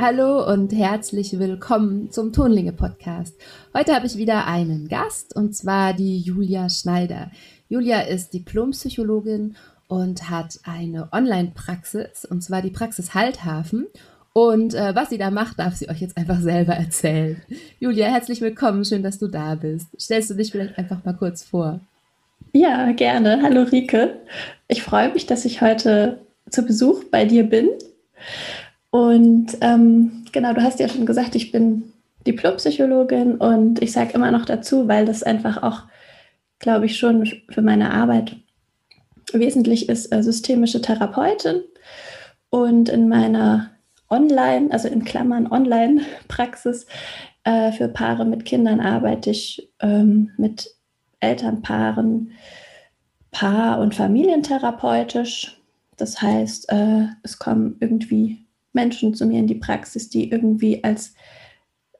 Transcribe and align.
Hallo 0.00 0.50
und 0.50 0.72
herzlich 0.72 1.38
willkommen 1.38 2.10
zum 2.10 2.32
Tonlinge 2.32 2.72
Podcast. 2.72 3.38
Heute 3.76 3.94
habe 3.94 4.06
ich 4.06 4.16
wieder 4.16 4.46
einen 4.46 4.88
Gast 4.88 5.36
und 5.36 5.54
zwar 5.54 5.92
die 5.92 6.16
Julia 6.20 6.70
Schneider. 6.70 7.30
Julia 7.68 8.00
ist 8.00 8.32
Diplompsychologin 8.32 9.56
und 9.88 10.30
hat 10.30 10.58
eine 10.64 11.10
Online-Praxis 11.12 12.24
und 12.24 12.42
zwar 12.42 12.62
die 12.62 12.70
Praxis 12.70 13.12
Halthafen. 13.12 13.88
Und 14.32 14.72
äh, 14.72 14.94
was 14.94 15.10
sie 15.10 15.18
da 15.18 15.30
macht, 15.30 15.58
darf 15.58 15.74
sie 15.76 15.90
euch 15.90 16.00
jetzt 16.00 16.16
einfach 16.16 16.40
selber 16.40 16.72
erzählen. 16.72 17.42
Julia, 17.78 18.06
herzlich 18.06 18.40
willkommen, 18.40 18.86
schön, 18.86 19.02
dass 19.02 19.18
du 19.18 19.28
da 19.28 19.54
bist. 19.54 19.88
Stellst 20.00 20.30
du 20.30 20.34
dich 20.34 20.50
vielleicht 20.50 20.78
einfach 20.78 21.04
mal 21.04 21.12
kurz 21.12 21.42
vor? 21.42 21.78
Ja, 22.54 22.90
gerne. 22.92 23.42
Hallo 23.42 23.64
Rike. 23.64 24.16
Ich 24.66 24.82
freue 24.82 25.12
mich, 25.12 25.26
dass 25.26 25.44
ich 25.44 25.60
heute 25.60 26.20
zu 26.48 26.62
Besuch 26.62 27.04
bei 27.10 27.26
dir 27.26 27.44
bin. 27.44 27.68
Und 28.90 29.56
ähm, 29.60 30.24
genau, 30.32 30.52
du 30.52 30.62
hast 30.62 30.80
ja 30.80 30.88
schon 30.88 31.06
gesagt, 31.06 31.34
ich 31.34 31.52
bin 31.52 31.92
Diplompsychologin 32.26 33.36
und 33.36 33.82
ich 33.82 33.92
sage 33.92 34.12
immer 34.14 34.30
noch 34.30 34.44
dazu, 34.44 34.88
weil 34.88 35.06
das 35.06 35.22
einfach 35.22 35.62
auch, 35.62 35.82
glaube 36.58 36.86
ich, 36.86 36.98
schon 36.98 37.26
für 37.48 37.62
meine 37.62 37.92
Arbeit 37.92 38.36
wesentlich 39.32 39.88
ist, 39.88 40.12
äh, 40.12 40.22
systemische 40.22 40.82
Therapeutin. 40.82 41.62
Und 42.50 42.88
in 42.88 43.08
meiner 43.08 43.70
Online, 44.10 44.72
also 44.72 44.88
in 44.88 45.04
Klammern 45.04 45.46
Online-Praxis 45.46 46.86
äh, 47.44 47.70
für 47.72 47.88
Paare 47.88 48.24
mit 48.24 48.44
Kindern 48.44 48.80
arbeite 48.80 49.30
ich 49.30 49.72
ähm, 49.80 50.32
mit 50.36 50.74
Elternpaaren, 51.20 52.32
Paar- 53.30 53.78
und 53.78 53.94
Familientherapeutisch. 53.94 55.60
Das 55.96 56.20
heißt, 56.20 56.72
äh, 56.72 57.06
es 57.22 57.38
kommen 57.38 57.76
irgendwie 57.78 58.46
Menschen 58.72 59.14
zu 59.14 59.26
mir 59.26 59.40
in 59.40 59.46
die 59.46 59.54
Praxis, 59.54 60.08
die 60.08 60.30
irgendwie 60.30 60.82
als 60.84 61.14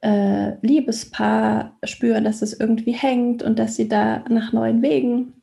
äh, 0.01 0.53
Liebespaar 0.65 1.77
spüren, 1.83 2.23
dass 2.23 2.41
es 2.41 2.59
irgendwie 2.59 2.93
hängt 2.93 3.43
und 3.43 3.59
dass 3.59 3.75
sie 3.75 3.87
da 3.87 4.23
nach 4.29 4.51
neuen 4.53 4.81
Wegen 4.81 5.33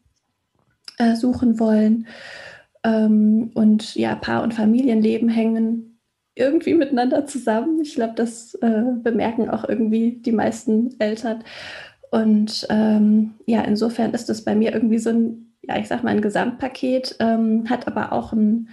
äh, 0.99 1.15
suchen 1.15 1.61
wollen. 1.61 2.07
Ähm, 2.85 3.51
und 3.55 3.95
ja, 3.95 4.15
Paar- 4.17 4.43
und 4.43 4.55
Familienleben 4.55 5.29
hängen 5.29 6.01
irgendwie 6.35 6.75
miteinander 6.75 7.27
zusammen. 7.27 7.81
Ich 7.83 7.95
glaube, 7.95 8.15
das 8.15 8.55
äh, 8.57 8.83
bemerken 9.03 9.51
auch 9.51 9.69
irgendwie 9.69 10.13
die 10.13 10.33
meisten 10.33 10.95
Eltern. 10.99 11.45
Und 12.11 12.67
ähm, 12.71 13.35
ja, 13.47 13.63
insofern 13.63 14.13
ist 14.15 14.29
das 14.29 14.45
bei 14.45 14.55
mir 14.55 14.73
irgendwie 14.73 14.99
so 14.99 15.11
ein, 15.11 15.53
ja, 15.63 15.79
ich 15.79 15.89
sag 15.89 16.03
mal, 16.03 16.11
ein 16.11 16.23
Gesamtpaket, 16.23 17.17
ähm, 17.19 17.69
hat 17.69 17.87
aber 17.87 18.13
auch 18.13 18.33
einen 18.33 18.69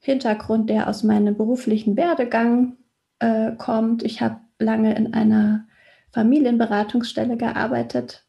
Hintergrund, 0.00 0.70
der 0.70 0.88
aus 0.88 1.02
meinem 1.02 1.36
beruflichen 1.36 1.96
Werdegang 1.96 2.76
äh, 3.18 3.52
kommt. 3.52 4.02
Ich 4.02 4.20
habe 4.20 4.40
lange 4.58 4.94
in 4.96 5.14
einer 5.14 5.66
Familienberatungsstelle 6.12 7.36
gearbeitet 7.36 8.26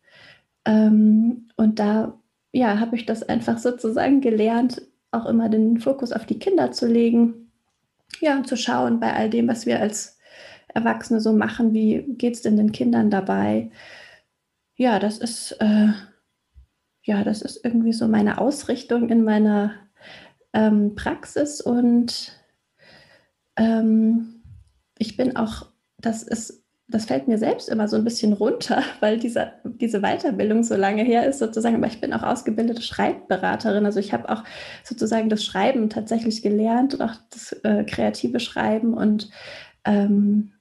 ähm, 0.65 1.49
und 1.55 1.79
da 1.79 2.19
ja, 2.51 2.79
habe 2.79 2.95
ich 2.95 3.05
das 3.05 3.23
einfach 3.23 3.59
sozusagen 3.59 4.21
gelernt, 4.21 4.81
auch 5.11 5.25
immer 5.25 5.49
den 5.49 5.79
Fokus 5.79 6.11
auf 6.11 6.25
die 6.25 6.39
Kinder 6.39 6.71
zu 6.71 6.87
legen. 6.87 7.51
Ja, 8.19 8.35
und 8.35 8.47
zu 8.47 8.57
schauen 8.57 8.99
bei 8.99 9.13
all 9.13 9.29
dem, 9.29 9.47
was 9.47 9.65
wir 9.65 9.79
als 9.79 10.17
Erwachsene 10.73 11.21
so 11.21 11.31
machen, 11.31 11.73
wie 11.73 12.03
geht 12.17 12.35
es 12.35 12.41
denn 12.41 12.57
den 12.57 12.71
Kindern 12.71 13.09
dabei? 13.09 13.71
ja, 14.79 14.97
das 14.97 15.17
ist, 15.17 15.51
äh, 15.59 15.89
ja, 17.03 17.23
das 17.25 17.41
ist 17.41 17.65
irgendwie 17.65 17.91
so 17.91 18.07
meine 18.07 18.37
Ausrichtung 18.37 19.09
in 19.09 19.25
meiner 19.25 19.73
ähm, 20.53 20.95
Praxis 20.95 21.61
und 21.61 22.31
ähm, 23.55 24.43
ich 24.97 25.17
bin 25.17 25.35
auch, 25.35 25.67
das 25.97 26.23
ist, 26.23 26.65
das 26.87 27.05
fällt 27.05 27.27
mir 27.27 27.37
selbst 27.37 27.69
immer 27.69 27.87
so 27.87 27.97
ein 27.97 28.03
bisschen 28.03 28.33
runter, 28.33 28.81
weil 28.99 29.19
diese, 29.19 29.53
diese 29.63 30.01
Weiterbildung 30.01 30.63
so 30.63 30.75
lange 30.75 31.03
her 31.03 31.27
ist 31.27 31.39
sozusagen, 31.39 31.75
aber 31.75 31.87
ich 31.87 32.01
bin 32.01 32.13
auch 32.13 32.23
ausgebildete 32.23 32.81
Schreibberaterin, 32.81 33.85
also 33.85 33.99
ich 33.99 34.13
habe 34.13 34.29
auch 34.29 34.43
sozusagen 34.83 35.29
das 35.29 35.43
Schreiben 35.43 35.89
tatsächlich 35.89 36.41
gelernt 36.41 36.95
und 36.95 37.01
auch 37.01 37.15
das 37.29 37.53
äh, 37.63 37.83
kreative 37.83 38.39
Schreiben 38.39 38.93
und 38.93 39.29
ähm, 39.85 40.53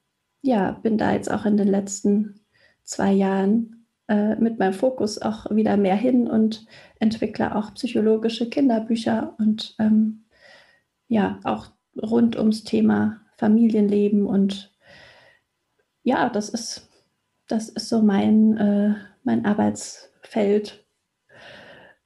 ja, 0.43 0.72
bin 0.72 0.98
da 0.98 1.12
jetzt 1.12 1.31
auch 1.31 1.44
in 1.44 1.56
den 1.56 1.69
letzten 1.69 2.41
zwei 2.84 3.12
Jahren 3.12 3.78
äh, 4.09 4.37
mit 4.37 4.59
meinem 4.59 4.73
Fokus 4.73 5.21
auch 5.21 5.51
wieder 5.51 5.77
mehr 5.77 5.97
hin 5.97 6.29
und 6.29 6.67
entwickle 6.99 7.55
auch 7.55 7.75
psychologische 7.75 8.49
Kinderbücher 8.49 9.35
und 9.39 9.75
ähm, 9.79 10.25
ja, 11.09 11.41
auch 11.45 11.69
rund 12.01 12.37
ums 12.37 12.65
Thema 12.65 13.21
Familienleben 13.37 14.27
und 14.27 14.73
ja, 16.03 16.29
das 16.31 16.49
ist, 16.49 16.89
das 17.49 17.69
ist 17.69 17.89
so 17.89 18.01
mein, 18.03 18.57
äh, 18.57 18.95
mein 19.25 19.45
Arbeitsfeld. 19.45 20.85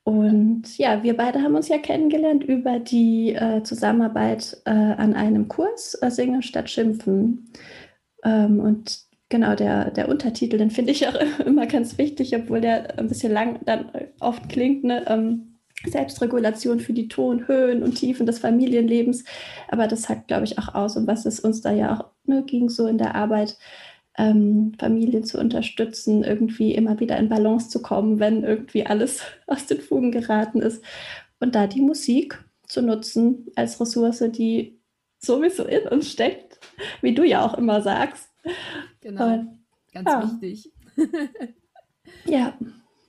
Und 0.04 0.76
ja, 0.78 1.04
wir 1.04 1.16
beide 1.16 1.40
haben 1.40 1.54
uns 1.54 1.68
ja 1.68 1.78
kennengelernt 1.78 2.42
über 2.42 2.80
die 2.80 3.34
äh, 3.34 3.62
Zusammenarbeit 3.62 4.60
äh, 4.64 4.70
an 4.70 5.14
einem 5.14 5.46
Kurs 5.46 5.96
äh, 6.02 6.10
Singen 6.10 6.42
statt 6.42 6.68
Schimpfen. 6.68 7.52
Ähm, 8.24 8.58
und 8.58 9.06
Genau, 9.32 9.54
der, 9.54 9.90
der 9.90 10.10
Untertitel, 10.10 10.58
den 10.58 10.70
finde 10.70 10.92
ich 10.92 11.08
auch 11.08 11.14
immer 11.46 11.66
ganz 11.66 11.96
wichtig, 11.96 12.36
obwohl 12.36 12.60
der 12.60 12.98
ein 12.98 13.08
bisschen 13.08 13.32
lang 13.32 13.60
dann 13.64 13.90
oft 14.20 14.50
klingt. 14.50 14.84
Ne? 14.84 15.06
Ähm, 15.08 15.56
Selbstregulation 15.86 16.80
für 16.80 16.92
die 16.92 17.08
Tonhöhen 17.08 17.82
und 17.82 17.94
Tiefen 17.94 18.26
des 18.26 18.40
Familienlebens. 18.40 19.24
Aber 19.68 19.88
das 19.88 20.02
sagt, 20.02 20.28
glaube 20.28 20.44
ich, 20.44 20.58
auch 20.58 20.74
aus, 20.74 20.98
um 20.98 21.06
was 21.06 21.24
es 21.24 21.40
uns 21.40 21.62
da 21.62 21.72
ja 21.72 21.96
auch 21.96 22.04
ne, 22.26 22.44
ging, 22.44 22.68
so 22.68 22.86
in 22.86 22.98
der 22.98 23.14
Arbeit, 23.14 23.56
ähm, 24.18 24.74
Familien 24.78 25.24
zu 25.24 25.40
unterstützen, 25.40 26.24
irgendwie 26.24 26.74
immer 26.74 27.00
wieder 27.00 27.16
in 27.16 27.30
Balance 27.30 27.70
zu 27.70 27.80
kommen, 27.80 28.20
wenn 28.20 28.44
irgendwie 28.44 28.84
alles 28.84 29.22
aus 29.46 29.64
den 29.64 29.80
Fugen 29.80 30.12
geraten 30.12 30.60
ist. 30.60 30.84
Und 31.40 31.54
da 31.54 31.66
die 31.66 31.80
Musik 31.80 32.38
zu 32.66 32.82
nutzen 32.82 33.46
als 33.56 33.80
Ressource, 33.80 34.22
die 34.30 34.78
sowieso 35.20 35.64
in 35.64 35.88
uns 35.88 36.12
steckt, 36.12 36.60
wie 37.00 37.14
du 37.14 37.24
ja 37.24 37.46
auch 37.46 37.56
immer 37.56 37.80
sagst. 37.80 38.28
Genau, 39.00 39.34
Und, 39.34 39.58
ganz 39.92 40.08
ja. 40.08 40.30
wichtig. 40.40 40.72
ja. 42.24 42.56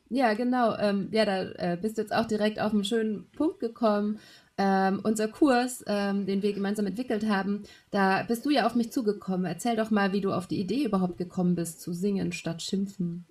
Ja, 0.09 0.33
genau. 0.33 0.75
Ähm, 0.77 1.09
ja, 1.11 1.25
da 1.25 1.41
äh, 1.53 1.77
bist 1.81 1.97
du 1.97 2.01
jetzt 2.03 2.13
auch 2.13 2.25
direkt 2.25 2.59
auf 2.59 2.71
einen 2.71 2.83
schönen 2.83 3.29
Punkt 3.31 3.59
gekommen. 3.59 4.19
Ähm, 4.59 5.01
unser 5.03 5.27
Kurs, 5.27 5.83
ähm, 5.87 6.27
den 6.27 6.43
wir 6.43 6.53
gemeinsam 6.53 6.85
entwickelt 6.85 7.27
haben, 7.27 7.63
da 7.89 8.21
bist 8.21 8.45
du 8.45 8.51
ja 8.51 8.67
auf 8.67 8.75
mich 8.75 8.91
zugekommen. 8.91 9.45
Erzähl 9.47 9.75
doch 9.75 9.89
mal, 9.89 10.13
wie 10.13 10.21
du 10.21 10.31
auf 10.31 10.45
die 10.45 10.59
Idee 10.59 10.83
überhaupt 10.83 11.17
gekommen 11.17 11.55
bist, 11.55 11.81
zu 11.81 11.93
singen 11.93 12.31
statt 12.31 12.61
schimpfen. 12.61 13.25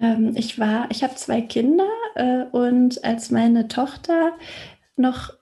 Ähm, 0.00 0.32
ich 0.36 0.58
war, 0.60 0.88
ich 0.90 1.02
habe 1.02 1.16
zwei 1.16 1.40
Kinder 1.40 1.88
äh, 2.14 2.44
und 2.52 3.02
als 3.04 3.32
meine 3.32 3.66
Tochter 3.66 4.32
noch 4.96 5.34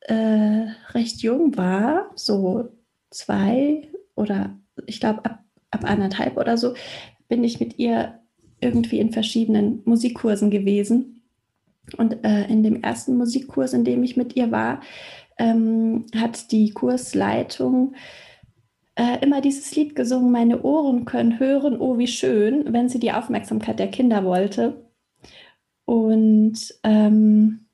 äh, 0.00 0.66
recht 0.92 1.20
jung 1.20 1.56
war, 1.58 2.10
so 2.14 2.70
zwei 3.10 3.88
oder 4.20 4.58
ich 4.86 5.00
glaube 5.00 5.24
ab, 5.24 5.44
ab 5.70 5.84
anderthalb 5.84 6.36
oder 6.36 6.56
so, 6.56 6.74
bin 7.28 7.42
ich 7.42 7.58
mit 7.58 7.78
ihr 7.78 8.20
irgendwie 8.60 9.00
in 9.00 9.12
verschiedenen 9.12 9.82
Musikkursen 9.84 10.50
gewesen. 10.50 11.22
Und 11.96 12.24
äh, 12.24 12.46
in 12.46 12.62
dem 12.62 12.82
ersten 12.82 13.16
Musikkurs, 13.16 13.72
in 13.72 13.84
dem 13.84 14.04
ich 14.04 14.16
mit 14.16 14.36
ihr 14.36 14.52
war, 14.52 14.80
ähm, 15.38 16.06
hat 16.14 16.52
die 16.52 16.70
Kursleitung 16.70 17.94
äh, 18.94 19.18
immer 19.22 19.40
dieses 19.40 19.74
Lied 19.74 19.96
gesungen, 19.96 20.30
meine 20.30 20.62
Ohren 20.62 21.04
können 21.04 21.40
hören, 21.40 21.80
oh 21.80 21.98
wie 21.98 22.06
schön, 22.06 22.72
wenn 22.72 22.88
sie 22.88 23.00
die 23.00 23.12
Aufmerksamkeit 23.12 23.78
der 23.78 23.88
Kinder 23.88 24.24
wollte. 24.24 24.84
Und 25.86 26.74
ähm, 26.84 27.66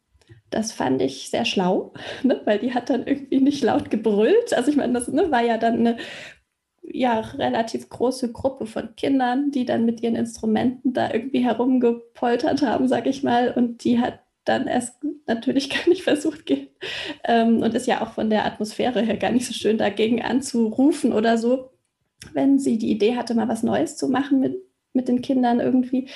das 0.50 0.72
fand 0.72 1.02
ich 1.02 1.28
sehr 1.28 1.44
schlau, 1.44 1.92
ne? 2.22 2.40
weil 2.44 2.58
die 2.58 2.72
hat 2.72 2.88
dann 2.90 3.06
irgendwie 3.06 3.40
nicht 3.40 3.62
laut 3.62 3.90
gebrüllt. 3.90 4.54
Also 4.54 4.70
ich 4.70 4.76
meine, 4.76 4.94
das 4.94 5.08
ne, 5.08 5.30
war 5.30 5.42
ja 5.42 5.58
dann 5.58 5.80
eine 5.80 5.96
ja, 6.88 7.20
relativ 7.20 7.88
große 7.88 8.32
Gruppe 8.32 8.66
von 8.66 8.94
Kindern, 8.96 9.50
die 9.50 9.64
dann 9.64 9.84
mit 9.84 10.02
ihren 10.02 10.16
Instrumenten 10.16 10.92
da 10.92 11.12
irgendwie 11.12 11.44
herumgepoltert 11.44 12.62
haben, 12.62 12.88
sag 12.88 13.06
ich 13.06 13.22
mal. 13.22 13.52
Und 13.52 13.84
die 13.84 14.00
hat 14.00 14.20
dann 14.44 14.66
erst 14.66 14.96
natürlich 15.26 15.70
gar 15.70 15.88
nicht 15.88 16.02
versucht 16.02 16.50
ähm, 17.24 17.62
und 17.62 17.74
ist 17.74 17.86
ja 17.86 18.02
auch 18.02 18.12
von 18.12 18.30
der 18.30 18.46
Atmosphäre 18.46 19.02
her 19.02 19.16
gar 19.16 19.32
nicht 19.32 19.46
so 19.46 19.52
schön 19.52 19.78
dagegen 19.78 20.22
anzurufen 20.22 21.12
oder 21.12 21.36
so, 21.36 21.70
wenn 22.32 22.58
sie 22.58 22.78
die 22.78 22.90
Idee 22.90 23.16
hatte, 23.16 23.34
mal 23.34 23.48
was 23.48 23.62
Neues 23.62 23.96
zu 23.96 24.08
machen 24.08 24.40
mit, 24.40 24.56
mit 24.92 25.08
den 25.08 25.20
Kindern 25.20 25.60
irgendwie, 25.60 26.08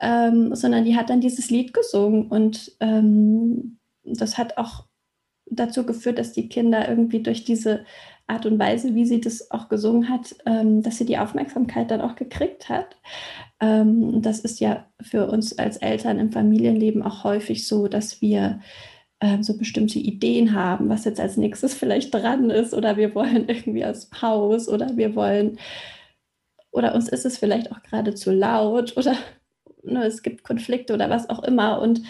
ähm, 0.00 0.54
sondern 0.54 0.84
die 0.84 0.96
hat 0.96 1.10
dann 1.10 1.20
dieses 1.20 1.50
Lied 1.50 1.72
gesungen 1.72 2.28
und 2.28 2.72
ähm, 2.80 3.78
das 4.04 4.38
hat 4.38 4.58
auch 4.58 4.84
dazu 5.46 5.86
geführt, 5.86 6.18
dass 6.18 6.32
die 6.32 6.48
Kinder 6.48 6.88
irgendwie 6.88 7.22
durch 7.22 7.44
diese 7.44 7.84
Art 8.28 8.46
und 8.46 8.58
Weise, 8.58 8.94
wie 8.94 9.06
sie 9.06 9.20
das 9.20 9.50
auch 9.50 9.68
gesungen 9.68 10.08
hat, 10.08 10.34
ähm, 10.46 10.82
dass 10.82 10.98
sie 10.98 11.06
die 11.06 11.18
Aufmerksamkeit 11.18 11.90
dann 11.90 12.00
auch 12.00 12.14
gekriegt 12.14 12.68
hat. 12.68 12.96
Ähm, 13.60 14.22
das 14.22 14.40
ist 14.40 14.60
ja 14.60 14.86
für 15.00 15.28
uns 15.28 15.58
als 15.58 15.78
Eltern 15.78 16.18
im 16.18 16.30
Familienleben 16.32 17.02
auch 17.02 17.24
häufig 17.24 17.66
so, 17.66 17.88
dass 17.88 18.20
wir 18.20 18.60
äh, 19.20 19.42
so 19.42 19.56
bestimmte 19.56 19.98
Ideen 19.98 20.54
haben, 20.54 20.88
was 20.88 21.04
jetzt 21.04 21.20
als 21.20 21.36
nächstes 21.36 21.74
vielleicht 21.74 22.14
dran 22.14 22.50
ist 22.50 22.74
oder 22.74 22.96
wir 22.96 23.14
wollen 23.14 23.48
irgendwie 23.48 23.84
aus 23.84 24.10
Haus 24.22 24.68
oder 24.68 24.96
wir 24.96 25.16
wollen 25.16 25.58
oder 26.70 26.94
uns 26.94 27.08
ist 27.08 27.26
es 27.26 27.38
vielleicht 27.38 27.72
auch 27.72 27.82
gerade 27.82 28.14
zu 28.14 28.30
laut 28.32 28.96
oder 28.96 29.16
ne, 29.82 30.04
es 30.04 30.22
gibt 30.22 30.44
Konflikte 30.44 30.94
oder 30.94 31.10
was 31.10 31.30
auch 31.30 31.42
immer. 31.42 31.80
Und 31.80 32.02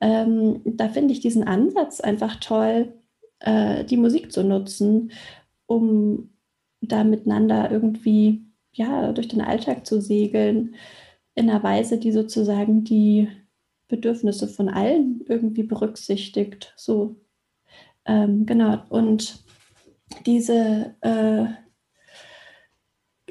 ähm, 0.00 0.60
da 0.64 0.88
finde 0.88 1.12
ich 1.12 1.20
diesen 1.20 1.44
Ansatz 1.44 2.00
einfach 2.00 2.36
toll, 2.36 2.94
äh, 3.40 3.84
die 3.84 3.96
Musik 3.96 4.32
zu 4.32 4.44
nutzen, 4.44 5.12
um 5.68 6.30
da 6.80 7.04
miteinander 7.04 7.70
irgendwie 7.70 8.42
ja, 8.72 9.12
durch 9.12 9.28
den 9.28 9.40
Alltag 9.40 9.86
zu 9.86 10.00
segeln, 10.00 10.74
in 11.34 11.48
einer 11.48 11.62
Weise, 11.62 11.98
die 11.98 12.10
sozusagen 12.10 12.82
die 12.82 13.28
Bedürfnisse 13.86 14.48
von 14.48 14.68
allen 14.68 15.24
irgendwie 15.28 15.62
berücksichtigt. 15.62 16.72
So, 16.76 17.16
ähm, 18.04 18.44
genau. 18.46 18.82
Und 18.88 19.44
diese, 20.26 20.94
äh, 21.00 21.44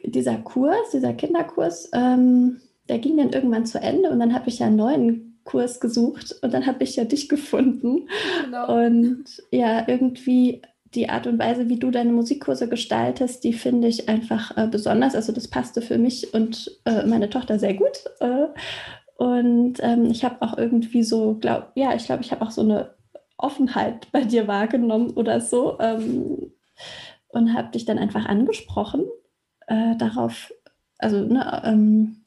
dieser 0.06 0.38
Kurs, 0.38 0.92
dieser 0.94 1.14
Kinderkurs, 1.14 1.90
ähm, 1.94 2.62
der 2.88 3.00
ging 3.00 3.18
dann 3.18 3.34
irgendwann 3.34 3.66
zu 3.66 3.80
Ende 3.80 4.10
und 4.10 4.20
dann 4.20 4.34
habe 4.34 4.48
ich 4.48 4.60
ja 4.60 4.68
einen 4.68 4.78
neuen 4.78 5.40
Kurs 5.44 5.80
gesucht 5.80 6.36
und 6.42 6.54
dann 6.54 6.66
habe 6.66 6.84
ich 6.84 6.96
ja 6.96 7.06
dich 7.06 7.30
gefunden. 7.30 8.08
Genau. 8.46 8.86
Und 8.86 9.26
ja, 9.52 9.88
irgendwie 9.88 10.62
die 10.96 11.10
Art 11.10 11.28
und 11.28 11.40
Weise, 11.40 11.70
wie 11.70 11.80
du 11.80 11.92
deine 11.92 12.12
Musikkurse 12.12 12.70
gestaltest, 12.70 13.44
die 13.44 13.54
finde 13.54 13.88
ich 13.88 14.08
einfach 14.10 14.56
äh, 14.58 14.68
besonders. 14.68 15.16
Also 15.16 15.32
das 15.32 15.48
passte 15.48 15.82
für 15.82 15.98
mich 15.98 16.34
und 16.34 16.80
äh, 16.86 17.06
meine 17.06 17.30
Tochter 17.30 17.60
sehr 17.60 17.74
gut. 17.74 18.04
Äh, 18.20 18.48
und 19.18 19.78
ähm, 19.82 20.06
ich 20.06 20.24
habe 20.24 20.42
auch 20.42 20.58
irgendwie 20.58 21.04
so, 21.04 21.36
glaub, 21.36 21.72
ja, 21.76 21.96
ich 21.96 22.06
glaube, 22.06 22.22
ich 22.22 22.32
habe 22.32 22.46
auch 22.46 22.52
so 22.52 22.62
eine 22.62 22.96
Offenheit 23.38 24.12
bei 24.12 24.24
dir 24.24 24.48
wahrgenommen 24.48 25.12
oder 25.12 25.42
so 25.42 25.78
ähm, 25.80 26.52
und 27.30 27.54
habe 27.54 27.72
dich 27.72 27.86
dann 27.86 28.00
einfach 28.00 28.26
angesprochen 28.26 29.06
äh, 29.68 29.96
darauf, 29.98 30.54
also 30.98 31.20
ne, 31.22 31.62
ähm, 31.66 32.24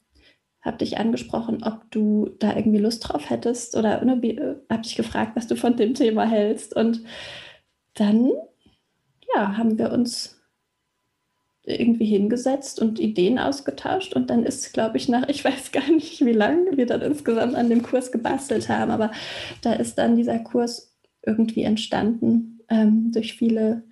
habe 0.61 0.77
dich 0.77 0.99
angesprochen, 0.99 1.63
ob 1.63 1.89
du 1.91 2.29
da 2.39 2.55
irgendwie 2.55 2.77
Lust 2.77 3.07
drauf 3.07 3.29
hättest 3.29 3.75
oder 3.75 4.03
ne, 4.05 4.13
äh, 4.23 4.55
habe 4.69 4.83
dich 4.83 4.95
gefragt, 4.95 5.31
was 5.35 5.47
du 5.47 5.55
von 5.55 5.75
dem 5.75 5.93
Thema 5.93 6.25
hältst 6.25 6.75
und 6.75 7.01
dann 7.95 8.31
ja, 9.35 9.57
haben 9.57 9.77
wir 9.77 9.91
uns 9.91 10.41
irgendwie 11.63 12.05
hingesetzt 12.05 12.81
und 12.81 12.99
Ideen 12.99 13.37
ausgetauscht 13.37 14.15
und 14.15 14.29
dann 14.29 14.43
ist, 14.43 14.73
glaube 14.73 14.97
ich, 14.97 15.07
nach, 15.09 15.27
ich 15.29 15.43
weiß 15.45 15.71
gar 15.71 15.89
nicht, 15.89 16.25
wie 16.25 16.33
lange 16.33 16.77
wir 16.77 16.85
dann 16.85 17.01
insgesamt 17.01 17.55
an 17.55 17.69
dem 17.69 17.83
Kurs 17.83 18.11
gebastelt 18.11 18.69
haben, 18.69 18.91
aber 18.91 19.11
da 19.61 19.73
ist 19.73 19.97
dann 19.97 20.15
dieser 20.15 20.39
Kurs 20.39 20.97
irgendwie 21.23 21.63
entstanden 21.63 22.61
ähm, 22.69 23.11
durch 23.11 23.33
viele, 23.33 23.83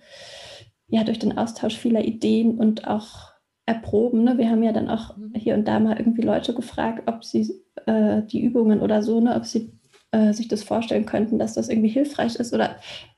ja, 0.88 1.04
durch 1.04 1.20
den 1.20 1.38
Austausch 1.38 1.78
vieler 1.78 2.04
Ideen 2.04 2.58
und 2.58 2.88
auch 2.88 3.30
erproben. 3.68 4.24
Ne? 4.24 4.40
Wir 4.40 4.50
haben 4.50 4.64
ja 4.64 4.72
dann 4.72 4.90
auch 4.90 5.16
mhm. 5.16 5.34
hier 5.36 5.54
und 5.54 5.68
da 5.68 5.80
mal 5.80 5.98
irgendwie 6.00 6.24
Leute 6.24 6.56
gefragt, 6.56 7.04
ob 7.06 7.24
sie 7.24 7.54
äh, 7.86 8.24
die 8.24 8.42
Übungen 8.42 8.82
oder 8.82 9.04
so, 9.04 9.20
ne, 9.20 9.36
ob 9.36 9.46
sie 9.46 9.72
äh, 10.12 10.34
sich 10.34 10.48
das 10.48 10.64
vorstellen 10.64 11.06
könnten, 11.06 11.38
dass 11.38 11.54
das 11.54 11.70
irgendwie 11.70 11.90
hilfreich 11.90 12.36
ist 12.36 12.52
oder 12.52 12.78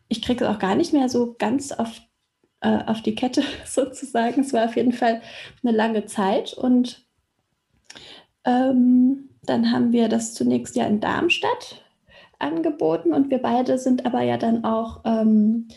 ich 0.10 0.22
kriege 0.22 0.44
es 0.44 0.50
auch 0.50 0.60
gar 0.60 0.76
nicht 0.76 0.92
mehr 0.92 1.08
so 1.08 1.36
ganz 1.40 1.72
auf 1.72 2.02
äh, 2.62 2.80
auf 2.86 3.02
die 3.02 3.16
Kette 3.16 3.44
sozusagen. 3.66 4.42
Es 4.42 4.54
war 4.54 4.66
auf 4.66 4.76
jeden 4.76 4.94
Fall 4.94 5.22
eine 5.64 5.76
lange 5.76 6.06
Zeit 6.06 6.54
und 6.54 7.06
ähm, 8.46 9.30
dann 9.44 9.72
haben 9.72 9.92
wir 9.92 10.08
das 10.08 10.34
zunächst 10.34 10.76
ja 10.76 10.86
in 10.86 11.00
Darmstadt 11.00 11.84
angeboten 12.40 13.14
und 13.14 13.30
wir 13.30 13.40
beide 13.40 13.78
sind 13.78 14.06
aber 14.06 14.22
ja 14.22 14.38
dann 14.38 14.64
auch 14.64 15.02
ähm, 15.06 15.68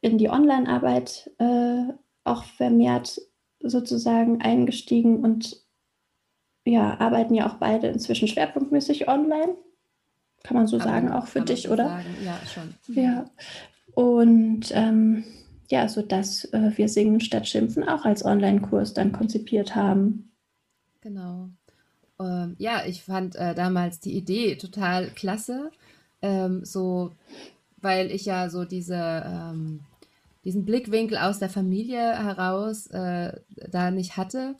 in 0.00 0.18
die 0.18 0.28
Online-Arbeit 0.28 1.30
äh, 1.38 1.92
auch 2.24 2.44
vermehrt 2.44 3.20
sozusagen 3.60 4.40
eingestiegen 4.40 5.24
und 5.24 5.64
ja, 6.64 7.00
arbeiten 7.00 7.34
ja 7.34 7.48
auch 7.48 7.54
beide 7.54 7.88
inzwischen 7.88 8.28
schwerpunktmäßig 8.28 9.08
online. 9.08 9.54
Kann 10.44 10.56
man 10.56 10.66
so 10.66 10.76
aber 10.76 10.84
sagen, 10.84 11.10
auch 11.10 11.26
für 11.26 11.40
dich, 11.40 11.68
oder? 11.70 11.86
Sagen. 11.88 12.16
Ja, 12.24 12.38
schon. 12.46 12.94
Ja. 12.94 13.24
Und 13.94 14.70
ähm, 14.72 15.24
ja, 15.70 15.88
sodass 15.88 16.44
äh, 16.46 16.72
wir 16.76 16.88
Singen 16.88 17.20
statt 17.20 17.46
Schimpfen 17.46 17.86
auch 17.88 18.04
als 18.04 18.24
Online-Kurs 18.24 18.94
dann 18.94 19.12
konzipiert 19.12 19.74
haben. 19.74 20.32
Genau. 21.00 21.50
Ähm, 22.20 22.56
ja, 22.58 22.82
ich 22.86 23.02
fand 23.02 23.36
äh, 23.36 23.54
damals 23.54 24.00
die 24.00 24.16
Idee 24.16 24.56
total 24.56 25.10
klasse. 25.10 25.70
Ähm, 26.22 26.64
so, 26.64 27.12
weil 27.76 28.10
ich 28.10 28.24
ja 28.24 28.48
so 28.50 28.64
diese, 28.64 29.22
ähm, 29.24 29.80
diesen 30.44 30.64
Blickwinkel 30.64 31.18
aus 31.18 31.38
der 31.38 31.50
Familie 31.50 32.24
heraus 32.24 32.86
äh, 32.88 33.32
da 33.70 33.90
nicht 33.90 34.16
hatte. 34.16 34.56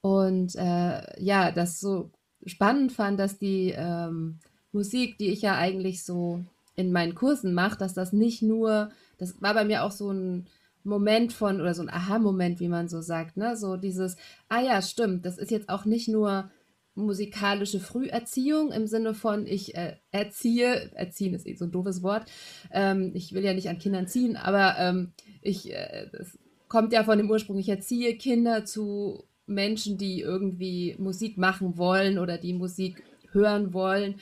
Und 0.00 0.54
äh, 0.56 1.22
ja, 1.22 1.52
das 1.52 1.80
so 1.80 2.10
spannend 2.44 2.92
fand, 2.92 3.18
dass 3.18 3.38
die 3.38 3.74
ähm, 3.76 4.40
Musik, 4.72 5.18
die 5.18 5.28
ich 5.28 5.42
ja 5.42 5.56
eigentlich 5.56 6.04
so 6.04 6.44
in 6.76 6.92
meinen 6.92 7.14
Kursen 7.14 7.54
mache, 7.54 7.78
dass 7.78 7.94
das 7.94 8.12
nicht 8.12 8.42
nur 8.42 8.90
das 9.18 9.40
war 9.42 9.54
bei 9.54 9.64
mir 9.64 9.84
auch 9.84 9.90
so 9.90 10.10
ein 10.10 10.46
Moment 10.84 11.32
von, 11.32 11.60
oder 11.60 11.74
so 11.74 11.82
ein 11.82 11.90
Aha-Moment, 11.90 12.60
wie 12.60 12.68
man 12.68 12.88
so 12.88 13.00
sagt, 13.00 13.36
ne? 13.36 13.56
So 13.56 13.76
dieses, 13.76 14.16
ah 14.48 14.60
ja, 14.60 14.80
stimmt, 14.80 15.26
das 15.26 15.38
ist 15.38 15.50
jetzt 15.50 15.68
auch 15.68 15.84
nicht 15.84 16.08
nur 16.08 16.50
musikalische 16.94 17.78
Früherziehung 17.78 18.72
im 18.72 18.86
Sinne 18.86 19.14
von, 19.14 19.46
ich 19.46 19.76
äh, 19.76 19.96
erziehe, 20.10 20.90
erziehen 20.94 21.34
ist 21.34 21.46
eh 21.46 21.54
so 21.54 21.66
ein 21.66 21.70
doofes 21.70 22.02
Wort, 22.02 22.28
ähm, 22.72 23.12
ich 23.14 23.32
will 23.32 23.44
ja 23.44 23.54
nicht 23.54 23.68
an 23.68 23.78
Kindern 23.78 24.08
ziehen, 24.08 24.36
aber 24.36 24.76
ähm, 24.78 25.12
ich, 25.40 25.72
äh, 25.72 26.08
das 26.10 26.38
kommt 26.66 26.92
ja 26.92 27.04
von 27.04 27.18
dem 27.18 27.30
Ursprung, 27.30 27.58
ich 27.58 27.68
erziehe 27.68 28.16
Kinder 28.16 28.64
zu 28.64 29.24
Menschen, 29.46 29.96
die 29.96 30.20
irgendwie 30.20 30.96
Musik 30.98 31.38
machen 31.38 31.78
wollen 31.78 32.18
oder 32.18 32.36
die 32.36 32.52
Musik 32.52 33.02
hören 33.30 33.72
wollen 33.72 34.16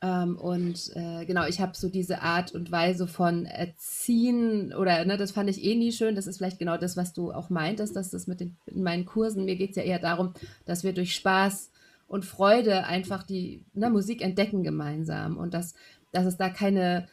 ähm, 0.00 0.36
und 0.36 0.92
äh, 0.94 1.24
genau, 1.24 1.46
ich 1.46 1.60
habe 1.60 1.76
so 1.76 1.88
diese 1.88 2.22
Art 2.22 2.52
und 2.52 2.70
Weise 2.70 3.08
von 3.08 3.46
Erziehen 3.46 4.72
oder 4.72 5.04
ne, 5.04 5.16
das 5.16 5.32
fand 5.32 5.50
ich 5.50 5.64
eh 5.64 5.74
nie 5.74 5.90
schön. 5.90 6.14
Das 6.14 6.28
ist 6.28 6.38
vielleicht 6.38 6.60
genau 6.60 6.76
das, 6.76 6.96
was 6.96 7.12
du 7.12 7.32
auch 7.32 7.50
meintest, 7.50 7.96
dass 7.96 8.10
das 8.10 8.28
mit 8.28 8.38
den, 8.38 8.56
in 8.66 8.84
meinen 8.84 9.06
Kursen, 9.06 9.44
mir 9.44 9.56
geht 9.56 9.70
es 9.70 9.76
ja 9.76 9.82
eher 9.82 9.98
darum, 9.98 10.34
dass 10.66 10.84
wir 10.84 10.92
durch 10.92 11.14
Spaß 11.16 11.72
und 12.06 12.24
Freude 12.24 12.84
einfach 12.84 13.24
die 13.24 13.64
ne, 13.74 13.90
Musik 13.90 14.22
entdecken 14.22 14.62
gemeinsam 14.62 15.36
und 15.36 15.52
dass, 15.52 15.74
dass 16.12 16.26
es 16.26 16.36
da 16.36 16.48
keine, 16.48 17.08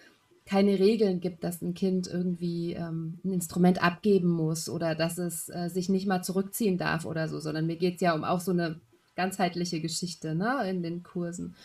keine 0.45 0.77
Regeln 0.77 1.21
gibt, 1.21 1.43
dass 1.43 1.63
ein 1.63 1.73
Kind 1.73 2.05
irgendwie 2.05 2.73
ähm, 2.73 3.17
ein 3.25 3.33
Instrument 3.33 3.83
abgeben 3.83 4.29
muss 4.29 4.69
oder 4.69 4.93
dass 4.93 5.17
es 5.17 5.49
äh, 5.49 5.69
sich 5.69 5.89
nicht 5.89 6.05
mal 6.05 6.21
zurückziehen 6.21 6.77
darf 6.77 7.05
oder 7.05 7.27
so, 7.29 7.39
sondern 7.39 7.65
mir 7.65 7.77
geht 7.77 7.95
es 7.95 8.01
ja 8.01 8.13
um 8.13 8.23
auch 8.23 8.41
so 8.41 8.51
eine 8.51 8.79
ganzheitliche 9.15 9.81
Geschichte 9.81 10.35
ne, 10.35 10.69
in 10.69 10.83
den 10.83 11.01
Kursen. 11.01 11.55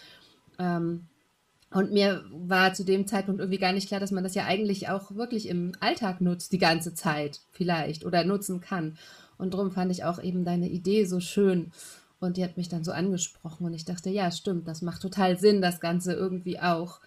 Ähm, 0.58 1.06
und 1.72 1.92
mir 1.92 2.24
war 2.32 2.74
zu 2.74 2.84
dem 2.84 3.06
Zeitpunkt 3.06 3.40
irgendwie 3.40 3.58
gar 3.58 3.72
nicht 3.72 3.86
klar, 3.86 4.00
dass 4.00 4.10
man 4.10 4.24
das 4.24 4.34
ja 4.34 4.44
eigentlich 4.44 4.88
auch 4.88 5.14
wirklich 5.14 5.48
im 5.48 5.72
Alltag 5.78 6.20
nutzt, 6.20 6.52
die 6.52 6.58
ganze 6.58 6.94
Zeit 6.94 7.40
vielleicht 7.52 8.04
oder 8.04 8.24
nutzen 8.24 8.60
kann. 8.60 8.98
Und 9.38 9.54
darum 9.54 9.70
fand 9.70 9.92
ich 9.92 10.04
auch 10.04 10.20
eben 10.20 10.44
deine 10.44 10.68
Idee 10.68 11.04
so 11.04 11.20
schön. 11.20 11.70
Und 12.18 12.36
die 12.36 12.44
hat 12.44 12.56
mich 12.56 12.68
dann 12.68 12.84
so 12.84 12.92
angesprochen 12.92 13.64
und 13.64 13.72
ich 13.72 13.84
dachte, 13.84 14.10
ja, 14.10 14.30
stimmt, 14.30 14.68
das 14.68 14.82
macht 14.82 15.00
total 15.00 15.38
Sinn, 15.38 15.62
das 15.62 15.80
Ganze 15.80 16.12
irgendwie 16.12 16.60
auch 16.60 17.00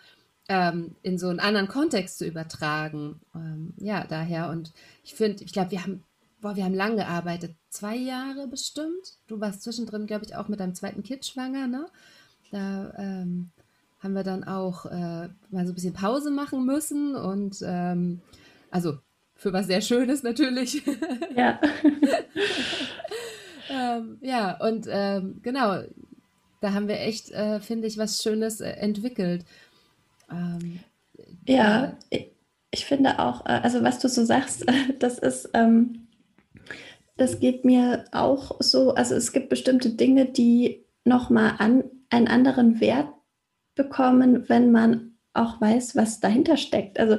ähm, 0.48 0.96
in 1.04 1.18
so 1.18 1.28
einen 1.28 1.40
anderen 1.40 1.68
Kontext 1.68 2.18
zu 2.18 2.26
übertragen. 2.26 3.20
Ähm, 3.36 3.74
ja, 3.78 4.06
daher. 4.08 4.50
Und 4.50 4.72
ich 5.04 5.14
finde, 5.14 5.44
ich 5.44 5.54
glaube, 5.54 5.72
wir 5.72 5.84
haben, 5.84 6.04
boah, 6.42 6.56
wir 6.56 6.64
haben 6.64 6.74
lang 6.74 6.96
gearbeitet, 6.96 7.56
zwei 7.70 7.96
Jahre 7.96 8.48
bestimmt. 8.48 9.18
Du 9.28 9.40
warst 9.40 9.62
zwischendrin, 9.62 10.08
glaube 10.08 10.26
ich, 10.26 10.36
auch 10.36 10.48
mit 10.48 10.62
deinem 10.62 10.74
zweiten 10.74 11.04
Kind 11.04 11.26
schwanger, 11.26 11.68
ne? 11.68 11.86
Da 12.52 12.94
ähm, 12.98 13.52
haben 14.04 14.14
wir 14.14 14.24
dann 14.24 14.44
auch 14.44 14.86
äh, 14.86 15.30
mal 15.50 15.66
so 15.66 15.72
ein 15.72 15.76
bisschen 15.76 15.94
Pause 15.94 16.30
machen 16.30 16.66
müssen 16.66 17.16
und 17.16 17.64
ähm, 17.66 18.20
also 18.70 18.98
für 19.36 19.54
was 19.54 19.68
sehr 19.68 19.82
Schönes 19.82 20.24
natürlich. 20.24 20.84
Ja. 21.36 21.60
ähm, 23.70 24.18
ja, 24.22 24.60
und 24.60 24.88
ähm, 24.88 25.40
genau, 25.42 25.82
da 26.62 26.74
haben 26.74 26.88
wir 26.88 27.00
echt, 27.00 27.32
äh, 27.32 27.60
finde 27.60 27.88
ich, 27.88 27.98
was 27.98 28.22
Schönes 28.22 28.62
äh, 28.62 28.70
entwickelt. 28.70 29.46
Ähm, 30.30 30.80
ja, 31.48 31.98
ich, 32.12 32.28
ich 32.70 32.86
finde 32.86 33.18
auch, 33.20 33.46
äh, 33.46 33.60
also 33.64 33.82
was 33.84 34.00
du 34.00 34.10
so 34.10 34.26
sagst, 34.26 34.66
das 35.00 35.18
ist, 35.18 35.50
ähm, 35.54 36.08
das 37.18 37.40
geht 37.40 37.66
mir 37.66 38.06
auch 38.12 38.58
so, 38.60 38.94
also 38.94 39.16
es 39.16 39.32
gibt 39.32 39.50
bestimmte 39.50 39.90
Dinge, 39.90 40.26
die 40.26 40.86
nochmal 41.04 41.56
an 41.58 41.84
einen 42.10 42.28
anderen 42.28 42.80
Wert 42.80 43.08
bekommen, 43.76 44.48
wenn 44.50 44.72
man 44.72 45.14
auch 45.34 45.60
weiß, 45.60 45.96
was 45.96 46.20
dahinter 46.20 46.58
steckt. 46.58 47.00
Also 47.00 47.18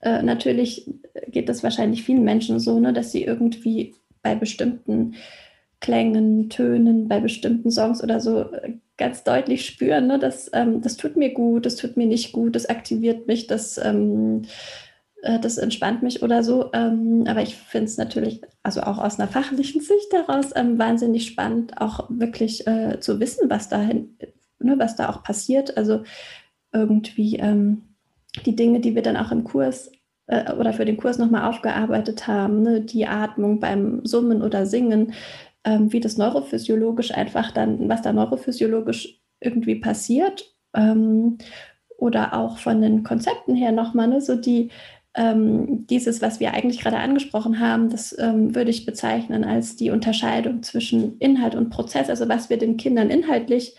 äh, 0.00 0.22
natürlich 0.22 0.88
geht 1.28 1.48
das 1.48 1.62
wahrscheinlich 1.62 2.04
vielen 2.04 2.24
Menschen 2.24 2.60
so, 2.60 2.78
ne, 2.78 2.92
dass 2.92 3.12
sie 3.12 3.24
irgendwie 3.24 3.94
bei 4.22 4.34
bestimmten 4.34 5.14
Klängen, 5.80 6.50
Tönen, 6.50 7.08
bei 7.08 7.20
bestimmten 7.20 7.70
Songs 7.70 8.02
oder 8.02 8.20
so 8.20 8.40
äh, 8.52 8.74
ganz 8.96 9.24
deutlich 9.24 9.64
spüren, 9.64 10.06
ne, 10.06 10.18
dass 10.18 10.50
ähm, 10.52 10.82
das 10.82 10.96
tut 10.96 11.16
mir 11.16 11.32
gut, 11.32 11.66
das 11.66 11.76
tut 11.76 11.96
mir 11.96 12.06
nicht 12.06 12.32
gut, 12.32 12.56
das 12.56 12.66
aktiviert 12.66 13.26
mich, 13.26 13.46
das, 13.46 13.78
ähm, 13.78 14.42
äh, 15.22 15.38
das 15.40 15.58
entspannt 15.58 16.02
mich 16.02 16.22
oder 16.22 16.42
so. 16.42 16.70
Ähm, 16.72 17.24
aber 17.28 17.42
ich 17.42 17.56
finde 17.56 17.86
es 17.86 17.96
natürlich, 17.96 18.40
also 18.62 18.82
auch 18.82 18.98
aus 18.98 19.18
einer 19.18 19.28
fachlichen 19.28 19.80
Sicht 19.80 20.12
daraus, 20.12 20.50
ähm, 20.56 20.78
wahnsinnig 20.78 21.26
spannend, 21.26 21.80
auch 21.80 22.06
wirklich 22.08 22.66
äh, 22.66 22.98
zu 23.00 23.20
wissen, 23.20 23.48
was 23.50 23.68
dahin, 23.68 24.16
ne, 24.60 24.78
was 24.78 24.96
da 24.96 25.08
auch 25.08 25.22
passiert. 25.22 25.76
Also 25.76 26.02
irgendwie 26.72 27.36
ähm, 27.36 27.82
die 28.44 28.56
Dinge, 28.56 28.80
die 28.80 28.94
wir 28.94 29.02
dann 29.02 29.16
auch 29.16 29.32
im 29.32 29.44
Kurs 29.44 29.90
äh, 30.26 30.52
oder 30.52 30.72
für 30.72 30.84
den 30.84 30.96
Kurs 30.96 31.18
nochmal 31.18 31.48
aufgearbeitet 31.48 32.26
haben, 32.26 32.62
ne, 32.62 32.80
die 32.80 33.06
Atmung 33.06 33.60
beim 33.60 34.04
Summen 34.04 34.42
oder 34.42 34.66
Singen, 34.66 35.12
ähm, 35.64 35.92
wie 35.92 36.00
das 36.00 36.16
neurophysiologisch 36.16 37.12
einfach 37.12 37.50
dann, 37.50 37.88
was 37.88 38.02
da 38.02 38.12
neurophysiologisch 38.12 39.20
irgendwie 39.40 39.76
passiert. 39.76 40.54
Ähm, 40.74 41.38
oder 41.96 42.34
auch 42.34 42.58
von 42.58 42.80
den 42.80 43.02
Konzepten 43.02 43.56
her 43.56 43.72
nochmal, 43.72 44.06
ne, 44.06 44.20
so 44.20 44.36
die, 44.36 44.70
ähm, 45.14 45.86
dieses, 45.88 46.22
was 46.22 46.38
wir 46.38 46.54
eigentlich 46.54 46.80
gerade 46.80 46.98
angesprochen 46.98 47.58
haben, 47.58 47.90
das 47.90 48.16
ähm, 48.18 48.54
würde 48.54 48.70
ich 48.70 48.86
bezeichnen 48.86 49.42
als 49.44 49.74
die 49.74 49.90
Unterscheidung 49.90 50.62
zwischen 50.62 51.18
Inhalt 51.18 51.56
und 51.56 51.70
Prozess. 51.70 52.08
Also 52.08 52.28
was 52.28 52.50
wir 52.50 52.56
den 52.56 52.76
Kindern 52.76 53.10
inhaltlich 53.10 53.74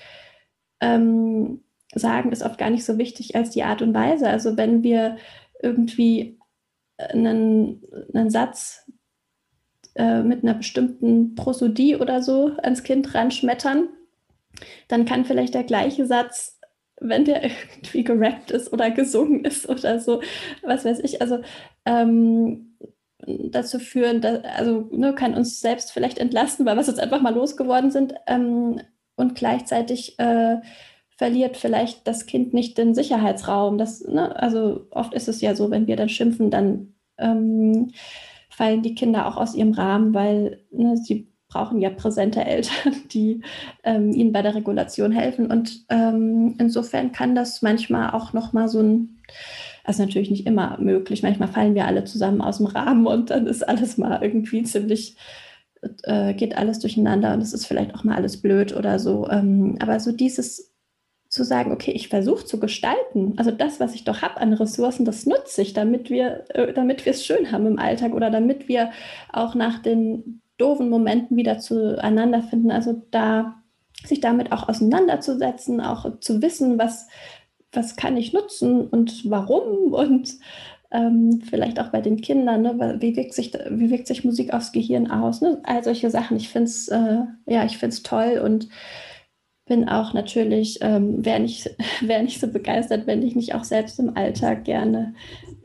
ähm, 0.81 1.61
sagen, 1.93 2.31
ist 2.31 2.43
oft 2.43 2.57
gar 2.57 2.69
nicht 2.69 2.85
so 2.85 2.97
wichtig 2.97 3.35
als 3.35 3.49
die 3.51 3.63
Art 3.63 3.81
und 3.81 3.93
Weise. 3.93 4.29
Also 4.29 4.57
wenn 4.57 4.83
wir 4.83 5.17
irgendwie 5.61 6.39
einen, 6.97 7.81
einen 8.13 8.29
Satz 8.29 8.89
äh, 9.95 10.21
mit 10.21 10.43
einer 10.43 10.53
bestimmten 10.53 11.35
Prosodie 11.35 11.95
oder 11.95 12.21
so 12.21 12.51
ans 12.61 12.83
Kind 12.83 13.13
ranschmettern, 13.15 13.89
dann 14.87 15.05
kann 15.05 15.25
vielleicht 15.25 15.53
der 15.53 15.63
gleiche 15.63 16.05
Satz, 16.05 16.59
wenn 16.99 17.25
der 17.25 17.43
irgendwie 17.43 18.03
gerappt 18.03 18.51
ist 18.51 18.71
oder 18.71 18.91
gesungen 18.91 19.45
ist 19.45 19.67
oder 19.67 19.99
so, 19.99 20.21
was 20.61 20.85
weiß 20.85 20.99
ich, 20.99 21.21
also 21.21 21.39
ähm, 21.85 22.77
dazu 23.25 23.79
führen, 23.79 24.21
dass, 24.21 24.43
also 24.43 24.89
ne, 24.91 25.13
kann 25.13 25.33
uns 25.33 25.59
selbst 25.59 25.91
vielleicht 25.91 26.17
entlasten, 26.17 26.65
weil 26.65 26.75
wir 26.75 26.87
uns 26.87 26.99
einfach 26.99 27.21
mal 27.21 27.33
losgeworden 27.33 27.91
sind 27.91 28.13
ähm, 28.27 28.81
und 29.19 29.35
gleichzeitig 29.35 30.17
äh, 30.19 30.57
verliert 31.17 31.57
vielleicht 31.57 32.07
das 32.07 32.25
Kind 32.25 32.53
nicht 32.53 32.77
den 32.77 32.95
Sicherheitsraum. 32.95 33.77
Das, 33.77 34.01
ne, 34.07 34.35
also 34.35 34.87
oft 34.91 35.13
ist 35.13 35.27
es 35.27 35.41
ja 35.41 35.53
so, 35.53 35.69
wenn 35.69 35.85
wir 35.85 35.97
dann 35.97 36.09
schimpfen, 36.09 36.49
dann 36.49 36.93
ähm, 37.17 37.91
fallen 38.49 38.81
die 38.81 38.95
Kinder 38.95 39.27
auch 39.27 39.37
aus 39.37 39.53
ihrem 39.53 39.73
Rahmen, 39.73 40.13
weil 40.13 40.61
ne, 40.71 40.95
sie 40.97 41.29
brauchen 41.49 41.81
ja 41.81 41.89
präsente 41.89 42.45
Eltern, 42.45 42.93
die 43.11 43.41
ähm, 43.83 44.11
ihnen 44.11 44.31
bei 44.31 44.41
der 44.41 44.55
Regulation 44.55 45.11
helfen. 45.11 45.51
Und 45.51 45.85
ähm, 45.89 46.55
insofern 46.57 47.11
kann 47.11 47.35
das 47.35 47.61
manchmal 47.61 48.11
auch 48.11 48.31
noch 48.31 48.53
mal 48.53 48.69
so 48.69 48.79
ein, 48.79 49.19
also 49.83 50.03
natürlich 50.03 50.31
nicht 50.31 50.47
immer 50.47 50.77
möglich. 50.79 51.21
Manchmal 51.21 51.49
fallen 51.49 51.75
wir 51.75 51.85
alle 51.85 52.05
zusammen 52.05 52.41
aus 52.41 52.57
dem 52.57 52.67
Rahmen 52.67 53.07
und 53.07 53.29
dann 53.29 53.47
ist 53.47 53.67
alles 53.67 53.97
mal 53.97 54.23
irgendwie 54.23 54.63
ziemlich 54.63 55.17
äh, 56.03 56.33
geht 56.33 56.57
alles 56.57 56.79
durcheinander 56.79 57.33
und 57.33 57.41
es 57.41 57.53
ist 57.53 57.65
vielleicht 57.65 57.95
auch 57.95 58.03
mal 58.03 58.15
alles 58.15 58.41
blöd 58.41 58.75
oder 58.75 58.99
so. 58.99 59.29
Ähm, 59.29 59.77
aber 59.79 59.99
so 59.99 60.11
dieses 60.11 60.69
zu 61.29 61.43
sagen, 61.43 61.71
okay, 61.71 61.91
ich 61.91 62.09
versuche 62.09 62.45
zu 62.45 62.59
gestalten. 62.59 63.33
Also 63.37 63.51
das, 63.51 63.79
was 63.79 63.93
ich 63.93 64.03
doch 64.03 64.23
habe 64.23 64.37
an 64.41 64.53
Ressourcen, 64.53 65.05
das 65.05 65.27
nutze 65.27 65.61
ich, 65.61 65.73
damit 65.73 66.09
wir, 66.09 66.45
äh, 66.49 66.73
es 67.05 67.23
schön 67.23 67.51
haben 67.51 67.67
im 67.67 67.77
Alltag 67.77 68.13
oder 68.13 68.31
damit 68.31 68.67
wir 68.67 68.91
auch 69.31 69.53
nach 69.53 69.79
den 69.79 70.41
doofen 70.57 70.89
Momenten 70.89 71.37
wieder 71.37 71.59
zueinander 71.59 72.41
finden. 72.41 72.71
Also 72.71 73.03
da 73.11 73.61
sich 74.05 74.21
damit 74.21 74.51
auch 74.51 74.67
auseinanderzusetzen, 74.67 75.81
auch 75.81 76.19
zu 76.19 76.41
wissen, 76.41 76.79
was, 76.79 77.07
was 77.71 77.95
kann 77.95 78.17
ich 78.17 78.33
nutzen 78.33 78.87
und 78.87 79.29
warum 79.29 79.93
und 79.93 80.33
ähm, 80.91 81.41
vielleicht 81.47 81.79
auch 81.79 81.89
bei 81.89 82.01
den 82.01 82.21
Kindern, 82.21 82.63
ne? 82.63 82.97
wie, 82.99 83.15
wirkt 83.15 83.33
sich, 83.33 83.53
wie 83.69 83.91
wirkt 83.91 84.07
sich 84.07 84.23
Musik 84.23 84.53
aufs 84.53 84.71
Gehirn 84.71 85.09
aus, 85.09 85.41
ne? 85.41 85.61
all 85.63 85.83
solche 85.83 86.09
Sachen. 86.09 86.37
Ich 86.37 86.49
finde 86.49 86.65
es 86.65 86.87
äh, 86.87 87.21
ja, 87.45 87.67
toll 88.03 88.41
und 88.43 88.69
bin 89.67 89.87
auch 89.87 90.13
natürlich, 90.13 90.79
ähm, 90.81 91.23
wäre 91.23 91.39
nicht, 91.39 91.69
wär 92.01 92.23
nicht 92.23 92.41
so 92.41 92.47
begeistert, 92.47 93.07
wenn 93.07 93.21
ich 93.21 93.35
nicht 93.35 93.55
auch 93.55 93.63
selbst 93.63 93.99
im 93.99 94.17
Alltag 94.17 94.65
gerne 94.65 95.13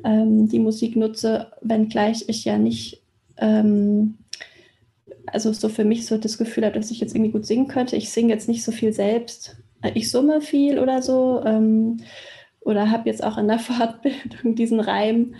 ähm, 0.05 0.49
die 0.49 0.59
Musik 0.59 0.95
nutze, 0.95 1.51
wenngleich 1.63 2.29
ich 2.29 2.45
ja 2.45 2.59
nicht, 2.59 3.03
ähm, 3.39 4.19
also 5.27 5.53
so 5.53 5.71
für 5.71 5.85
mich 5.85 6.07
so 6.07 6.19
das 6.19 6.37
Gefühl 6.37 6.67
habe, 6.67 6.79
dass 6.79 6.91
ich 6.91 7.01
jetzt 7.01 7.15
irgendwie 7.15 7.33
gut 7.33 7.47
singen 7.47 7.67
könnte. 7.67 7.97
Ich 7.97 8.11
singe 8.11 8.33
jetzt 8.33 8.47
nicht 8.47 8.63
so 8.63 8.73
viel 8.73 8.93
selbst. 8.93 9.57
Ich 9.95 10.11
summe 10.11 10.43
viel 10.43 10.79
oder 10.79 11.01
so. 11.01 11.43
Ähm, 11.45 11.97
oder 12.65 12.91
habe 12.91 13.09
jetzt 13.09 13.23
auch 13.23 13.39
in 13.39 13.49
der 13.49 13.59
Fortbildung 13.61 14.55
diesen 14.55 14.81
Reim 14.81 15.35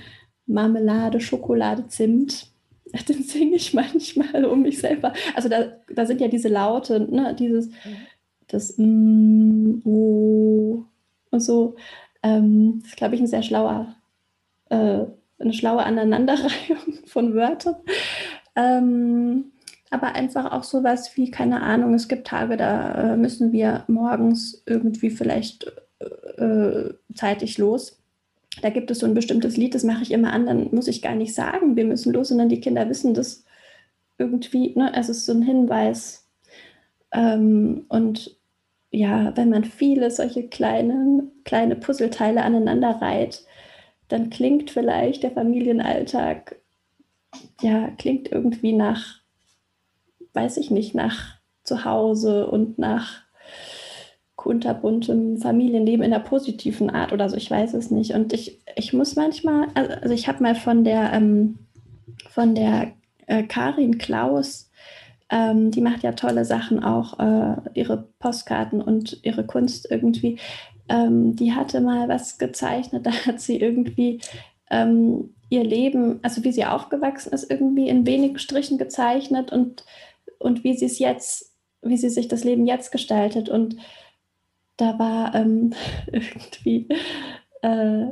Marmelade, 0.47 1.21
Schokolade, 1.21 1.89
Zimt. 1.89 2.49
Den 3.09 3.23
singe 3.23 3.57
ich 3.57 3.75
manchmal 3.75 4.45
um 4.45 4.63
mich 4.63 4.79
selber. 4.79 5.15
Also 5.35 5.49
da, 5.49 5.73
da 5.93 6.07
sind 6.07 6.21
ja 6.21 6.29
diese 6.29 6.49
Laute, 6.49 7.01
ne, 7.01 7.35
dieses. 7.35 7.69
Mhm 7.69 8.07
das 8.49 8.75
mm, 8.77 9.83
oh, 9.85 10.85
und 11.31 11.41
so. 11.41 11.77
Ähm, 12.23 12.81
das 12.81 12.91
ist, 12.91 12.97
glaube 12.97 13.15
ich, 13.15 13.21
ein 13.21 13.27
sehr 13.27 13.43
schlauer, 13.43 13.95
äh, 14.71 15.05
eine 15.39 15.53
schlaue 15.53 15.85
Aneinanderreihung 15.85 16.95
von 17.07 17.35
Wörtern. 17.35 17.77
Ähm, 18.57 19.53
aber 19.91 20.15
einfach 20.15 20.53
auch 20.53 20.65
sowas 20.65 21.17
wie, 21.17 21.31
keine 21.31 21.63
Ahnung, 21.63 21.95
es 21.95 22.09
gibt 22.09 22.27
Tage, 22.27 22.57
da 22.57 23.13
äh, 23.13 23.17
müssen 23.17 23.53
wir 23.53 23.85
morgens 23.87 24.63
irgendwie 24.67 25.11
vielleicht 25.11 25.71
äh, 26.01 26.95
zeitig 27.15 27.59
los. 27.59 28.01
Da 28.63 28.71
gibt 28.71 28.91
es 28.91 29.01
so 29.01 29.07
ein 29.07 29.15
bestimmtes 29.15 29.57
Lied, 29.57 29.75
das 29.75 29.83
mache 29.83 30.03
ich 30.03 30.13
immer 30.13 30.33
an, 30.33 30.47
dann 30.47 30.69
muss 30.73 30.87
ich 30.87 31.03
gar 31.03 31.15
nicht 31.15 31.35
sagen, 31.35 31.77
wir 31.77 31.85
müssen 31.85 32.13
los, 32.13 32.29
sondern 32.29 32.49
die 32.49 32.61
Kinder 32.61 32.89
wissen 32.89 33.13
das 33.13 33.45
irgendwie, 34.17 34.73
ne? 34.77 34.93
es 34.95 35.09
ist 35.09 35.27
so 35.27 35.33
ein 35.33 35.43
Hinweis, 35.43 36.25
ähm, 37.15 37.87
und 37.89 38.37
ja, 38.91 39.37
wenn 39.37 39.49
man 39.49 39.65
viele 39.65 40.11
solche 40.11 40.49
kleinen, 40.49 41.31
kleine 41.45 41.77
Puzzleteile 41.77 42.43
aneinander 42.43 43.01
reiht, 43.01 43.45
dann 44.09 44.31
klingt 44.31 44.71
vielleicht 44.71 45.23
der 45.23 45.31
Familienalltag, 45.31 46.57
ja, 47.63 47.89
klingt 47.99 48.31
irgendwie 48.31 48.73
nach, 48.73 49.21
weiß 50.35 50.59
ich 50.59 50.71
nicht, 50.71 50.95
nach 50.95 51.37
Zuhause 51.63 52.47
und 52.47 52.79
nach 52.79 53.24
kunterbuntem 54.45 55.39
Familienleben 55.39 56.05
in 56.05 56.11
der 56.11 56.19
positiven 56.19 56.91
Art 56.91 57.15
oder 57.15 57.31
so, 57.31 57.37
ich 57.37 57.51
weiß 57.51 57.73
es 57.73 57.91
nicht. 57.91 58.13
Und 58.13 58.35
ich, 58.35 58.61
ich 58.77 58.93
muss 58.93 59.17
manchmal, 59.17 59.69
also 59.75 60.13
ich 60.13 60.29
habe 60.29 60.43
mal 60.43 60.55
von 60.55 60.85
der, 60.85 61.15
ähm, 61.15 61.59
von 62.29 62.55
der 62.55 62.93
äh, 63.27 63.43
Karin 63.45 63.97
Klaus 63.97 64.71
ähm, 65.31 65.71
die 65.71 65.81
macht 65.81 66.03
ja 66.03 66.13
tolle 66.13 66.45
Sachen 66.45 66.85
auch, 66.85 67.19
äh, 67.19 67.57
ihre 67.75 68.09
Postkarten 68.19 68.81
und 68.81 69.19
ihre 69.23 69.45
Kunst 69.45 69.91
irgendwie. 69.91 70.39
Ähm, 70.89 71.35
die 71.35 71.55
hatte 71.55 71.81
mal 71.81 72.09
was 72.09 72.39
gezeichnet, 72.39 73.07
da 73.07 73.11
hat 73.11 73.41
sie 73.41 73.59
irgendwie 73.59 74.21
ähm, 74.71 75.35
ihr 75.49 75.65
Leben, 75.65 76.21
also 76.23 76.45
wie 76.45 76.53
sie 76.53 76.65
aufgewachsen 76.65 77.33
ist, 77.33 77.51
irgendwie 77.51 77.89
in 77.89 78.07
wenigen 78.07 78.39
Strichen 78.39 78.79
gezeichnet 78.79 79.51
und, 79.51 79.85
und 80.39 80.63
wie 80.63 80.77
sie 80.77 80.87
es 80.87 80.99
jetzt, 80.99 81.53
wie 81.83 81.97
sie 81.97 82.11
sich 82.11 82.29
das 82.29 82.45
Leben 82.45 82.67
jetzt 82.67 82.93
gestaltet. 82.93 83.49
Und 83.49 83.77
da 84.77 84.99
war 84.99 85.35
ähm, 85.35 85.73
irgendwie, 86.13 86.89
äh, 87.63 88.07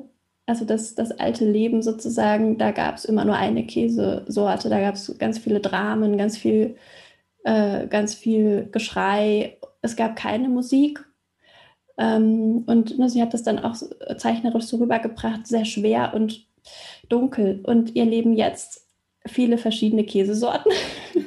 also 0.47 0.65
das, 0.65 0.95
das 0.95 1.13
alte 1.13 1.45
Leben 1.45 1.83
sozusagen, 1.83 2.59
da 2.59 2.73
gab 2.73 2.97
es 2.97 3.05
immer 3.05 3.25
nur 3.25 3.37
eine 3.37 3.67
Käsesorte, 3.67 4.69
da 4.69 4.81
gab 4.81 4.97
es 4.97 5.17
ganz 5.19 5.39
viele 5.39 5.61
Dramen, 5.61 6.17
ganz 6.19 6.37
viel 6.37 6.77
äh, 7.45 7.87
ganz 7.89 8.15
viel 8.15 8.69
Geschrei. 8.71 9.59
Es 9.81 9.97
gab 9.97 10.17
keine 10.17 10.49
Musik. 10.49 11.05
Ähm, 11.99 12.65
und 12.67 12.99
ne, 12.99 13.09
sie 13.09 13.21
hat 13.23 13.35
das 13.35 13.43
dann 13.43 13.59
auch 13.59 13.77
zeichnerisch 14.17 14.65
so 14.65 14.79
rübergebracht, 14.79 15.47
sehr 15.47 15.65
schwer 15.65 16.15
und 16.15 16.47
dunkel. 17.09 17.61
Und 17.65 17.95
ihr 17.95 18.05
Leben 18.05 18.35
jetzt 18.35 18.82
viele 19.27 19.59
verschiedene 19.59 20.05
Käsesorten. 20.05 20.73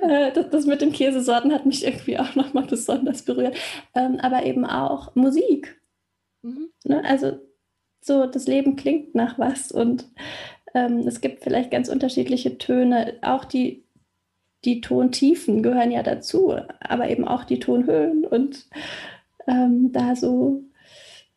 Äh, 0.00 0.32
das, 0.32 0.48
das, 0.48 0.66
mit 0.66 0.80
den 0.80 0.92
Käsesorten 0.92 1.52
hat 1.52 1.66
mich 1.66 1.84
irgendwie 1.84 2.18
auch 2.18 2.34
nochmal 2.34 2.64
besonders 2.64 3.22
berührt. 3.22 3.54
Ähm, 3.94 4.18
aber 4.18 4.46
eben 4.46 4.64
auch 4.64 5.14
Musik. 5.14 5.78
Mhm. 6.40 6.70
Ne, 6.84 7.04
also 7.04 7.38
so, 8.00 8.26
das 8.26 8.46
Leben 8.46 8.76
klingt 8.76 9.14
nach 9.14 9.38
was 9.38 9.70
und 9.70 10.06
ähm, 10.74 11.00
es 11.06 11.20
gibt 11.20 11.44
vielleicht 11.44 11.70
ganz 11.70 11.90
unterschiedliche 11.90 12.56
Töne, 12.56 13.18
auch 13.20 13.44
die 13.44 13.84
die 14.64 14.80
Tontiefen 14.80 15.62
gehören 15.62 15.90
ja 15.90 16.02
dazu, 16.02 16.54
aber 16.80 17.10
eben 17.10 17.26
auch 17.26 17.44
die 17.44 17.58
Tonhöhen 17.58 18.24
und 18.24 18.68
ähm, 19.46 19.90
da 19.92 20.14
so 20.14 20.62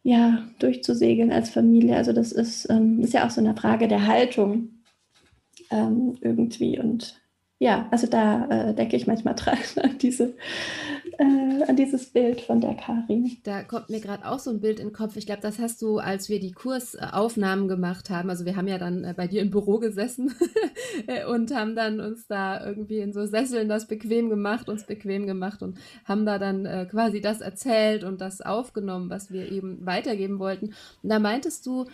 ja 0.04 0.44
durchzusegeln 0.60 1.32
als 1.32 1.50
Familie. 1.50 1.96
Also 1.96 2.14
das 2.14 2.32
ist, 2.32 2.70
ähm, 2.70 3.00
ist 3.00 3.14
ja 3.14 3.25
auch 3.25 3.32
so 3.32 3.42
eine 3.42 3.56
Frage 3.56 3.88
der 3.88 4.06
Haltung 4.06 4.70
ähm, 5.75 6.17
irgendwie 6.22 6.79
und 6.79 7.20
ja, 7.58 7.88
also 7.89 8.05
da 8.05 8.48
äh, 8.50 8.74
denke 8.74 8.98
ich 8.98 9.08
manchmal 9.08 9.36
dran 9.38 9.58
an, 9.82 9.98
diese, 9.98 10.34
äh, 11.17 11.63
an 11.67 11.77
dieses 11.77 12.08
Bild 12.08 12.41
von 12.41 12.60
der 12.60 12.75
Karin. 12.75 13.38
Da 13.44 13.63
kommt 13.63 13.89
mir 13.89 14.01
gerade 14.01 14.25
auch 14.25 14.39
so 14.39 14.51
ein 14.51 14.60
Bild 14.60 14.79
in 14.79 14.89
den 14.89 14.94
Kopf. 14.94 15.15
Ich 15.15 15.25
glaube, 15.25 15.41
das 15.41 15.58
hast 15.58 15.82
du, 15.82 16.00
als 16.00 16.27
wir 16.27 16.41
die 16.41 16.51
Kursaufnahmen 16.51 17.70
gemacht 17.70 18.10
haben. 18.10 18.29
Also 18.29 18.46
wir 18.46 18.58
haben 18.58 18.67
ja 18.67 18.77
dann 18.77 19.05
äh, 19.05 19.13
bei 19.15 19.27
dir 19.27 19.41
im 19.41 19.51
Büro 19.51 19.79
gesessen 19.79 20.34
und 21.29 21.55
haben 21.55 21.75
dann 21.75 22.01
uns 22.01 22.27
da 22.27 22.65
irgendwie 22.65 23.00
in 23.00 23.13
so 23.13 23.25
Sesseln 23.25 23.70
das 23.70 23.88
bequem 23.88 24.29
gemacht, 24.29 24.67
uns 24.67 24.84
bequem 24.84 25.25
gemacht 25.25 25.63
und 25.63 25.77
haben 26.03 26.25
da 26.25 26.39
dann 26.39 26.65
äh, 26.65 26.86
quasi 26.91 27.22
das 27.22 27.39
erzählt 27.39 28.03
und 28.03 28.20
das 28.20 28.41
aufgenommen, 28.41 29.10
was 29.10 29.32
wir 29.32 29.50
eben 29.50 29.86
weitergeben 29.86 30.39
wollten. 30.39 30.74
Und 31.01 31.10
da 31.10 31.20
meintest 31.20 31.65
du, 31.65 31.86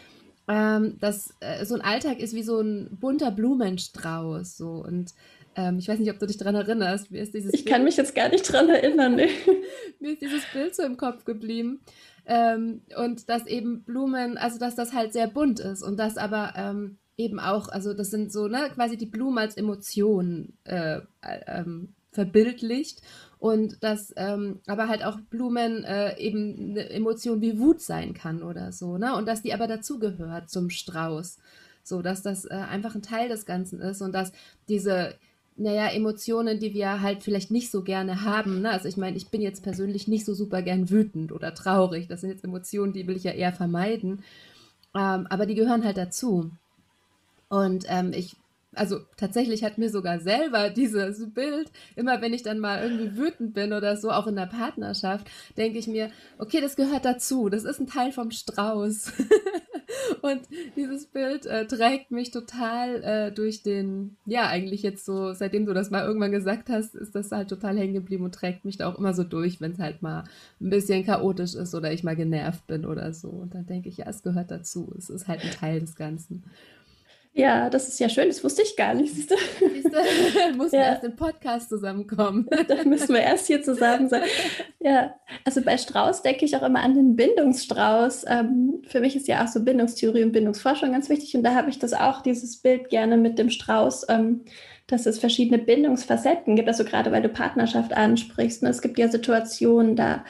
ähm, 0.48 0.98
dass 1.00 1.34
äh, 1.40 1.66
so 1.66 1.76
ein 1.76 1.82
Alltag 1.82 2.20
ist 2.20 2.34
wie 2.34 2.44
so 2.44 2.60
ein 2.60 2.98
bunter 3.00 3.32
Blumenstrauß 3.32 4.58
so 4.58 4.84
und 4.86 5.14
ähm, 5.56 5.80
ich 5.80 5.88
weiß 5.88 6.00
nicht, 6.00 6.12
ob 6.12 6.20
du 6.20 6.28
dich 6.28 6.38
daran 6.38 6.56
erinnerst. 6.56 7.12
Mir 7.12 7.22
ist 7.22 7.34
dieses 7.34 7.54
ich 7.54 7.66
Bild, 7.66 7.76
kann 7.76 7.84
mich 7.84 7.98
jetzt 7.98 8.16
gar 8.16 8.30
nicht 8.30 8.52
daran 8.52 8.70
erinnern. 8.70 9.16
Nee. 9.16 9.30
mir 10.00 10.14
ist 10.14 10.22
dieses 10.22 10.46
Bild 10.54 10.76
so 10.76 10.84
im 10.84 10.98
Kopf 10.98 11.26
geblieben. 11.26 11.82
Ähm, 12.26 12.82
und 12.96 13.30
dass 13.30 13.48
eben 13.48 13.84
Blumen, 13.84 14.38
also 14.38 14.60
dass 14.60 14.76
das 14.76 14.94
halt 14.94 15.12
sehr 15.12 15.28
bunt 15.28 15.60
ist 15.60 15.84
und 15.84 15.98
das 15.98 16.18
aber 16.18 16.54
ähm, 16.56 16.98
eben 17.18 17.40
auch, 17.40 17.68
also 17.68 17.94
das 17.94 18.10
sind 18.12 18.32
so, 18.32 18.48
ne, 18.48 18.70
quasi 18.74 18.98
die 18.98 19.08
Blumen 19.08 19.40
als 19.40 19.58
Emotion 19.58 20.54
äh, 20.64 20.98
äh, 21.22 21.40
ähm, 21.48 21.96
verbildlicht 22.12 23.02
und 23.42 23.84
dass 23.84 24.14
ähm, 24.18 24.60
aber 24.68 24.88
halt 24.88 25.04
auch 25.04 25.20
Blumen 25.20 25.84
äh, 25.84 26.16
eben 26.20 26.70
eine 26.70 26.92
Emotion 26.92 27.42
wie 27.42 27.58
Wut 27.58 27.82
sein 27.82 28.14
kann 28.14 28.44
oder 28.44 28.72
so, 28.72 29.00
ne? 29.00 29.16
Und 29.16 29.28
dass 29.28 29.42
die 29.42 29.52
aber 29.52 29.66
dazugehört 29.66 30.52
zum 30.52 30.70
Strauß. 30.70 31.40
So, 31.84 32.04
dass 32.04 32.22
das 32.22 32.46
äh, 32.46 32.54
einfach 32.54 32.94
ein 32.94 33.02
Teil 33.02 33.30
des 33.30 33.48
Ganzen 33.48 33.82
ist 33.82 34.04
und 34.04 34.14
dass 34.14 34.32
diese 34.70 35.16
naja, 35.58 35.88
Emotionen, 35.88 36.60
die 36.60 36.76
wir 36.76 37.02
halt 37.02 37.24
vielleicht 37.24 37.50
nicht 37.50 37.72
so 37.72 37.82
gerne 37.82 38.22
haben. 38.22 38.62
Ne? 38.62 38.70
Also 38.70 38.88
ich 38.88 38.98
meine, 38.98 39.18
ich 39.18 39.30
bin 39.30 39.42
jetzt 39.42 39.64
persönlich 39.64 40.08
nicht 40.08 40.26
so 40.26 40.36
super 40.36 40.62
gern 40.62 40.92
wütend 40.92 41.32
oder 41.32 41.56
traurig. 41.56 42.08
Das 42.08 42.22
sind 42.22 42.30
jetzt 42.30 42.44
Emotionen, 42.44 42.94
die 42.94 43.08
will 43.08 43.18
ich 43.18 43.24
ja 43.24 43.32
eher 43.32 43.54
vermeiden. 43.54 44.24
Ähm, 44.96 45.26
aber 45.30 45.48
die 45.48 45.56
gehören 45.56 45.84
halt 45.84 45.98
dazu. 45.98 46.52
Und 47.50 47.86
ähm, 47.88 48.14
ich, 48.14 48.36
also 48.74 49.00
tatsächlich 49.18 49.64
hat 49.64 49.78
mir 49.78 49.90
sogar 49.90 50.20
selber 50.20 50.70
dieses 50.76 51.34
Bild, 51.34 51.72
immer 51.96 52.22
wenn 52.22 52.34
ich 52.34 52.44
dann 52.44 52.60
mal 52.60 52.82
irgendwie 52.82 53.18
wütend 53.18 53.54
bin 53.54 53.74
oder 53.74 53.98
so, 53.98 54.12
auch 54.12 54.28
in 54.28 54.36
der 54.36 54.46
Partnerschaft, 54.46 55.30
denke 55.58 55.80
ich 55.80 55.88
mir, 55.88 56.10
okay, 56.38 56.62
das 56.62 56.76
gehört 56.76 57.06
dazu. 57.06 57.50
Das 57.50 57.64
ist 57.64 57.80
ein 57.80 57.88
Teil 57.88 58.12
vom 58.12 58.32
Strauß. 58.32 59.14
Und 60.22 60.42
dieses 60.76 61.08
Bild 61.08 61.46
äh, 61.46 61.68
trägt 61.68 62.12
mich 62.12 62.32
total 62.32 63.04
äh, 63.04 63.32
durch 63.32 63.64
den, 63.64 64.18
ja, 64.26 64.48
eigentlich 64.48 64.84
jetzt 64.84 65.06
so, 65.06 65.34
seitdem 65.34 65.66
du 65.66 65.74
das 65.74 65.90
mal 65.90 66.06
irgendwann 66.06 66.32
gesagt 66.32 66.70
hast, 66.70 66.96
ist 66.96 67.16
das 67.16 67.32
halt 67.32 67.50
total 67.50 67.78
hängen 67.78 67.94
geblieben 67.94 68.24
und 68.24 68.36
trägt 68.36 68.64
mich 68.64 68.78
da 68.78 68.88
auch 68.90 68.98
immer 68.98 69.14
so 69.14 69.24
durch, 69.24 69.60
wenn 69.62 69.74
es 69.74 69.80
halt 69.80 70.02
mal 70.02 70.24
ein 70.60 70.70
bisschen 70.70 71.06
chaotisch 71.06 71.56
ist 71.56 71.76
oder 71.76 71.92
ich 71.92 72.04
mal 72.04 72.16
genervt 72.16 72.66
bin 72.68 72.86
oder 72.86 73.14
so. 73.14 73.30
Und 73.30 73.54
dann 73.54 73.66
denke 73.66 73.90
ich, 73.90 73.98
ja, 73.98 74.06
es 74.08 74.24
gehört 74.24 74.52
dazu. 74.52 74.94
Es 74.98 75.10
ist 75.10 75.28
halt 75.28 75.44
ein 75.44 75.52
Teil 75.52 75.80
des 75.80 75.96
Ganzen. 75.96 76.44
Ja, 77.34 77.70
das 77.70 77.88
ist 77.88 78.00
ja 78.00 78.10
schön, 78.10 78.28
das 78.28 78.44
wusste 78.44 78.62
ich 78.62 78.76
gar 78.76 78.94
nicht, 78.94 79.14
siehst 79.14 79.32
du? 79.32 79.36
Siehst 79.60 79.86
du, 79.86 80.54
mussten 80.58 80.76
ja. 80.76 80.82
erst 80.82 81.06
im 81.06 81.16
Podcast 81.16 81.70
zusammenkommen. 81.70 82.46
da 82.68 82.84
müssen 82.84 83.14
wir 83.14 83.22
erst 83.22 83.48
hier 83.48 83.64
zusammen 83.64 84.10
sein. 84.10 84.24
Ja, 84.80 85.16
also 85.46 85.62
bei 85.62 85.78
Strauß 85.78 86.24
denke 86.24 86.44
ich 86.44 86.58
auch 86.58 86.62
immer 86.62 86.82
an 86.82 86.94
den 86.94 87.16
Bindungsstrauß. 87.16 88.26
Ähm, 88.28 88.82
für 88.86 89.00
mich 89.00 89.16
ist 89.16 89.30
ja 89.30 89.44
auch 89.44 89.48
so 89.48 89.64
Bindungstheorie 89.64 90.24
und 90.24 90.34
Bindungsforschung 90.34 90.92
ganz 90.92 91.08
wichtig 91.08 91.34
und 91.36 91.44
da 91.44 91.56
habe 91.56 91.70
ich 91.70 91.80
das 91.80 91.94
auch, 91.94 92.22
dieses 92.22 92.58
Bild 92.62 92.90
gerne 92.90 93.16
mit 93.16 93.40
dem 93.40 93.50
Strauß, 93.50 94.08
ähm, 94.10 94.44
dass 94.88 95.06
es 95.06 95.18
verschiedene 95.18 95.58
Bindungsfacetten 95.58 96.58
gibt, 96.58 96.68
also 96.68 96.84
gerade 96.84 97.14
weil 97.14 97.22
du 97.22 97.30
Partnerschaft 97.30 97.94
ansprichst. 97.94 98.62
Ne? 98.62 98.70
Es 98.70 98.82
gibt 98.82 99.00
ja 99.00 99.08
Situationen, 99.08 99.96
da 99.96 100.26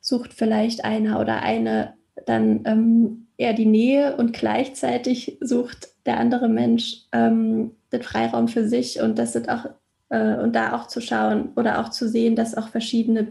sucht 0.00 0.34
vielleicht 0.34 0.84
einer 0.84 1.20
oder 1.20 1.40
eine 1.40 1.94
dann 2.26 2.60
ähm, 2.66 3.28
eher 3.38 3.54
die 3.54 3.66
Nähe 3.66 4.16
und 4.16 4.34
gleichzeitig 4.34 5.38
sucht 5.40 5.93
der 6.06 6.18
andere 6.18 6.48
Mensch 6.48 7.06
ähm, 7.12 7.72
den 7.92 8.02
Freiraum 8.02 8.48
für 8.48 8.68
sich 8.68 9.00
und 9.00 9.18
das 9.18 9.32
sind 9.32 9.48
auch 9.48 9.66
äh, 10.10 10.36
und 10.36 10.54
da 10.54 10.74
auch 10.74 10.86
zu 10.86 11.00
schauen 11.00 11.50
oder 11.56 11.80
auch 11.80 11.88
zu 11.88 12.08
sehen, 12.08 12.36
dass 12.36 12.56
auch 12.56 12.68
verschiedene 12.68 13.28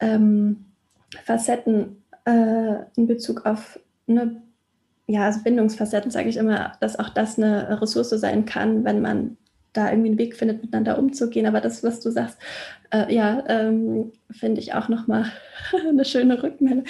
ähm, 0.00 0.66
Facetten 1.24 2.02
äh, 2.24 2.76
in 2.96 3.06
Bezug 3.06 3.46
auf 3.46 3.78
eine 4.08 4.42
ja, 5.10 5.24
also 5.24 5.42
Bindungsfacetten 5.42 6.10
sage 6.10 6.28
ich 6.28 6.36
immer, 6.36 6.72
dass 6.80 6.98
auch 6.98 7.08
das 7.08 7.38
eine 7.38 7.80
Ressource 7.80 8.10
sein 8.10 8.44
kann, 8.44 8.84
wenn 8.84 9.00
man 9.00 9.38
da 9.72 9.90
irgendwie 9.90 10.10
einen 10.10 10.18
Weg 10.18 10.36
findet, 10.36 10.62
miteinander 10.62 10.98
umzugehen. 10.98 11.46
Aber 11.46 11.60
das, 11.60 11.82
was 11.82 12.00
du 12.00 12.10
sagst, 12.10 12.38
äh, 12.90 13.14
ja, 13.14 13.44
ähm, 13.48 14.12
finde 14.30 14.60
ich 14.60 14.74
auch 14.74 14.88
nochmal 14.88 15.30
eine 15.88 16.04
schöne 16.04 16.42
Rückmeldung. 16.42 16.84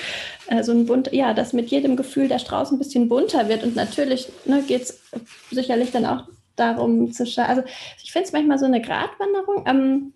Äh, 0.48 0.62
so 0.62 0.72
ein 0.72 0.86
bunt, 0.86 1.12
ja, 1.12 1.34
dass 1.34 1.52
mit 1.52 1.68
jedem 1.68 1.96
Gefühl 1.96 2.28
der 2.28 2.38
Strauß 2.38 2.72
ein 2.72 2.78
bisschen 2.78 3.08
bunter 3.08 3.48
wird. 3.48 3.64
Und 3.64 3.76
natürlich 3.76 4.28
ne, 4.44 4.62
geht 4.62 4.82
es 4.82 5.02
sicherlich 5.50 5.90
dann 5.90 6.06
auch 6.06 6.24
darum 6.56 7.12
zu 7.12 7.26
schauen. 7.26 7.46
Also 7.46 7.62
ich 8.02 8.12
finde 8.12 8.26
es 8.26 8.32
manchmal 8.32 8.58
so 8.58 8.66
eine 8.66 8.80
Gratwanderung. 8.80 9.64
Ähm, 9.66 10.12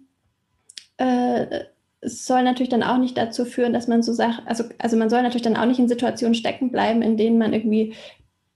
äh, 0.97 1.65
es 2.01 2.27
soll 2.27 2.43
natürlich 2.43 2.69
dann 2.69 2.83
auch 2.83 2.99
nicht 2.99 3.17
dazu 3.17 3.45
führen, 3.45 3.73
dass 3.73 3.87
man 3.87 4.03
so 4.03 4.13
sagt, 4.13 4.43
also, 4.47 4.65
also 4.79 4.97
man 4.97 5.09
soll 5.09 5.23
natürlich 5.23 5.43
dann 5.43 5.57
auch 5.57 5.67
nicht 5.67 5.79
in 5.79 5.89
Situationen 5.89 6.35
stecken 6.35 6.73
bleiben, 6.73 7.01
in 7.01 7.17
denen 7.17 7.39
man 7.39 7.53
irgendwie 7.53 7.95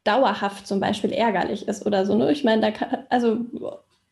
dauerhaft 0.03 0.67
zum 0.67 0.81
Beispiel 0.81 1.13
ärgerlich 1.13 1.67
ist 1.67 1.87
oder 1.87 2.07
so. 2.07 2.17
Ne? 2.17 2.31
Ich 2.33 2.45
meine, 2.45 2.61
da 2.61 2.71
kann, 2.73 3.05
also 3.09 3.39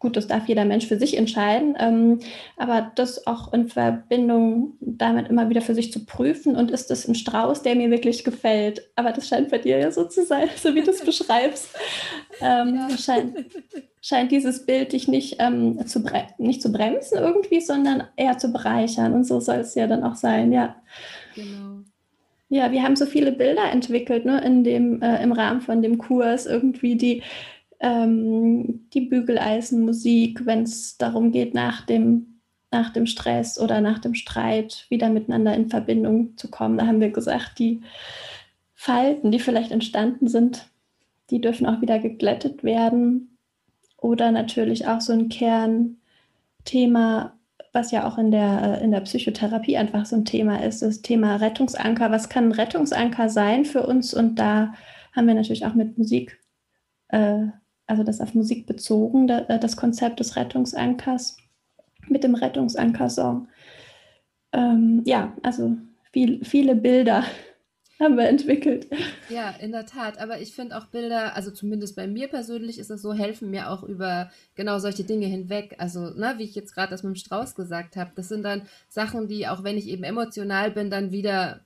Gut, 0.05 0.19
das 0.19 0.27
darf 0.27 0.47
jeder 0.49 0.67
Mensch 0.67 0.87
für 0.87 0.99
sich 0.99 1.17
entscheiden, 1.17 1.77
ähm, 1.81 2.19
aber 2.59 2.93
das 2.95 3.27
auch 3.27 3.55
in 3.55 3.69
Verbindung 3.69 4.75
damit 4.83 5.31
immer 5.31 5.49
wieder 5.49 5.63
für 5.63 5.75
sich 5.75 5.93
zu 5.93 6.05
prüfen 6.05 6.57
und 6.57 6.71
ist 6.71 6.91
das 6.91 7.09
ein 7.09 7.15
Strauß, 7.15 7.63
der 7.63 7.75
mir 7.75 7.91
wirklich 7.91 8.23
gefällt. 8.23 8.87
Aber 8.97 9.13
das 9.13 9.27
scheint 9.27 9.49
bei 9.49 9.57
dir 9.57 9.79
ja 9.79 9.91
so 9.91 10.05
zu 10.05 10.27
sein, 10.27 10.51
so 10.63 10.75
wie 10.75 10.83
du 10.83 10.91
es 10.91 11.03
beschreibst. 11.03 11.71
Ähm, 12.43 12.75
ja. 12.75 12.99
scheint, 12.99 13.47
scheint 14.03 14.31
dieses 14.31 14.67
Bild 14.67 14.93
dich 14.93 15.09
nicht, 15.09 15.37
ähm, 15.39 15.87
zu 15.87 16.05
nicht 16.37 16.61
zu 16.61 16.71
bremsen 16.71 17.17
irgendwie, 17.17 17.63
sondern 17.63 18.05
eher 18.17 18.37
zu 18.37 18.53
bereichern. 18.53 19.15
Und 19.15 19.25
so 19.25 19.41
soll 19.41 19.61
es 19.61 19.75
ja 19.75 19.87
dann 19.87 20.05
auch 20.05 20.17
sein, 20.17 20.53
ja. 20.53 20.77
Genau. 21.35 21.81
Ja, 22.51 22.71
wir 22.73 22.83
haben 22.83 22.95
so 22.95 23.07
viele 23.07 23.33
Bilder 23.33 23.73
entwickelt, 23.73 24.27
ne, 24.27 24.45
in 24.45 24.65
dem, 24.65 25.01
äh, 25.01 25.23
im 25.23 25.33
Rahmen 25.33 25.63
von 25.63 25.81
dem 25.81 25.97
Kurs, 25.97 26.45
irgendwie, 26.45 26.95
die 26.95 27.23
ähm, 27.85 28.89
die 28.95 29.03
Bügeleisenmusik, 29.03 30.47
wenn 30.47 30.63
es 30.63 30.97
darum 30.97 31.33
geht, 31.33 31.53
nach 31.53 31.85
dem, 31.85 32.41
nach 32.71 32.91
dem 32.91 33.05
Stress 33.05 33.61
oder 33.61 33.83
nach 33.83 33.99
dem 33.99 34.15
Streit 34.15 34.87
wieder 34.89 35.11
miteinander 35.11 35.55
in 35.55 35.69
Verbindung 35.69 36.35
zu 36.39 36.51
kommen. 36.51 36.79
Da 36.79 36.87
haben 36.87 37.01
wir 37.01 37.11
gesagt, 37.11 37.59
die 37.59 37.83
Falten, 38.75 39.31
die 39.31 39.39
vielleicht 39.39 39.71
entstanden 39.71 40.29
sind, 40.29 40.71
die 41.29 41.43
dürfen 41.43 41.67
auch 41.67 41.83
wieder 41.83 41.99
geglättet 41.99 42.65
werden. 42.65 43.37
Oder 43.99 44.33
natürlich 44.33 44.87
auch 44.87 45.03
so 45.03 45.13
ein 45.13 45.29
Kernthema, 45.29 47.35
was 47.73 47.91
ja 47.91 48.07
auch 48.07 48.17
in 48.17 48.31
der, 48.31 48.81
in 48.81 48.93
der 48.93 49.01
Psychotherapie 49.01 49.77
einfach 49.77 50.07
so 50.07 50.17
ein 50.17 50.25
Thema 50.25 50.65
ist, 50.65 50.81
das 50.81 51.03
Thema 51.03 51.37
Rettungsanker. 51.37 52.11
Was 52.11 52.31
kann 52.31 52.49
ein 52.49 52.53
Rettungsanker 52.53 53.29
sein 53.29 53.67
für 53.67 53.87
uns? 53.87 54.15
Und 54.15 54.39
da 54.39 54.73
haben 55.15 55.27
wir 55.27 55.35
natürlich 55.35 55.67
auch 55.67 55.75
mit 55.75 55.99
Musik 55.99 56.41
äh, 57.09 57.49
also 57.87 58.03
das 58.03 58.21
auf 58.21 58.35
Musik 58.35 58.67
bezogen, 58.67 59.29
äh, 59.29 59.59
das 59.59 59.77
Konzept 59.77 60.21
des 60.21 60.37
Rettungsankers 60.37 61.37
mit 62.09 62.25
dem 62.25 62.35
Rettungsanker-Song. 62.35 63.49
Ähm, 64.53 65.03
ja, 65.05 65.37
also 65.43 65.77
viel, 66.13 66.45
viele 66.45 66.77
Bilder 66.77 67.25
haben 68.01 68.17
wir 68.17 68.29
entwickelt. 68.29 68.89
Ja, 69.29 69.51
in 69.51 69.73
der 69.73 69.87
Tat. 69.87 70.19
Aber 70.19 70.41
ich 70.41 70.55
finde 70.55 70.77
auch 70.77 70.87
Bilder, 70.87 71.37
also 71.37 71.51
zumindest 71.51 71.97
bei 71.97 72.07
mir 72.07 72.29
persönlich 72.29 72.79
ist 72.79 72.91
es 72.91 73.03
so, 73.03 73.13
helfen 73.13 73.51
mir 73.51 73.71
auch 73.71 73.83
über 73.83 74.31
genau 74.55 74.79
solche 74.79 75.05
Dinge 75.05 75.27
hinweg. 75.27 75.77
Also, 75.79 76.11
ne, 76.11 76.35
wie 76.39 76.45
ich 76.45 76.55
jetzt 76.55 76.75
gerade 76.75 76.91
das 76.91 77.03
mit 77.03 77.15
dem 77.15 77.17
Strauß 77.17 77.55
gesagt 77.55 77.97
habe, 77.97 78.13
das 78.15 78.29
sind 78.29 78.43
dann 78.45 78.63
Sachen, 78.89 79.29
die, 79.29 79.47
auch 79.49 79.65
wenn 79.65 79.77
ich 79.77 79.89
eben 79.89 80.05
emotional 80.05 80.71
bin, 80.71 80.91
dann 80.91 81.13
wieder 81.13 81.64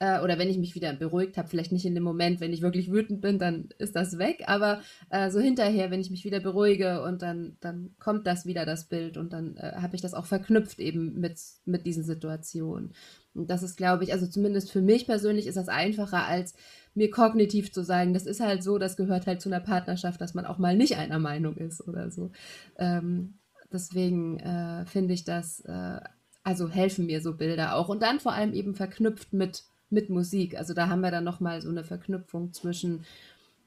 äh, 0.00 0.20
oder 0.20 0.38
wenn 0.38 0.48
ich 0.48 0.58
mich 0.58 0.74
wieder 0.74 0.92
beruhigt 0.94 1.36
habe, 1.36 1.48
vielleicht 1.48 1.72
nicht 1.72 1.84
in 1.84 1.94
dem 1.94 2.02
Moment, 2.02 2.40
wenn 2.40 2.52
ich 2.52 2.62
wirklich 2.62 2.90
wütend 2.90 3.20
bin, 3.20 3.38
dann 3.38 3.68
ist 3.78 3.94
das 3.94 4.18
weg, 4.18 4.44
aber 4.46 4.80
äh, 5.10 5.30
so 5.30 5.38
hinterher, 5.38 5.90
wenn 5.90 6.00
ich 6.00 6.10
mich 6.10 6.24
wieder 6.24 6.40
beruhige 6.40 7.02
und 7.02 7.22
dann, 7.22 7.56
dann 7.60 7.90
kommt 7.98 8.26
das 8.26 8.46
wieder, 8.46 8.64
das 8.64 8.88
Bild 8.88 9.18
und 9.18 9.32
dann 9.32 9.56
äh, 9.56 9.74
habe 9.76 9.94
ich 9.94 10.02
das 10.02 10.14
auch 10.14 10.24
verknüpft 10.24 10.80
eben 10.80 11.20
mit, 11.20 11.38
mit 11.66 11.84
diesen 11.86 12.02
Situationen. 12.02 12.94
Und 13.34 13.50
das 13.50 13.62
ist, 13.62 13.76
glaube 13.76 14.02
ich, 14.02 14.12
also 14.12 14.26
zumindest 14.26 14.72
für 14.72 14.80
mich 14.80 15.06
persönlich 15.06 15.46
ist 15.46 15.56
das 15.56 15.68
einfacher, 15.68 16.26
als 16.26 16.54
mir 16.94 17.10
kognitiv 17.10 17.70
zu 17.70 17.84
sagen, 17.84 18.14
das 18.14 18.26
ist 18.26 18.40
halt 18.40 18.62
so, 18.62 18.78
das 18.78 18.96
gehört 18.96 19.26
halt 19.26 19.40
zu 19.40 19.50
einer 19.50 19.60
Partnerschaft, 19.60 20.20
dass 20.20 20.34
man 20.34 20.46
auch 20.46 20.58
mal 20.58 20.76
nicht 20.76 20.96
einer 20.96 21.18
Meinung 21.18 21.56
ist 21.56 21.86
oder 21.86 22.10
so. 22.10 22.32
Ähm, 22.78 23.34
deswegen 23.70 24.40
äh, 24.40 24.86
finde 24.86 25.12
ich 25.12 25.24
das, 25.24 25.60
äh, 25.60 26.00
also 26.42 26.70
helfen 26.70 27.04
mir 27.06 27.20
so 27.20 27.36
Bilder 27.36 27.76
auch. 27.76 27.90
Und 27.90 28.02
dann 28.02 28.18
vor 28.18 28.32
allem 28.32 28.54
eben 28.54 28.74
verknüpft 28.74 29.32
mit 29.34 29.64
mit 29.90 30.10
Musik. 30.10 30.56
Also 30.56 30.74
da 30.74 30.88
haben 30.88 31.00
wir 31.00 31.10
dann 31.10 31.24
nochmal 31.24 31.60
so 31.62 31.68
eine 31.68 31.84
Verknüpfung 31.84 32.52
zwischen 32.52 33.04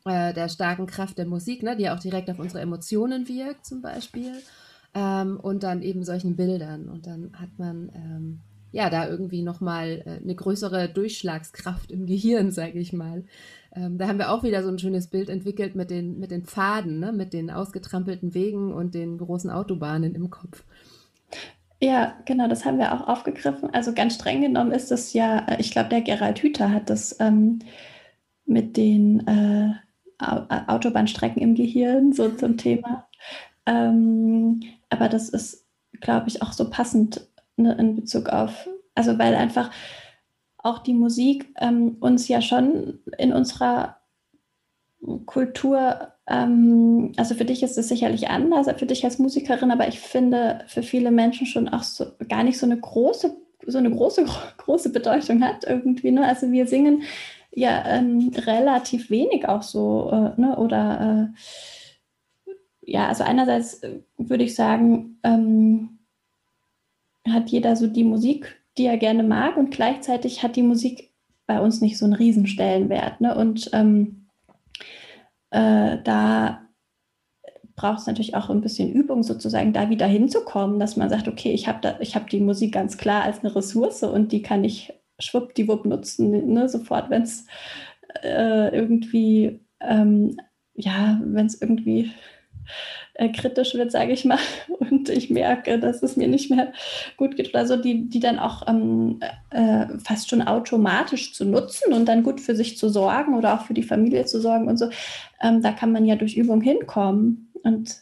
äh, 0.06 0.34
der 0.34 0.50
starken 0.50 0.86
Kraft 0.88 1.18
der 1.18 1.26
Musik, 1.26 1.64
ne, 1.64 1.76
die 1.76 1.90
auch 1.90 2.00
direkt 2.00 2.30
auf 2.30 2.40
unsere 2.40 2.62
Emotionen 2.62 3.28
wirkt 3.28 3.66
zum 3.66 3.82
Beispiel. 3.82 4.34
ähm, 4.94 5.40
und 5.40 5.64
dann 5.64 5.82
eben 5.82 6.04
solchen 6.04 6.36
Bildern. 6.36 6.90
Und 6.90 7.08
dann 7.08 7.32
hat 7.34 7.58
man 7.58 7.92
ähm, 7.96 8.40
ja 8.72 8.90
da 8.90 9.08
irgendwie 9.08 9.42
nochmal 9.44 10.04
äh, 10.06 10.22
eine 10.22 10.36
größere 10.36 10.90
Durchschlagskraft 10.90 11.92
im 11.92 12.06
Gehirn, 12.08 12.52
sage 12.52 12.80
ich 12.80 12.94
mal. 12.94 13.24
Ähm, 13.76 13.98
da 13.98 14.08
haben 14.08 14.20
wir 14.20 14.32
auch 14.32 14.44
wieder 14.44 14.62
so 14.64 14.70
ein 14.70 14.80
schönes 14.80 15.08
Bild 15.08 15.30
entwickelt 15.30 15.76
mit 15.76 15.90
den, 15.90 16.20
mit 16.20 16.32
den 16.32 16.46
Pfaden, 16.46 17.00
ne? 17.00 17.12
mit 17.12 17.34
den 17.34 17.50
ausgetrampelten 17.50 18.34
Wegen 18.34 18.72
und 18.74 18.94
den 18.94 19.18
großen 19.18 19.50
Autobahnen 19.50 20.14
im 20.16 20.30
Kopf. 20.30 20.64
Ja, 21.84 22.16
genau, 22.24 22.48
das 22.48 22.64
haben 22.64 22.78
wir 22.78 22.94
auch 22.94 23.10
aufgegriffen. 23.10 23.74
Also 23.74 23.94
ganz 23.94 24.16
streng 24.16 24.40
genommen 24.40 24.72
ist 24.72 24.90
es 24.90 25.12
ja, 25.12 25.40
äh, 25.50 25.60
ich 25.60 25.72
glaube, 25.72 25.90
der 25.90 26.00
Gerald 26.00 26.40
Hüther 26.40 26.72
hat 26.72 26.90
das 26.90 27.20
ähm, 27.20 27.60
mit 28.46 28.78
den 28.78 29.28
äh, 29.28 29.74
Autobahnstrecken 30.18 31.42
im 31.42 31.56
Gehirn 31.56 32.14
so 32.14 32.30
zum 32.30 32.56
Thema. 32.58 33.10
Ähm, 33.66 34.62
aber 34.90 35.10
das 35.10 35.28
ist, 35.28 35.68
glaube 36.00 36.30
ich, 36.30 36.42
auch 36.42 36.54
so 36.54 36.70
passend 36.70 37.28
ne, 37.58 37.74
in 37.76 37.98
Bezug 37.98 38.30
auf, 38.30 38.70
also 38.96 39.20
weil 39.20 39.36
einfach 39.36 39.70
auch 40.60 40.80
die 40.80 40.94
Musik 40.94 41.54
ähm, 41.60 41.98
uns 42.00 42.30
ja 42.30 42.42
schon 42.42 43.00
in 43.18 43.34
unserer 43.34 43.98
Kultur, 45.26 46.13
also 46.26 47.36
für 47.36 47.44
dich 47.44 47.64
ist 47.64 47.78
es 47.78 47.90
sicherlich 47.90 48.30
anders, 48.30 48.68
für 48.78 48.86
dich 48.86 49.04
als 49.04 49.20
Musikerin, 49.20 49.72
aber 49.72 49.90
ich 49.90 50.00
finde 50.00 50.64
für 50.68 50.82
viele 50.82 51.12
Menschen 51.12 51.46
schon 51.46 51.68
auch 51.68 51.84
so 51.84 52.06
gar 52.30 52.44
nicht 52.44 52.58
so 52.58 52.66
eine 52.66 52.80
große, 52.80 53.36
so 53.68 53.78
eine 53.78 53.92
große, 53.92 54.26
große 54.58 54.92
Bedeutung 54.92 55.44
hat 55.44 55.66
irgendwie. 55.66 56.12
Ne? 56.12 56.26
Also 56.26 56.50
wir 56.52 56.66
singen 56.66 57.04
ja 57.52 57.84
ähm, 57.88 58.32
relativ 58.36 59.10
wenig 59.10 59.50
auch 59.50 59.64
so, 59.64 60.10
äh, 60.12 60.40
ne? 60.40 60.58
oder 60.58 61.34
äh, 61.36 62.52
ja, 62.86 63.08
also 63.08 63.24
einerseits 63.24 63.84
äh, 63.84 64.00
würde 64.18 64.46
ich 64.46 64.56
sagen, 64.56 65.20
ähm, 65.24 66.00
hat 67.28 67.50
jeder 67.50 67.76
so 67.76 67.88
die 67.88 68.04
Musik, 68.04 68.62
die 68.78 68.86
er 68.86 68.98
gerne 68.98 69.24
mag 69.24 69.58
und 69.58 69.72
gleichzeitig 69.72 70.42
hat 70.42 70.56
die 70.56 70.64
Musik 70.64 71.12
bei 71.48 71.60
uns 71.60 71.82
nicht 71.82 71.98
so 71.98 72.06
einen 72.06 72.14
Riesenstellenwert. 72.14 73.22
Ne? 73.22 73.36
Und 73.36 73.70
ähm, 73.74 74.23
äh, 75.54 76.02
da 76.04 76.68
braucht 77.76 78.00
es 78.00 78.08
natürlich 78.08 78.36
auch 78.36 78.50
ein 78.50 78.62
bisschen 78.62 78.92
Übung, 78.92 79.24
sozusagen 79.24 79.72
da 79.72 79.90
wieder 79.90 80.08
hinzukommen, 80.08 80.80
dass 80.80 80.98
man 80.98 81.10
sagt, 81.10 81.28
okay, 81.28 81.52
ich 81.52 81.68
habe 81.68 82.00
hab 82.00 82.30
die 82.30 82.40
Musik 82.40 82.74
ganz 82.74 82.98
klar 82.98 83.24
als 83.24 83.40
eine 83.40 83.56
Ressource 83.56 84.04
und 84.04 84.32
die 84.32 84.42
kann 84.42 84.64
ich 84.64 84.94
schwuppdiwupp 85.20 85.86
nutzen, 85.86 86.54
ne? 86.54 86.68
sofort, 86.68 87.10
wenn 87.10 87.22
es 87.22 87.46
äh, 88.24 88.76
irgendwie, 88.76 89.60
ähm, 89.80 90.38
ja, 90.74 91.22
wenn 91.24 91.46
es 91.46 91.62
irgendwie 91.62 92.12
äh, 93.16 93.30
kritisch 93.30 93.76
wird, 93.76 93.92
sage 93.92 94.12
ich 94.12 94.26
mal, 94.26 94.40
und 94.80 95.10
ich 95.10 95.30
merke, 95.30 95.80
dass 95.80 96.02
es 96.02 96.18
mir 96.18 96.28
nicht 96.28 96.50
mehr 96.50 96.74
gut 97.18 97.36
geht 97.36 97.50
oder 97.50 97.68
so, 97.68 97.76
die, 97.76 98.10
die 98.10 98.20
dann 98.20 98.40
auch 98.40 98.68
ähm, 98.68 99.20
äh, 99.52 99.86
fast 100.04 100.30
schon 100.30 100.42
automatisch 100.42 101.34
zu 101.34 101.46
nutzen 101.46 101.94
und 101.94 102.06
dann 102.06 102.24
gut 102.24 102.42
für 102.42 102.56
sich 102.56 102.78
zu 102.78 102.90
sorgen 102.90 103.36
oder 103.36 103.54
auch 103.54 103.66
für 103.66 103.74
die 103.74 103.84
Familie 103.84 104.26
zu 104.26 104.42
sorgen 104.42 104.68
und 104.68 104.78
so, 104.78 104.90
ähm, 105.42 105.62
da 105.62 105.72
kann 105.72 105.92
man 105.92 106.06
ja 106.06 106.16
durch 106.16 106.36
Übung 106.36 106.62
hinkommen 106.62 107.52
und 107.64 107.98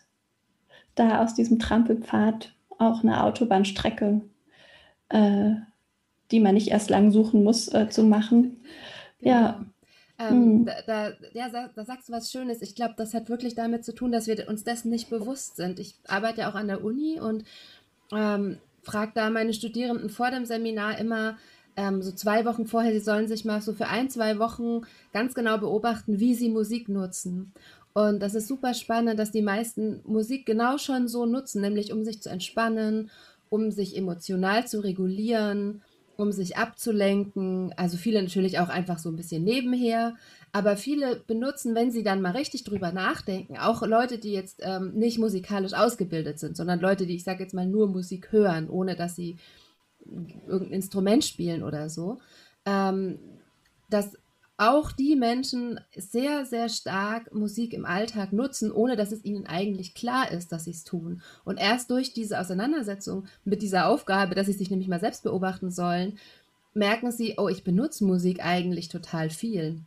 da 0.95 1.21
aus 1.23 1.33
diesem 1.33 1.59
Trampelpfad 1.59 2.53
auch 2.77 3.03
eine 3.03 3.23
Autobahnstrecke, 3.23 4.21
äh, 5.09 5.51
die 6.31 6.39
man 6.39 6.55
nicht 6.55 6.69
erst 6.69 6.89
lang 6.89 7.11
suchen 7.11 7.43
muss, 7.43 7.67
äh, 7.73 7.89
zu 7.89 8.03
machen. 8.03 8.61
Ja. 9.19 9.65
Ähm, 10.21 10.59
mhm. 10.59 10.65
da, 10.65 10.73
da, 10.85 11.13
ja, 11.33 11.49
da 11.49 11.85
sagst 11.85 12.09
du 12.09 12.13
was 12.13 12.31
Schönes. 12.31 12.61
Ich 12.61 12.75
glaube, 12.75 12.93
das 12.97 13.13
hat 13.13 13.29
wirklich 13.29 13.55
damit 13.55 13.83
zu 13.85 13.93
tun, 13.93 14.11
dass 14.11 14.27
wir 14.27 14.47
uns 14.47 14.63
dessen 14.63 14.89
nicht 14.89 15.09
bewusst 15.09 15.55
sind. 15.55 15.79
Ich 15.79 15.95
arbeite 16.07 16.41
ja 16.41 16.51
auch 16.51 16.55
an 16.55 16.67
der 16.67 16.83
Uni 16.83 17.19
und 17.19 17.43
ähm, 18.11 18.57
frage 18.83 19.13
da 19.15 19.29
meine 19.29 19.53
Studierenden 19.53 20.09
vor 20.09 20.31
dem 20.31 20.45
Seminar 20.45 20.97
immer, 20.97 21.37
ähm, 21.77 22.01
so 22.01 22.11
zwei 22.11 22.45
Wochen 22.45 22.67
vorher, 22.67 22.91
sie 22.91 22.99
sollen 22.99 23.27
sich 23.27 23.45
mal 23.45 23.61
so 23.61 23.73
für 23.73 23.87
ein, 23.87 24.09
zwei 24.09 24.39
Wochen 24.39 24.81
ganz 25.13 25.33
genau 25.33 25.57
beobachten, 25.57 26.19
wie 26.19 26.35
sie 26.35 26.49
Musik 26.49 26.89
nutzen. 26.89 27.53
Und 27.93 28.21
das 28.21 28.35
ist 28.35 28.47
super 28.47 28.73
spannend, 28.73 29.19
dass 29.19 29.31
die 29.31 29.41
meisten 29.41 30.01
Musik 30.05 30.45
genau 30.45 30.77
schon 30.77 31.07
so 31.07 31.25
nutzen, 31.25 31.61
nämlich 31.61 31.91
um 31.91 32.03
sich 32.03 32.21
zu 32.21 32.29
entspannen, 32.29 33.09
um 33.49 33.71
sich 33.71 33.97
emotional 33.97 34.67
zu 34.67 34.81
regulieren, 34.81 35.81
um 36.21 36.31
sich 36.31 36.57
abzulenken. 36.57 37.73
Also 37.77 37.97
viele 37.97 38.21
natürlich 38.21 38.59
auch 38.59 38.69
einfach 38.69 38.99
so 38.99 39.09
ein 39.09 39.15
bisschen 39.15 39.43
nebenher. 39.43 40.15
Aber 40.51 40.75
viele 40.75 41.17
benutzen, 41.27 41.75
wenn 41.75 41.91
sie 41.91 42.03
dann 42.03 42.21
mal 42.21 42.31
richtig 42.31 42.63
drüber 42.63 42.91
nachdenken, 42.91 43.57
auch 43.57 43.81
Leute, 43.83 44.17
die 44.17 44.33
jetzt 44.33 44.59
ähm, 44.61 44.93
nicht 44.93 45.17
musikalisch 45.17 45.73
ausgebildet 45.73 46.39
sind, 46.39 46.57
sondern 46.57 46.79
Leute, 46.79 47.05
die, 47.05 47.15
ich 47.15 47.23
sage 47.23 47.43
jetzt 47.43 47.53
mal, 47.53 47.65
nur 47.65 47.87
Musik 47.87 48.31
hören, 48.31 48.69
ohne 48.69 48.95
dass 48.95 49.15
sie 49.15 49.37
irgendein 50.47 50.73
Instrument 50.73 51.23
spielen 51.23 51.63
oder 51.63 51.89
so, 51.89 52.19
ähm, 52.65 53.19
dass 53.89 54.17
auch 54.61 54.91
die 54.91 55.15
Menschen 55.15 55.79
sehr, 55.97 56.45
sehr 56.45 56.69
stark 56.69 57.33
Musik 57.33 57.73
im 57.73 57.83
Alltag 57.83 58.31
nutzen, 58.31 58.71
ohne 58.71 58.95
dass 58.95 59.11
es 59.11 59.25
ihnen 59.25 59.47
eigentlich 59.47 59.95
klar 59.95 60.31
ist, 60.31 60.51
dass 60.51 60.65
sie 60.65 60.71
es 60.71 60.83
tun. 60.83 61.23
Und 61.43 61.57
erst 61.57 61.89
durch 61.89 62.13
diese 62.13 62.39
Auseinandersetzung 62.39 63.25
mit 63.43 63.63
dieser 63.63 63.87
Aufgabe, 63.87 64.35
dass 64.35 64.45
sie 64.45 64.53
sich 64.53 64.69
nämlich 64.69 64.87
mal 64.87 64.99
selbst 64.99 65.23
beobachten 65.23 65.71
sollen, 65.71 66.19
merken 66.75 67.11
sie, 67.11 67.35
oh, 67.37 67.47
ich 67.47 67.63
benutze 67.63 68.05
Musik 68.05 68.45
eigentlich 68.45 68.87
total 68.87 69.31
viel. 69.31 69.81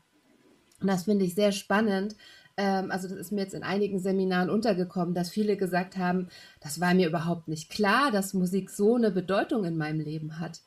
Und 0.80 0.88
das 0.88 1.04
finde 1.04 1.24
ich 1.24 1.37
sehr 1.37 1.52
spannend. 1.52 2.16
Ähm, 2.56 2.90
also 2.90 3.06
das 3.06 3.16
ist 3.16 3.30
mir 3.30 3.42
jetzt 3.42 3.54
in 3.54 3.62
einigen 3.62 4.00
Seminaren 4.00 4.50
untergekommen, 4.50 5.14
dass 5.14 5.30
viele 5.30 5.56
gesagt 5.56 5.96
haben, 5.96 6.26
das 6.60 6.80
war 6.80 6.94
mir 6.94 7.06
überhaupt 7.06 7.46
nicht 7.46 7.70
klar, 7.70 8.10
dass 8.10 8.34
Musik 8.34 8.70
so 8.70 8.96
eine 8.96 9.12
Bedeutung 9.12 9.64
in 9.64 9.76
meinem 9.76 10.00
Leben 10.00 10.40
hat. 10.40 10.62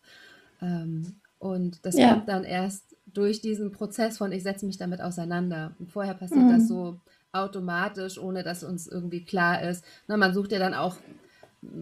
Ähm, 0.61 1.17
und 1.39 1.85
das 1.85 1.97
ja. 1.97 2.13
kommt 2.13 2.29
dann 2.29 2.45
erst 2.45 2.96
durch 3.13 3.41
diesen 3.41 3.71
Prozess 3.71 4.17
von 4.17 4.31
ich 4.31 4.43
setze 4.43 4.65
mich 4.65 4.77
damit 4.77 5.01
auseinander. 5.01 5.75
Und 5.79 5.91
vorher 5.91 6.13
passiert 6.13 6.45
mhm. 6.45 6.51
das 6.51 6.67
so 6.67 6.99
automatisch, 7.31 8.17
ohne 8.17 8.43
dass 8.43 8.63
uns 8.63 8.87
irgendwie 8.87 9.23
klar 9.23 9.61
ist. 9.61 9.83
Na, 10.07 10.17
man 10.17 10.33
sucht 10.33 10.51
ja 10.51 10.59
dann 10.59 10.73
auch 10.73 10.95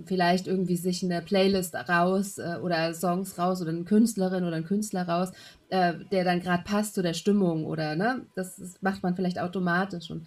vielleicht 0.06 0.48
irgendwie 0.48 0.78
sich 0.78 1.04
eine 1.04 1.22
Playlist 1.22 1.76
raus 1.76 2.38
äh, 2.38 2.58
oder 2.62 2.94
Songs 2.94 3.38
raus 3.38 3.62
oder 3.62 3.72
eine 3.72 3.84
Künstlerin 3.84 4.44
oder 4.44 4.56
einen 4.56 4.66
Künstler 4.66 5.08
raus, 5.08 5.32
äh, 5.70 5.94
der 6.12 6.24
dann 6.24 6.40
gerade 6.40 6.64
passt 6.64 6.96
zu 6.96 7.02
der 7.02 7.14
Stimmung 7.14 7.66
oder 7.66 7.96
ne, 7.96 8.22
das, 8.36 8.56
das 8.56 8.82
macht 8.82 9.04
man 9.04 9.16
vielleicht 9.16 9.38
automatisch 9.38 10.10
und 10.10 10.26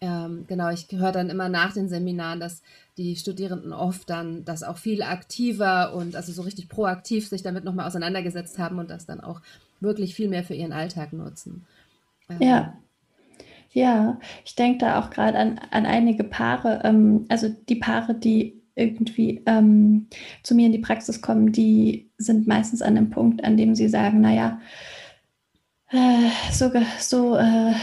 ähm, 0.00 0.44
genau, 0.46 0.68
ich 0.70 0.88
höre 0.90 1.12
dann 1.12 1.30
immer 1.30 1.48
nach 1.48 1.72
den 1.72 1.88
Seminaren, 1.88 2.38
dass 2.38 2.62
die 2.98 3.16
Studierenden 3.16 3.72
oft 3.72 4.10
dann 4.10 4.44
das 4.44 4.62
auch 4.62 4.76
viel 4.76 5.02
aktiver 5.02 5.94
und 5.94 6.16
also 6.16 6.32
so 6.32 6.42
richtig 6.42 6.68
proaktiv 6.68 7.28
sich 7.28 7.42
damit 7.42 7.64
nochmal 7.64 7.86
auseinandergesetzt 7.86 8.58
haben 8.58 8.78
und 8.78 8.90
das 8.90 9.06
dann 9.06 9.22
auch 9.22 9.40
wirklich 9.80 10.14
viel 10.14 10.28
mehr 10.28 10.44
für 10.44 10.54
ihren 10.54 10.72
Alltag 10.72 11.12
nutzen. 11.12 11.66
Ähm, 12.30 12.36
ja. 12.40 12.76
Ja, 13.72 14.18
ich 14.44 14.54
denke 14.54 14.78
da 14.78 14.98
auch 14.98 15.10
gerade 15.10 15.36
an, 15.36 15.60
an 15.70 15.84
einige 15.84 16.24
Paare, 16.24 16.80
ähm, 16.84 17.26
also 17.28 17.48
die 17.68 17.74
Paare, 17.74 18.14
die 18.14 18.62
irgendwie 18.74 19.42
ähm, 19.46 20.06
zu 20.42 20.54
mir 20.54 20.66
in 20.66 20.72
die 20.72 20.78
Praxis 20.78 21.20
kommen, 21.20 21.52
die 21.52 22.10
sind 22.16 22.46
meistens 22.46 22.80
an 22.80 22.94
dem 22.94 23.10
Punkt, 23.10 23.44
an 23.44 23.56
dem 23.56 23.74
sie 23.74 23.88
sagen, 23.88 24.20
naja, 24.20 24.60
äh, 25.90 26.30
so, 26.52 26.70
so, 26.98 27.36
äh, 27.36 27.74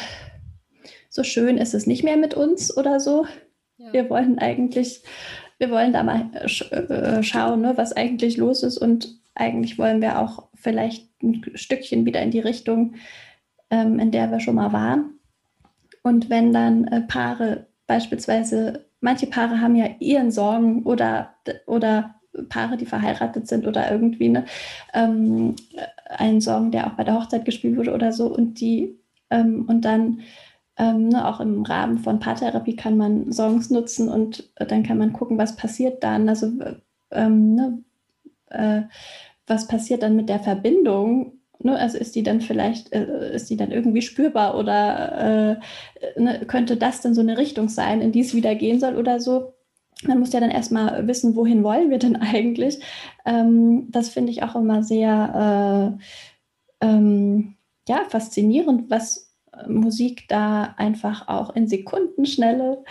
so 1.10 1.24
schön 1.24 1.58
ist 1.58 1.74
es 1.74 1.88
nicht 1.88 2.04
mehr 2.04 2.18
mit 2.18 2.34
uns 2.34 2.76
oder 2.76 3.00
so. 3.00 3.26
Ja. 3.78 3.94
Wir 3.94 4.10
wollen 4.10 4.40
eigentlich, 4.40 5.04
wir 5.58 5.70
wollen 5.70 5.94
da 5.94 6.04
mal 6.04 6.30
sch 6.48 6.72
äh, 6.72 7.22
schauen, 7.24 7.62
ne, 7.62 7.74
was 7.76 7.94
eigentlich 7.94 8.38
los 8.38 8.64
ist 8.64 8.78
und 8.78 9.20
eigentlich 9.36 9.78
wollen 9.78 10.02
wir 10.02 10.20
auch 10.20 10.48
vielleicht 10.54 11.08
ein 11.24 11.44
Stückchen 11.56 12.06
wieder 12.06 12.22
in 12.22 12.32
die 12.32 12.40
Richtung, 12.40 12.96
ähm, 13.70 14.00
in 14.00 14.12
der 14.12 14.32
wir 14.32 14.40
schon 14.40 14.56
mal 14.56 14.74
waren. 14.74 15.20
Und 16.04 16.30
wenn 16.30 16.54
dann 16.54 16.86
äh, 16.88 17.02
Paare 17.02 17.68
beispielsweise, 17.88 18.86
manche 19.00 19.28
Paare 19.28 19.62
haben 19.62 19.76
ja 19.76 19.88
ihren 20.00 20.32
Sorgen 20.32 20.84
oder, 20.84 21.34
oder 21.66 22.16
Paare, 22.50 22.78
die 22.78 22.86
verheiratet 22.86 23.48
sind 23.48 23.68
oder 23.68 23.92
irgendwie 23.92 24.30
ne, 24.30 24.46
ähm, 24.94 25.56
einen 26.10 26.42
Song, 26.42 26.72
der 26.72 26.88
auch 26.88 26.94
bei 26.94 27.04
der 27.04 27.16
Hochzeit 27.16 27.46
gespielt 27.46 27.78
wurde 27.78 27.94
oder 27.94 28.12
so 28.12 28.28
und 28.28 28.60
die 28.60 28.98
ähm, 29.30 29.66
und 29.68 29.86
dann 29.86 30.22
ähm, 30.78 31.10
ne, 31.10 31.28
auch 31.28 31.40
im 31.40 31.64
Rahmen 31.64 32.00
von 32.00 32.20
Paartherapie 32.20 32.76
kann 32.76 32.98
man 32.98 33.32
Songs 33.32 33.70
nutzen 33.70 34.10
und 34.10 34.50
äh, 34.56 34.66
dann 34.66 34.84
kann 34.84 34.98
man 34.98 35.14
gucken, 35.14 35.38
was 35.38 35.56
passiert 35.56 36.04
dann. 36.04 36.28
Also 36.30 36.52
ähm, 37.12 37.56
ne, 37.56 37.84
äh, 38.50 38.82
was 39.48 39.68
passiert 39.68 40.04
dann 40.04 40.16
mit 40.16 40.30
der 40.30 40.40
Verbindung? 40.40 41.40
Ne? 41.60 41.78
Also 41.78 41.98
ist 41.98 42.16
die 42.16 42.24
dann 42.24 42.42
vielleicht, 42.42 42.94
äh, 42.94 43.34
ist 43.34 43.50
die 43.50 43.58
dann 43.58 43.72
irgendwie 43.72 44.02
spürbar 44.02 44.58
oder 44.58 45.60
äh, 46.18 46.22
ne, 46.22 46.46
könnte 46.46 46.78
das 46.78 47.02
dann 47.02 47.14
so 47.14 47.22
eine 47.22 47.38
Richtung 47.38 47.70
sein, 47.70 48.02
in 48.02 48.12
die 48.12 48.22
es 48.22 48.34
wieder 48.34 48.56
gehen 48.56 48.80
soll 48.80 48.96
oder 48.96 49.20
so? 49.20 49.54
Man 50.06 50.20
muss 50.20 50.34
ja 50.34 50.40
dann 50.40 50.52
erstmal 50.52 51.08
wissen, 51.08 51.36
wohin 51.36 51.64
wollen 51.64 51.90
wir 51.90 52.00
denn 52.00 52.16
eigentlich? 52.22 52.80
Ähm, 53.26 53.88
das 53.92 54.10
finde 54.10 54.32
ich 54.32 54.44
auch 54.44 54.56
immer 54.56 54.84
sehr 54.84 55.98
äh, 56.82 56.86
ähm, 56.86 57.56
ja, 57.88 58.04
faszinierend, 58.10 58.90
was 58.90 59.34
Musik 59.68 60.28
da 60.30 60.74
einfach 60.78 61.28
auch 61.28 61.56
in 61.56 61.68
Sekundenschnelle 61.68 62.84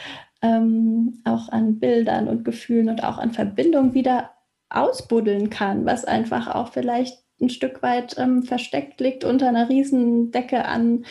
ähm, 0.42 1.20
auch 1.24 1.48
an 1.48 1.78
Bildern 1.78 2.28
und 2.28 2.44
Gefühlen 2.44 2.88
und 2.88 3.04
auch 3.04 3.18
an 3.18 3.30
Verbindung 3.30 3.94
wieder 3.94 4.30
ausbuddeln 4.74 5.50
kann, 5.50 5.84
was 5.84 6.04
einfach 6.04 6.54
auch 6.54 6.72
vielleicht 6.72 7.18
ein 7.40 7.50
Stück 7.50 7.82
weit 7.82 8.16
ähm, 8.18 8.42
versteckt 8.42 9.00
liegt 9.00 9.24
unter 9.24 9.48
einer 9.48 9.68
Riesendecke 9.68 10.64
an 10.64 11.04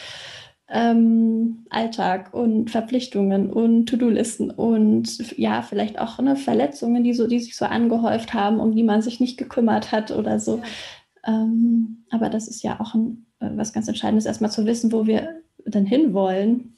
ähm, 0.70 1.66
Alltag 1.70 2.34
und 2.34 2.72
Verpflichtungen 2.72 3.52
und 3.52 3.88
To-Do-Listen 3.88 4.52
und 4.52 5.38
ja, 5.38 5.62
vielleicht 5.62 6.00
auch 6.00 6.18
ne, 6.20 6.38
Verletzungen, 6.38 7.04
die, 7.04 7.14
so, 7.14 7.28
die 7.28 7.40
sich 7.40 7.58
so 7.58 7.66
angehäuft 7.66 8.34
haben, 8.34 8.60
um 8.62 8.74
die 8.74 8.84
man 8.84 9.02
sich 9.02 9.20
nicht 9.20 9.38
gekümmert 9.38 9.92
hat 9.92 10.12
oder 10.12 10.40
so. 10.40 10.58
Ja. 10.58 10.64
Ähm, 11.34 12.06
aber 12.10 12.30
das 12.30 12.48
ist 12.48 12.64
ja 12.64 12.80
auch 12.80 12.96
ein, 12.96 13.26
äh, 13.40 13.50
was 13.56 13.74
ganz 13.74 13.90
Entscheidendes, 13.90 14.26
erstmal 14.26 14.52
zu 14.52 14.66
wissen, 14.66 14.94
wo 14.94 15.06
wir 15.06 15.42
denn 15.66 15.86
hinwollen. 15.86 16.78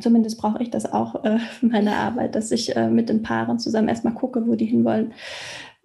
Zumindest 0.00 0.38
brauche 0.38 0.62
ich 0.62 0.70
das 0.70 0.90
auch 0.90 1.22
äh, 1.24 1.38
für 1.38 1.66
meine 1.66 1.96
Arbeit, 1.96 2.34
dass 2.34 2.50
ich 2.50 2.74
äh, 2.74 2.88
mit 2.88 3.10
den 3.10 3.22
Paaren 3.22 3.58
zusammen 3.58 3.88
erstmal 3.88 4.14
gucke, 4.14 4.46
wo 4.46 4.54
die 4.54 4.66
hinwollen, 4.66 5.12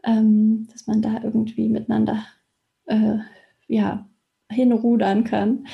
ähm, 0.05 0.67
dass 0.71 0.87
man 0.87 1.01
da 1.01 1.21
irgendwie 1.23 1.67
miteinander 1.67 2.23
äh, 2.85 3.17
ja, 3.67 4.07
hinrudern 4.49 5.23
kann. 5.23 5.67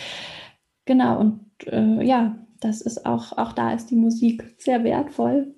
Genau, 0.85 1.19
und 1.19 1.45
äh, 1.67 2.03
ja, 2.03 2.37
das 2.59 2.81
ist 2.81 3.05
auch, 3.05 3.37
auch 3.37 3.53
da 3.53 3.73
ist 3.73 3.87
die 3.87 3.95
Musik 3.95 4.55
sehr 4.57 4.83
wertvoll. 4.83 5.53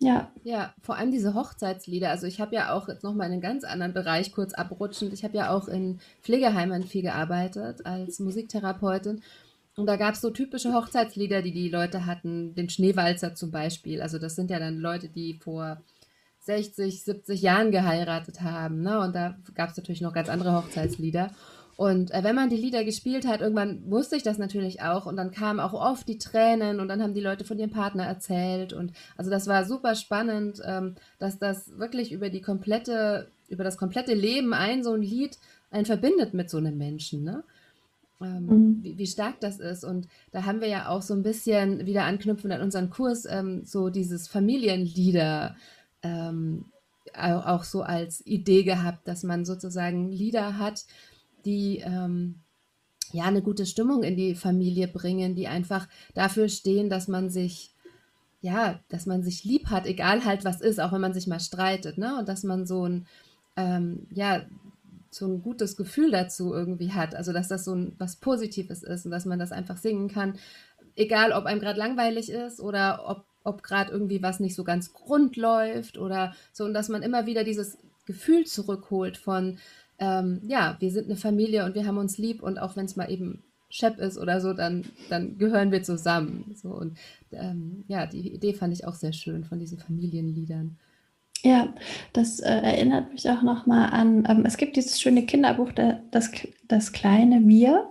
Ja. 0.00 0.30
Ja, 0.44 0.74
vor 0.80 0.96
allem 0.96 1.10
diese 1.10 1.34
Hochzeitslieder. 1.34 2.10
Also 2.10 2.26
ich 2.26 2.40
habe 2.40 2.54
ja 2.54 2.72
auch 2.72 2.88
jetzt 2.88 3.02
nochmal 3.02 3.26
in 3.26 3.34
einen 3.34 3.42
ganz 3.42 3.64
anderen 3.64 3.92
Bereich 3.92 4.32
kurz 4.32 4.54
abrutschend. 4.54 5.12
Ich 5.12 5.24
habe 5.24 5.36
ja 5.36 5.50
auch 5.50 5.66
in 5.66 5.98
Pflegeheimen 6.22 6.84
viel 6.84 7.02
gearbeitet 7.02 7.84
als 7.84 8.20
Musiktherapeutin. 8.20 9.22
Und 9.76 9.86
da 9.86 9.96
gab 9.96 10.14
es 10.14 10.20
so 10.20 10.30
typische 10.30 10.72
Hochzeitslieder, 10.72 11.42
die 11.42 11.52
die 11.52 11.68
Leute 11.68 12.06
hatten. 12.06 12.54
Den 12.54 12.68
Schneewalzer 12.68 13.34
zum 13.34 13.50
Beispiel. 13.50 14.00
Also 14.00 14.18
das 14.18 14.36
sind 14.36 14.50
ja 14.50 14.58
dann 14.58 14.78
Leute, 14.78 15.08
die 15.08 15.34
vor 15.34 15.82
60, 16.48 17.04
70 17.04 17.42
Jahren 17.42 17.70
geheiratet 17.70 18.40
haben. 18.40 18.80
Ne? 18.80 18.98
Und 19.00 19.14
da 19.14 19.36
gab 19.54 19.68
es 19.68 19.76
natürlich 19.76 20.00
noch 20.00 20.14
ganz 20.14 20.30
andere 20.30 20.54
Hochzeitslieder. 20.56 21.30
Und 21.76 22.10
äh, 22.10 22.24
wenn 22.24 22.34
man 22.34 22.48
die 22.48 22.56
Lieder 22.56 22.84
gespielt 22.84 23.26
hat, 23.26 23.42
irgendwann 23.42 23.82
wusste 23.90 24.16
ich 24.16 24.22
das 24.22 24.38
natürlich 24.38 24.80
auch. 24.80 25.04
Und 25.04 25.16
dann 25.16 25.30
kamen 25.30 25.60
auch 25.60 25.74
oft 25.74 26.08
die 26.08 26.16
Tränen 26.16 26.80
und 26.80 26.88
dann 26.88 27.02
haben 27.02 27.12
die 27.12 27.20
Leute 27.20 27.44
von 27.44 27.58
ihrem 27.58 27.70
Partner 27.70 28.04
erzählt. 28.04 28.72
Und 28.72 28.92
also 29.18 29.30
das 29.30 29.46
war 29.46 29.66
super 29.66 29.94
spannend, 29.94 30.62
ähm, 30.64 30.94
dass 31.18 31.38
das 31.38 31.78
wirklich 31.78 32.12
über 32.12 32.30
die 32.30 32.40
komplette, 32.40 33.28
über 33.50 33.62
das 33.62 33.76
komplette 33.76 34.14
Leben 34.14 34.54
ein 34.54 34.82
so 34.82 34.94
ein 34.94 35.02
Lied 35.02 35.36
einen 35.70 35.84
verbindet 35.84 36.32
mit 36.32 36.48
so 36.48 36.56
einem 36.56 36.78
Menschen. 36.78 37.24
Ne? 37.24 37.44
Ähm, 38.22 38.46
mhm. 38.46 38.78
wie, 38.82 38.96
wie, 38.96 39.06
stark 39.06 39.38
das 39.40 39.60
ist. 39.60 39.84
Und 39.84 40.08
da 40.32 40.46
haben 40.46 40.62
wir 40.62 40.68
ja 40.68 40.88
auch 40.88 41.02
so 41.02 41.12
ein 41.12 41.22
bisschen 41.22 41.84
wieder 41.84 42.04
anknüpfen 42.04 42.50
an 42.50 42.62
unseren 42.62 42.88
Kurs, 42.88 43.26
ähm, 43.26 43.66
so 43.66 43.90
dieses 43.90 44.26
Familienlieder 44.28 45.54
ähm, 46.02 46.66
auch, 47.14 47.64
so 47.64 47.82
als 47.82 48.24
Idee 48.26 48.64
gehabt, 48.64 49.08
dass 49.08 49.22
man 49.22 49.44
sozusagen 49.44 50.10
Lieder 50.10 50.58
hat, 50.58 50.84
die 51.44 51.78
ähm, 51.78 52.40
ja 53.12 53.24
eine 53.24 53.42
gute 53.42 53.66
Stimmung 53.66 54.02
in 54.02 54.16
die 54.16 54.34
Familie 54.34 54.88
bringen, 54.88 55.34
die 55.34 55.48
einfach 55.48 55.88
dafür 56.14 56.48
stehen, 56.48 56.90
dass 56.90 57.08
man 57.08 57.30
sich 57.30 57.74
ja, 58.40 58.78
dass 58.88 59.06
man 59.06 59.24
sich 59.24 59.42
lieb 59.42 59.66
hat, 59.66 59.84
egal 59.86 60.24
halt 60.24 60.44
was 60.44 60.60
ist, 60.60 60.78
auch 60.78 60.92
wenn 60.92 61.00
man 61.00 61.12
sich 61.12 61.26
mal 61.26 61.40
streitet, 61.40 61.98
ne? 61.98 62.18
Und 62.20 62.28
dass 62.28 62.44
man 62.44 62.66
so 62.66 62.86
ein 62.86 63.06
ähm, 63.56 64.06
ja 64.12 64.42
so 65.10 65.26
ein 65.26 65.42
gutes 65.42 65.76
Gefühl 65.76 66.10
dazu 66.10 66.52
irgendwie 66.52 66.92
hat, 66.92 67.14
also 67.14 67.32
dass 67.32 67.48
das 67.48 67.64
so 67.64 67.74
ein 67.74 67.94
was 67.98 68.16
Positives 68.16 68.82
ist 68.82 69.06
und 69.06 69.10
dass 69.10 69.24
man 69.24 69.38
das 69.38 69.52
einfach 69.52 69.78
singen 69.78 70.08
kann, 70.08 70.38
egal 70.96 71.32
ob 71.32 71.46
einem 71.46 71.60
gerade 71.60 71.78
langweilig 71.78 72.30
ist 72.30 72.60
oder 72.60 73.08
ob 73.08 73.24
ob 73.44 73.62
gerade 73.62 73.90
irgendwie 73.90 74.22
was 74.22 74.40
nicht 74.40 74.54
so 74.54 74.64
ganz 74.64 74.92
rund 75.08 75.36
läuft 75.36 75.98
oder 75.98 76.34
so 76.52 76.64
und 76.64 76.74
dass 76.74 76.88
man 76.88 77.02
immer 77.02 77.26
wieder 77.26 77.44
dieses 77.44 77.78
Gefühl 78.06 78.46
zurückholt 78.46 79.16
von 79.16 79.58
ähm, 79.98 80.40
ja, 80.46 80.76
wir 80.80 80.90
sind 80.90 81.06
eine 81.06 81.16
Familie 81.16 81.64
und 81.64 81.74
wir 81.74 81.86
haben 81.86 81.98
uns 81.98 82.18
lieb 82.18 82.42
und 82.42 82.58
auch 82.58 82.76
wenn 82.76 82.84
es 82.84 82.96
mal 82.96 83.10
eben 83.10 83.42
Shep 83.70 83.98
ist 83.98 84.16
oder 84.16 84.40
so, 84.40 84.54
dann, 84.54 84.84
dann 85.10 85.36
gehören 85.38 85.72
wir 85.72 85.82
zusammen. 85.82 86.54
So 86.54 86.70
und 86.70 86.96
ähm, 87.32 87.84
ja, 87.88 88.06
die 88.06 88.32
Idee 88.32 88.54
fand 88.54 88.72
ich 88.72 88.86
auch 88.86 88.94
sehr 88.94 89.12
schön 89.12 89.44
von 89.44 89.58
diesen 89.58 89.78
Familienliedern. 89.78 90.78
Ja, 91.42 91.72
das 92.12 92.40
äh, 92.40 92.48
erinnert 92.48 93.12
mich 93.12 93.28
auch 93.30 93.42
nochmal 93.42 93.90
an, 93.90 94.26
ähm, 94.28 94.44
es 94.44 94.56
gibt 94.56 94.76
dieses 94.76 95.00
schöne 95.00 95.24
Kinderbuch, 95.24 95.72
der, 95.72 96.02
das, 96.10 96.32
das 96.66 96.92
kleine 96.92 97.46
Wir. 97.46 97.88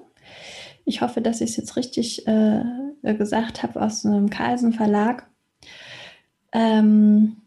Ich 0.83 1.01
hoffe, 1.01 1.21
dass 1.21 1.41
ich 1.41 1.51
es 1.51 1.57
jetzt 1.57 1.75
richtig 1.75 2.27
äh, 2.27 2.63
gesagt 3.03 3.63
habe, 3.63 3.81
aus 3.81 4.05
einem 4.05 4.29
Carlsen 4.29 4.73
Verlag. 4.73 5.29
Ähm, 6.57 7.37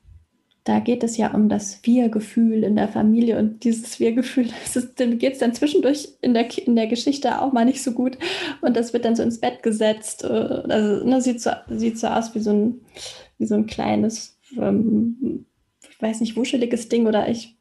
da 0.62 0.79
geht 0.79 1.03
es 1.03 1.16
ja 1.16 1.35
um 1.35 1.49
das 1.49 1.81
Wir-Gefühl 1.83 2.62
in 2.62 2.77
der 2.77 2.87
Familie 2.87 3.38
und 3.38 3.64
dieses 3.64 3.99
Wir-Gefühl, 3.99 4.51
geht 5.18 5.33
es 5.33 5.38
dann 5.38 5.53
zwischendurch 5.53 6.11
in 6.20 6.33
der, 6.33 6.46
in 6.59 6.77
der 6.77 6.87
Geschichte 6.87 7.42
auch 7.42 7.53
mal 7.53 7.64
nicht 7.64 7.83
so 7.83 7.92
gut 7.92 8.18
und 8.61 8.77
das 8.77 8.92
wird 8.92 9.05
dann 9.05 9.16
so 9.16 9.25
ins 9.25 9.40
Bett 9.40 9.64
gesetzt. 9.64 10.23
Äh, 10.23 10.29
also 10.29 11.05
ne, 11.05 11.20
sieht, 11.20 11.40
so, 11.40 11.51
sieht 11.68 11.99
so 11.99 12.07
aus 12.07 12.35
wie 12.37 12.40
so 12.40 12.53
ein, 12.53 12.81
wie 13.38 13.46
so 13.46 13.57
ein 13.57 13.66
kleines, 13.66 14.38
ähm, 14.57 15.46
ich 15.90 16.01
weiß 16.01 16.20
nicht, 16.20 16.37
wuscheliges 16.37 16.88
Ding 16.88 17.09
oder 17.09 17.29
ich 17.29 17.60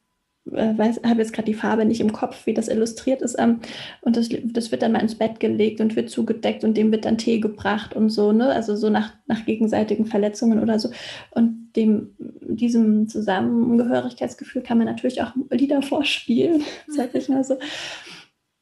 äh, 0.54 0.74
habe 0.78 1.20
jetzt 1.20 1.32
gerade 1.32 1.46
die 1.46 1.54
Farbe 1.54 1.84
nicht 1.84 2.00
im 2.00 2.12
Kopf, 2.12 2.46
wie 2.46 2.54
das 2.54 2.68
illustriert 2.68 3.22
ist. 3.22 3.38
Ähm, 3.38 3.60
und 4.00 4.16
das, 4.16 4.28
das 4.44 4.70
wird 4.70 4.82
dann 4.82 4.92
mal 4.92 5.00
ins 5.00 5.14
Bett 5.14 5.40
gelegt 5.40 5.80
und 5.80 5.96
wird 5.96 6.10
zugedeckt 6.10 6.64
und 6.64 6.76
dem 6.76 6.92
wird 6.92 7.04
dann 7.04 7.18
Tee 7.18 7.40
gebracht 7.40 7.94
und 7.94 8.10
so, 8.10 8.32
ne? 8.32 8.48
Also 8.48 8.76
so 8.76 8.90
nach, 8.90 9.12
nach 9.26 9.44
gegenseitigen 9.44 10.06
Verletzungen 10.06 10.60
oder 10.60 10.78
so. 10.78 10.90
Und 11.30 11.72
dem, 11.76 12.16
diesem 12.18 13.08
Zusammengehörigkeitsgefühl 13.08 14.62
kann 14.62 14.78
man 14.78 14.86
natürlich 14.86 15.22
auch 15.22 15.32
Lieder 15.50 15.82
vorspielen, 15.82 16.62
sag 16.88 17.14
ich 17.14 17.28
mal 17.28 17.44
so. 17.44 17.56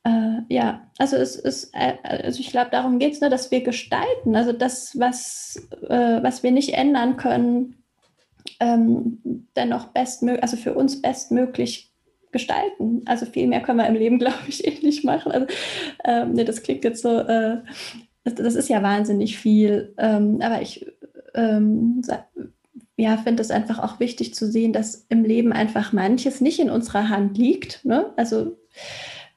Äh, 0.05 0.43
ja, 0.49 0.91
also 0.99 1.17
es 1.17 1.37
ist, 1.37 1.73
äh, 1.75 1.95
also 2.03 2.41
ich 2.41 2.51
glaube, 2.51 2.71
darum 2.71 2.99
geht 2.99 3.15
es, 3.15 3.21
ne, 3.21 3.31
dass 3.31 3.51
wir 3.51 3.63
gestalten. 3.63 4.37
Also 4.37 4.53
das, 4.53 4.99
was, 4.99 5.69
äh, 5.89 6.23
was 6.23 6.43
wir 6.43 6.51
nicht 6.51 6.75
ändern 6.75 7.17
können, 7.17 7.78
ähm, 8.61 9.47
dennoch 9.57 9.89
bestmöglich, 9.89 10.43
also 10.43 10.57
für 10.57 10.75
uns 10.75 11.01
bestmöglich 11.01 11.93
gestalten. 12.33 13.03
Also 13.07 13.27
viel 13.27 13.47
mehr 13.47 13.63
können 13.63 13.79
wir 13.79 13.87
im 13.87 13.95
Leben, 13.95 14.19
glaube 14.19 14.39
ich, 14.49 14.67
eh 14.67 14.85
nicht 14.85 15.05
machen. 15.05 15.33
Also, 15.33 15.47
ähm, 16.05 16.33
nee, 16.33 16.45
das 16.45 16.63
klingt 16.63 16.85
jetzt 16.85 17.03
so, 17.03 17.19
äh, 17.19 17.59
das, 18.25 18.55
ist 18.55 18.69
ja 18.69 18.83
wahnsinnig 18.83 19.39
viel. 19.39 19.95
Ähm, 19.99 20.39
aber 20.43 20.61
ich 20.61 20.87
ähm, 21.35 22.03
ja, 22.97 23.17
finde 23.17 23.43
es 23.43 23.51
einfach 23.51 23.79
auch 23.79 24.01
wichtig 24.01 24.35
zu 24.35 24.51
sehen, 24.51 24.73
dass 24.73 25.07
im 25.09 25.25
Leben 25.25 25.53
einfach 25.53 25.93
manches 25.93 26.41
nicht 26.41 26.59
in 26.59 26.69
unserer 26.69 27.09
Hand 27.09 27.39
liegt. 27.39 27.85
Ne? 27.85 28.13
Also 28.17 28.59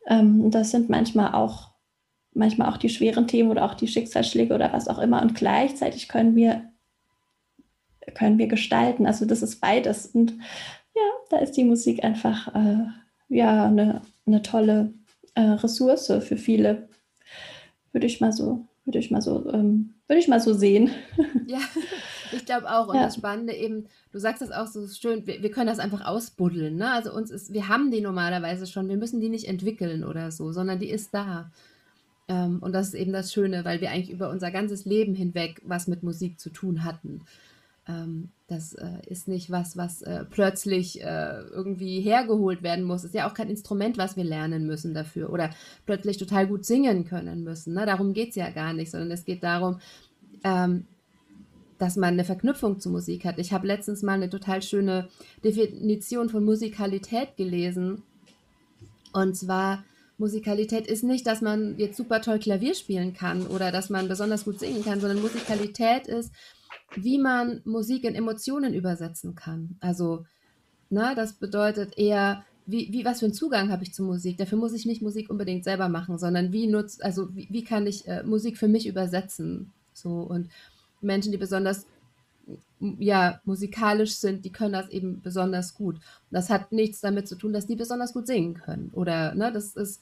ähm, 0.07 0.49
das 0.51 0.71
sind 0.71 0.89
manchmal 0.89 1.33
auch 1.33 1.71
manchmal 2.33 2.69
auch 2.69 2.77
die 2.77 2.89
schweren 2.89 3.27
Themen 3.27 3.51
oder 3.51 3.65
auch 3.65 3.73
die 3.73 3.87
Schicksalsschläge 3.87 4.53
oder 4.53 4.73
was 4.73 4.87
auch 4.87 4.99
immer. 4.99 5.21
Und 5.21 5.35
gleichzeitig 5.35 6.07
können 6.07 6.35
wir 6.35 6.70
können 8.15 8.37
wir 8.37 8.47
gestalten. 8.47 9.05
Also 9.05 9.25
das 9.25 9.41
ist 9.41 9.61
beides. 9.61 10.07
Und 10.07 10.31
ja, 10.95 11.01
da 11.29 11.37
ist 11.37 11.53
die 11.53 11.63
Musik 11.63 12.03
einfach 12.03 12.53
äh, 12.55 12.85
ja 13.29 13.65
eine, 13.65 14.01
eine 14.25 14.41
tolle 14.41 14.93
äh, 15.35 15.41
Ressource 15.41 16.07
für 16.21 16.37
viele. 16.37 16.89
Würde 17.91 18.07
ich 18.07 18.21
mal 18.21 18.31
so, 18.31 18.65
würde 18.85 18.99
ich 18.99 19.11
mal 19.11 19.21
so, 19.21 19.49
ähm, 19.51 19.93
würde 20.07 20.19
ich 20.19 20.27
mal 20.27 20.39
so 20.39 20.53
sehen. 20.53 20.91
Ja, 21.47 21.59
ich 22.31 22.45
glaube 22.45 22.71
auch. 22.71 22.87
Und 22.87 22.95
ja. 22.95 23.03
das 23.03 23.15
Spannende 23.15 23.53
eben, 23.53 23.87
du 24.13 24.19
sagst 24.19 24.41
das 24.41 24.51
auch 24.51 24.67
so 24.67 24.87
schön, 24.87 25.27
wir, 25.27 25.43
wir 25.43 25.51
können 25.51 25.67
das 25.67 25.79
einfach 25.79 26.05
ausbuddeln. 26.05 26.77
Ne? 26.77 26.89
Also 26.89 27.13
uns 27.13 27.29
ist, 27.29 27.51
wir 27.51 27.67
haben 27.67 27.91
die 27.91 27.99
normalerweise 27.99 28.67
schon, 28.67 28.87
wir 28.87 28.95
müssen 28.95 29.19
die 29.19 29.27
nicht 29.27 29.49
entwickeln 29.49 30.05
oder 30.05 30.31
so, 30.31 30.53
sondern 30.53 30.79
die 30.79 30.89
ist 30.89 31.13
da. 31.13 31.51
Ähm, 32.29 32.59
und 32.61 32.71
das 32.71 32.87
ist 32.87 32.93
eben 32.93 33.11
das 33.11 33.33
Schöne, 33.33 33.65
weil 33.65 33.81
wir 33.81 33.91
eigentlich 33.91 34.11
über 34.11 34.29
unser 34.29 34.49
ganzes 34.49 34.85
Leben 34.85 35.13
hinweg 35.13 35.61
was 35.65 35.87
mit 35.87 36.03
Musik 36.03 36.39
zu 36.39 36.49
tun 36.49 36.85
hatten. 36.85 37.21
Ähm, 37.87 38.29
das 38.47 38.73
äh, 38.73 38.99
ist 39.07 39.27
nicht 39.27 39.49
was, 39.49 39.77
was 39.77 40.01
äh, 40.01 40.25
plötzlich 40.29 41.01
äh, 41.01 41.41
irgendwie 41.51 42.01
hergeholt 42.01 42.63
werden 42.63 42.83
muss. 42.83 43.03
Ist 43.03 43.15
ja 43.15 43.29
auch 43.29 43.33
kein 43.33 43.49
Instrument, 43.49 43.97
was 43.97 44.17
wir 44.17 44.23
lernen 44.23 44.67
müssen 44.67 44.93
dafür 44.93 45.31
oder 45.31 45.49
plötzlich 45.85 46.17
total 46.17 46.47
gut 46.47 46.65
singen 46.65 47.05
können 47.05 47.43
müssen. 47.43 47.73
Ne? 47.73 47.85
Darum 47.85 48.13
geht 48.13 48.29
es 48.29 48.35
ja 48.35 48.49
gar 48.49 48.73
nicht, 48.73 48.91
sondern 48.91 49.11
es 49.11 49.25
geht 49.25 49.43
darum, 49.43 49.79
ähm, 50.43 50.85
dass 51.81 51.95
man 51.95 52.13
eine 52.13 52.25
Verknüpfung 52.25 52.79
zu 52.79 52.91
Musik 52.91 53.25
hat. 53.25 53.39
Ich 53.39 53.53
habe 53.53 53.65
letztens 53.65 54.03
mal 54.03 54.13
eine 54.13 54.29
total 54.29 54.61
schöne 54.61 55.07
Definition 55.43 56.29
von 56.29 56.45
Musikalität 56.45 57.37
gelesen. 57.37 58.03
Und 59.13 59.35
zwar, 59.35 59.83
Musikalität 60.19 60.85
ist 60.85 61.03
nicht, 61.03 61.25
dass 61.25 61.41
man 61.41 61.79
jetzt 61.79 61.97
super 61.97 62.21
toll 62.21 62.37
Klavier 62.37 62.75
spielen 62.75 63.15
kann 63.15 63.47
oder 63.47 63.71
dass 63.71 63.89
man 63.89 64.07
besonders 64.07 64.45
gut 64.45 64.59
singen 64.59 64.85
kann, 64.85 64.99
sondern 64.99 65.21
Musikalität 65.21 66.07
ist, 66.07 66.31
wie 66.95 67.17
man 67.17 67.61
Musik 67.65 68.03
in 68.03 68.15
Emotionen 68.15 68.73
übersetzen 68.73 69.35
kann. 69.35 69.77
Also, 69.79 70.25
na, 70.89 71.15
das 71.15 71.33
bedeutet 71.33 71.97
eher, 71.97 72.43
wie, 72.65 72.91
wie, 72.91 73.05
was 73.05 73.19
für 73.19 73.25
einen 73.25 73.33
Zugang 73.33 73.71
habe 73.71 73.83
ich 73.83 73.93
zu 73.93 74.03
Musik? 74.03 74.37
Dafür 74.37 74.57
muss 74.57 74.73
ich 74.73 74.85
nicht 74.85 75.01
Musik 75.01 75.29
unbedingt 75.29 75.63
selber 75.63 75.89
machen, 75.89 76.17
sondern 76.17 76.51
wie 76.51 76.67
nutzt, 76.67 77.03
also 77.03 77.35
wie, 77.35 77.47
wie 77.49 77.63
kann 77.63 77.87
ich 77.87 78.07
äh, 78.07 78.23
Musik 78.23 78.57
für 78.57 78.67
mich 78.67 78.87
übersetzen? 78.87 79.71
So 79.93 80.21
und 80.21 80.49
Menschen, 81.01 81.31
die 81.31 81.37
besonders 81.37 81.85
ja 82.79 83.39
musikalisch 83.45 84.15
sind, 84.15 84.45
die 84.45 84.51
können 84.51 84.73
das 84.73 84.89
eben 84.89 85.21
besonders 85.21 85.73
gut. 85.73 85.99
Das 86.31 86.49
hat 86.49 86.71
nichts 86.71 87.01
damit 87.01 87.27
zu 87.27 87.35
tun, 87.35 87.53
dass 87.53 87.67
die 87.67 87.75
besonders 87.75 88.13
gut 88.13 88.27
singen 88.27 88.55
können 88.55 88.89
oder 88.93 89.35
ne, 89.35 89.51
das 89.51 89.75
ist 89.75 90.01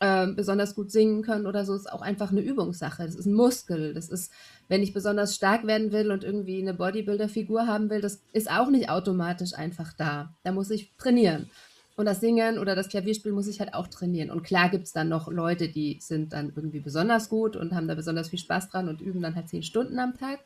äh, 0.00 0.28
besonders 0.28 0.74
gut 0.74 0.90
singen 0.90 1.22
können 1.22 1.46
oder 1.46 1.64
so 1.64 1.74
ist 1.74 1.92
auch 1.92 2.02
einfach 2.02 2.30
eine 2.30 2.40
Übungssache. 2.40 3.04
Das 3.04 3.14
ist 3.14 3.26
ein 3.26 3.34
Muskel. 3.34 3.94
Das 3.94 4.08
ist, 4.08 4.32
wenn 4.68 4.82
ich 4.82 4.92
besonders 4.92 5.34
stark 5.34 5.66
werden 5.66 5.92
will 5.92 6.12
und 6.12 6.24
irgendwie 6.24 6.60
eine 6.60 6.74
Bodybuilder-Figur 6.74 7.66
haben 7.66 7.90
will, 7.90 8.00
das 8.00 8.20
ist 8.32 8.50
auch 8.50 8.70
nicht 8.70 8.90
automatisch 8.90 9.54
einfach 9.54 9.92
da. 9.92 10.34
Da 10.44 10.52
muss 10.52 10.70
ich 10.70 10.92
trainieren. 10.98 11.50
Und 11.96 12.06
das 12.06 12.20
Singen 12.20 12.58
oder 12.60 12.76
das 12.76 12.88
Klavierspiel 12.88 13.32
muss 13.32 13.48
ich 13.48 13.58
halt 13.58 13.74
auch 13.74 13.88
trainieren. 13.88 14.30
Und 14.30 14.44
klar 14.44 14.68
gibt 14.68 14.86
es 14.86 14.92
dann 14.92 15.08
noch 15.08 15.26
Leute, 15.26 15.68
die 15.68 15.98
sind 16.00 16.32
dann 16.32 16.52
irgendwie 16.54 16.78
besonders 16.78 17.28
gut 17.28 17.56
und 17.56 17.74
haben 17.74 17.88
da 17.88 17.96
besonders 17.96 18.28
viel 18.28 18.38
Spaß 18.38 18.68
dran 18.68 18.88
und 18.88 19.00
üben 19.00 19.20
dann 19.20 19.34
halt 19.34 19.48
zehn 19.48 19.64
Stunden 19.64 19.98
am 19.98 20.16
Tag 20.16 20.38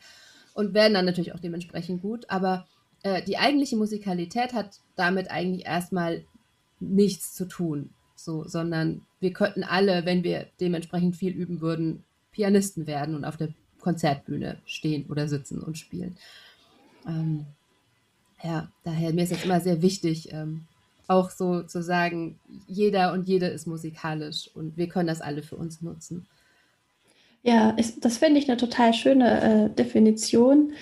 und 0.55 0.73
werden 0.73 0.95
dann 0.95 1.05
natürlich 1.05 1.35
auch 1.35 1.41
dementsprechend 1.41 2.01
gut. 2.01 2.25
Aber 2.31 2.67
äh, 3.03 3.23
die 3.23 3.37
eigentliche 3.37 3.77
Musikalität 3.77 4.55
hat 4.55 4.81
damit 4.97 5.31
eigentlich 5.31 5.67
erstmal 5.67 6.25
nichts 6.81 7.35
zu 7.35 7.45
tun. 7.45 7.91
So, 8.25 8.45
sondern 8.47 9.03
wir 9.19 9.33
könnten 9.33 9.65
alle, 9.65 10.05
wenn 10.05 10.23
wir 10.23 10.47
dementsprechend 10.61 11.17
viel 11.17 11.33
üben 11.33 11.61
würden, 11.61 12.05
Pianisten 12.31 12.87
werden 12.87 13.17
und 13.17 13.25
auf 13.25 13.37
der 13.37 13.49
Konzertbühne 13.81 14.59
stehen 14.65 15.07
oder 15.09 15.27
sitzen 15.27 15.61
und 15.61 15.77
spielen. 15.77 16.17
Ähm, 17.07 17.47
ja, 18.43 18.69
daher 18.85 19.13
mir 19.13 19.25
ist 19.25 19.33
es 19.33 19.45
immer 19.45 19.61
sehr 19.61 19.83
wichtig, 19.83 20.33
ähm, 20.33 20.67
auch 21.09 21.31
so 21.31 21.63
zu 21.63 21.83
sagen, 21.83 22.39
jeder 22.69 23.13
und 23.13 23.27
jede 23.27 23.47
ist 23.47 23.67
musikalisch 23.67 24.49
und 24.55 24.77
wir 24.77 24.89
können 24.89 25.09
das 25.09 25.21
alle 25.21 25.43
für 25.43 25.57
uns 25.57 25.83
nutzen. 25.83 26.27
Ja, 27.43 27.75
ich, 27.77 27.99
das 27.99 28.19
finde 28.19 28.39
ich 28.39 28.49
eine 28.49 28.57
total 28.57 28.95
schöne 28.95 29.41
äh, 29.41 29.71
Definition. 29.75 30.73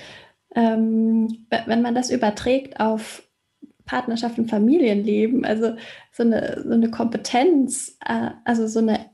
Ähm, 0.54 1.46
wenn 1.66 1.80
man 1.80 1.94
das 1.94 2.10
überträgt 2.10 2.80
auf 2.80 3.22
Partnerschaft 3.90 4.38
und 4.38 4.48
Familienleben, 4.48 5.44
also 5.44 5.72
so 6.12 6.22
eine, 6.22 6.62
so 6.64 6.72
eine 6.72 6.92
Kompetenz, 6.92 7.98
äh, 8.06 8.30
also 8.44 8.68
so 8.68 8.78
eine 8.78 9.06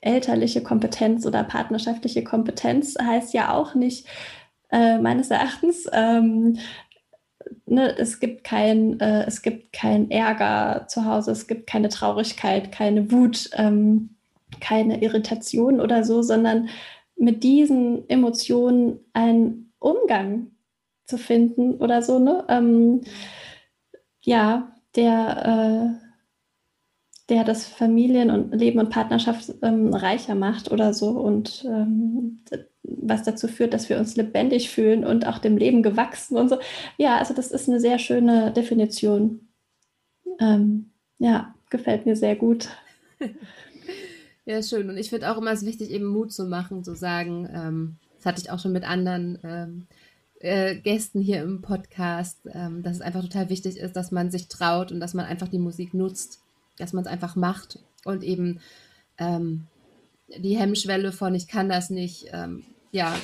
elterliche 0.00 0.60
Kompetenz 0.60 1.24
oder 1.24 1.44
partnerschaftliche 1.44 2.24
Kompetenz 2.24 2.96
heißt 3.00 3.32
ja 3.32 3.54
auch 3.54 3.76
nicht, 3.76 4.08
äh, 4.72 4.98
meines 4.98 5.30
Erachtens, 5.30 5.86
ähm, 5.92 6.58
ne, 7.66 7.96
es 7.96 8.18
gibt 8.18 8.42
kein, 8.42 8.98
äh, 8.98 9.24
es 9.24 9.40
gibt 9.42 9.72
kein 9.72 10.10
Ärger 10.10 10.86
zu 10.88 11.04
Hause, 11.04 11.30
es 11.30 11.46
gibt 11.46 11.68
keine 11.68 11.88
Traurigkeit, 11.88 12.72
keine 12.72 13.12
Wut, 13.12 13.50
ähm, 13.52 14.16
keine 14.60 15.00
Irritation 15.00 15.80
oder 15.80 16.02
so, 16.02 16.22
sondern 16.22 16.70
mit 17.16 17.44
diesen 17.44 18.08
Emotionen 18.08 18.98
einen 19.12 19.72
Umgang 19.78 20.48
zu 21.06 21.18
finden 21.18 21.74
oder 21.74 22.02
so, 22.02 22.18
ne? 22.18 22.44
Ähm, 22.48 23.02
ja, 24.28 24.70
der, 24.94 25.98
äh, 25.98 27.30
der 27.30 27.44
das 27.44 27.64
Familien- 27.64 28.30
und 28.30 28.54
Leben 28.54 28.78
und 28.78 28.90
Partnerschaft 28.90 29.54
ähm, 29.62 29.94
reicher 29.94 30.34
macht 30.34 30.70
oder 30.70 30.92
so 30.92 31.08
und 31.08 31.64
ähm, 31.66 32.44
was 32.82 33.22
dazu 33.22 33.48
führt, 33.48 33.72
dass 33.72 33.88
wir 33.88 33.98
uns 33.98 34.16
lebendig 34.16 34.68
fühlen 34.68 35.06
und 35.06 35.26
auch 35.26 35.38
dem 35.38 35.56
Leben 35.56 35.82
gewachsen 35.82 36.36
und 36.36 36.50
so. 36.50 36.58
Ja, 36.98 37.16
also 37.16 37.32
das 37.32 37.50
ist 37.52 37.70
eine 37.70 37.80
sehr 37.80 37.98
schöne 37.98 38.52
Definition. 38.52 39.48
Ähm, 40.40 40.90
ja, 41.18 41.54
gefällt 41.70 42.04
mir 42.04 42.16
sehr 42.16 42.36
gut. 42.36 42.68
Ja, 44.50 44.62
schön. 44.62 44.88
Und 44.88 44.96
ich 44.96 45.10
finde 45.10 45.30
auch 45.30 45.36
immer 45.36 45.52
es 45.52 45.66
wichtig, 45.66 45.90
eben 45.90 46.06
Mut 46.06 46.32
zu 46.32 46.46
machen, 46.46 46.82
zu 46.82 46.94
sagen, 46.94 47.46
ähm, 47.52 47.96
das 48.16 48.24
hatte 48.24 48.40
ich 48.40 48.50
auch 48.50 48.58
schon 48.58 48.72
mit 48.72 48.88
anderen 48.88 49.38
ähm, 49.44 49.86
äh, 50.40 50.76
Gästen 50.76 51.20
hier 51.20 51.42
im 51.42 51.62
Podcast, 51.62 52.38
ähm, 52.52 52.82
dass 52.82 52.96
es 52.96 53.00
einfach 53.00 53.22
total 53.22 53.48
wichtig 53.48 53.76
ist, 53.78 53.96
dass 53.96 54.12
man 54.12 54.30
sich 54.30 54.48
traut 54.48 54.92
und 54.92 55.00
dass 55.00 55.14
man 55.14 55.26
einfach 55.26 55.48
die 55.48 55.58
Musik 55.58 55.94
nutzt, 55.94 56.40
dass 56.76 56.92
man 56.92 57.04
es 57.04 57.10
einfach 57.10 57.36
macht 57.36 57.80
und 58.04 58.22
eben 58.22 58.60
ähm, 59.18 59.66
die 60.36 60.56
Hemmschwelle 60.56 61.12
von 61.12 61.34
ich 61.34 61.48
kann 61.48 61.68
das 61.68 61.90
nicht, 61.90 62.26
ähm, 62.32 62.64
ja, 62.92 63.16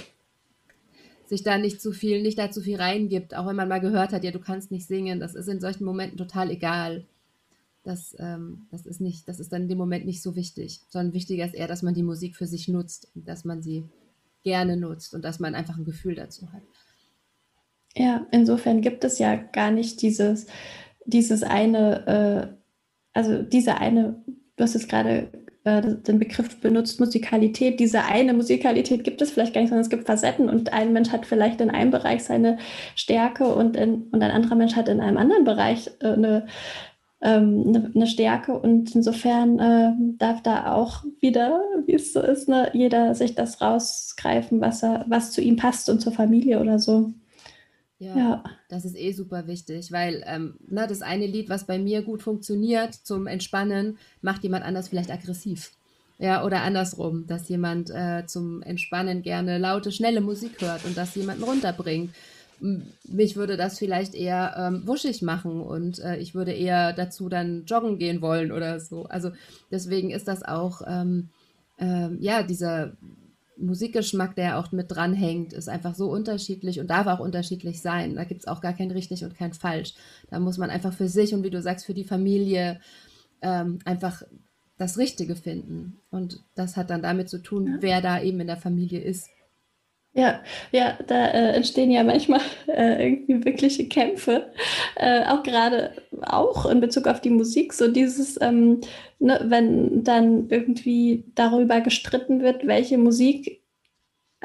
sich 1.27 1.43
da 1.43 1.59
nicht 1.59 1.81
zu 1.81 1.93
viel, 1.93 2.23
nicht 2.23 2.39
da 2.39 2.51
zu 2.51 2.61
viel 2.61 2.77
reingibt, 2.77 3.35
auch 3.35 3.47
wenn 3.47 3.57
man 3.57 3.69
mal 3.69 3.81
gehört 3.81 4.13
hat, 4.13 4.25
ja, 4.25 4.31
du 4.31 4.41
kannst 4.41 4.71
nicht 4.71 4.87
singen, 4.87 5.21
das 5.21 5.35
ist 5.35 5.49
in 5.49 5.61
solchen 5.61 5.85
Momenten 5.85 6.19
total 6.19 6.51
egal. 6.51 7.07
Das, 7.83 8.17
ähm, 8.19 8.67
das 8.71 8.87
ist 8.87 9.01
nicht, 9.01 9.29
das 9.29 9.41
ist 9.41 9.53
dann 9.53 9.63
in 9.63 9.69
dem 9.69 9.79
Moment 9.79 10.07
nicht 10.07 10.23
so 10.23 10.37
wichtig, 10.37 10.81
sondern 10.89 11.13
wichtiger 11.13 11.45
ist 11.45 11.55
eher, 11.55 11.69
dass 11.69 11.83
man 11.83 11.95
die 11.95 12.03
Musik 12.03 12.35
für 12.35 12.47
sich 12.47 12.67
nutzt, 12.69 13.09
dass 13.15 13.45
man 13.45 13.63
sie 13.63 13.85
gerne 14.43 14.77
nutzt 14.77 15.15
und 15.15 15.23
dass 15.23 15.39
man 15.39 15.55
einfach 15.55 15.77
ein 15.77 15.85
Gefühl 15.85 16.15
dazu 16.15 16.51
hat. 16.53 16.63
Ja, 17.97 18.27
insofern 18.33 18.81
gibt 18.81 19.05
es 19.05 19.19
ja 19.19 19.37
gar 19.37 19.71
nicht 19.71 20.03
dieses, 20.03 20.47
dieses 21.07 21.43
eine, 21.43 22.07
äh, 22.53 22.57
also 23.13 23.43
diese 23.43 23.77
eine, 23.79 24.25
du 24.57 24.65
hast 24.65 24.75
es 24.75 24.89
gerade 24.89 25.29
äh, 25.65 25.83
den 25.83 26.19
Begriff 26.19 26.61
benutzt, 26.61 27.01
Musikalität. 27.01 27.81
Diese 27.81 28.05
eine 28.05 28.35
Musikalität 28.35 29.05
gibt 29.05 29.23
es 29.23 29.31
vielleicht 29.31 29.55
gar 29.55 29.61
nicht, 29.61 29.71
sondern 29.71 29.85
es 29.85 29.91
gibt 29.91 30.07
Facetten 30.07 30.49
und 30.49 30.73
ein 30.73 30.93
Mensch 30.93 31.11
hat 31.11 31.25
vielleicht 31.25 31.61
in 31.61 31.71
einem 31.71 31.91
Bereich 31.91 32.25
seine 32.25 32.59
Stärke 32.95 33.47
und, 33.47 33.77
in, 33.77 34.09
und 34.11 34.23
ein 34.23 34.31
anderer 34.31 34.57
Mensch 34.57 34.77
hat 34.77 34.89
in 34.89 35.01
einem 35.01 35.17
anderen 35.17 35.45
Bereich 35.45 35.91
äh, 36.01 36.09
eine, 36.09 36.47
ähm, 37.23 37.65
eine, 37.67 37.93
eine, 37.95 38.07
Stärke 38.07 38.59
und 38.59 38.95
insofern 38.95 39.59
äh, 39.59 39.93
darf 40.19 40.43
da 40.43 40.75
auch 40.75 41.05
wieder, 41.21 41.63
wie 41.87 41.95
es 41.95 42.13
so 42.13 42.21
ist, 42.21 42.49
ne, 42.49 42.71
jeder 42.75 43.15
sich 43.15 43.35
das 43.35 43.63
rausgreifen, 43.63 44.61
was, 44.61 44.83
er, 44.83 45.05
was 45.09 45.31
zu 45.31 45.41
ihm 45.41 45.57
passt 45.57 45.89
und 45.89 46.01
zur 46.01 46.13
Familie 46.13 46.61
oder 46.61 46.79
so. 46.79 47.15
Ja, 48.05 48.19
ja, 48.19 48.45
das 48.69 48.85
ist 48.85 48.97
eh 48.97 49.13
super 49.13 49.47
wichtig, 49.47 49.91
weil 49.91 50.23
ähm, 50.27 50.57
na, 50.69 50.83
ne, 50.83 50.89
das 50.89 51.01
eine 51.01 51.27
Lied, 51.27 51.49
was 51.49 51.65
bei 51.65 51.79
mir 51.79 52.03
gut 52.03 52.23
funktioniert 52.23 52.95
zum 52.95 53.27
Entspannen, 53.27 53.99
macht 54.21 54.43
jemand 54.43 54.65
anders 54.65 54.89
vielleicht 54.89 55.11
aggressiv. 55.11 55.71
Ja, 56.19 56.45
oder 56.45 56.63
andersrum, 56.63 57.27
dass 57.27 57.49
jemand 57.49 57.91
äh, 57.91 58.25
zum 58.27 58.63
Entspannen 58.63 59.23
gerne 59.23 59.59
laute, 59.59 59.91
schnelle 59.91 60.21
Musik 60.21 60.61
hört 60.61 60.85
und 60.85 60.97
das 60.97 61.15
jemanden 61.15 61.43
runterbringt. 61.43 62.15
Mich 63.09 63.37
würde 63.37 63.57
das 63.57 63.79
vielleicht 63.79 64.15
eher 64.15 64.55
ähm, 64.57 64.87
wuschig 64.87 65.23
machen 65.23 65.61
und 65.61 65.99
äh, 65.99 66.19
ich 66.19 66.35
würde 66.35 66.53
eher 66.53 66.93
dazu 66.93 67.29
dann 67.29 67.65
joggen 67.65 67.99
gehen 67.99 68.21
wollen 68.21 68.53
oder 68.53 68.79
so. 68.81 69.05
Also 69.07 69.33
deswegen 69.71 70.11
ist 70.11 70.29
das 70.29 70.45
auch, 70.45 70.83
ähm, 70.87 71.31
äh, 71.79 72.15
ja, 72.21 72.43
dieser 72.43 72.93
Musikgeschmack, 73.57 74.35
der 74.37 74.59
auch 74.59 74.73
mit 74.73 74.91
dranhängt, 74.91 75.53
ist 75.53 75.69
einfach 75.69 75.95
so 75.95 76.11
unterschiedlich 76.11 76.81
und 76.81 76.89
darf 76.89 77.07
auch 77.07 77.21
unterschiedlich 77.21 77.81
sein. 77.81 78.17
Da 78.17 78.25
gibt 78.25 78.41
es 78.41 78.47
auch 78.47 78.61
gar 78.61 78.73
kein 78.73 78.91
richtig 78.91 79.25
und 79.25 79.37
kein 79.37 79.53
falsch. 79.53 79.95
Da 80.31 80.41
muss 80.41 80.59
man 80.59 80.71
einfach 80.71 80.93
für 80.93 81.09
sich 81.09 81.35
und 81.35 81.43
wie 81.43 81.51
du 81.51 81.63
sagst, 81.63 81.87
für 81.87 81.95
die 81.95 82.05
Familie 82.05 82.81
ähm, 83.43 83.79
einfach 83.85 84.23
das 84.77 84.99
Richtige 84.99 85.37
finden. 85.37 86.01
Und 86.11 86.45
das 86.55 86.77
hat 86.77 86.91
dann 86.91 87.03
damit 87.03 87.29
zu 87.29 87.39
tun, 87.39 87.67
ja. 87.67 87.77
wer 87.81 88.01
da 88.01 88.21
eben 88.21 88.41
in 88.41 88.47
der 88.47 88.57
Familie 88.57 89.01
ist. 89.01 89.29
Ja, 90.17 90.41
ja, 90.71 90.97
da 91.09 91.27
äh, 91.27 91.57
entstehen 91.57 91.91
ja 91.91 92.05
manchmal 92.05 92.41
äh, 92.69 93.05
irgendwie 93.05 93.45
wirkliche 93.45 93.89
Kämpfe, 93.89 94.53
äh, 94.95 95.25
auch 95.27 95.43
gerade 95.43 95.91
auch 96.23 96.67
in 96.67 96.81
Bezug 96.81 97.09
auf 97.09 97.21
die 97.21 97.31
Musik, 97.31 97.73
so 97.73 97.89
dieses, 97.89 98.41
ähm, 98.41 98.81
ne, 99.19 99.41
wenn 99.49 100.05
dann 100.05 100.49
irgendwie 100.51 101.25
darüber 101.35 101.81
gestritten 101.81 102.43
wird, 102.43 102.65
welche 102.65 102.97
Musik 102.97 103.61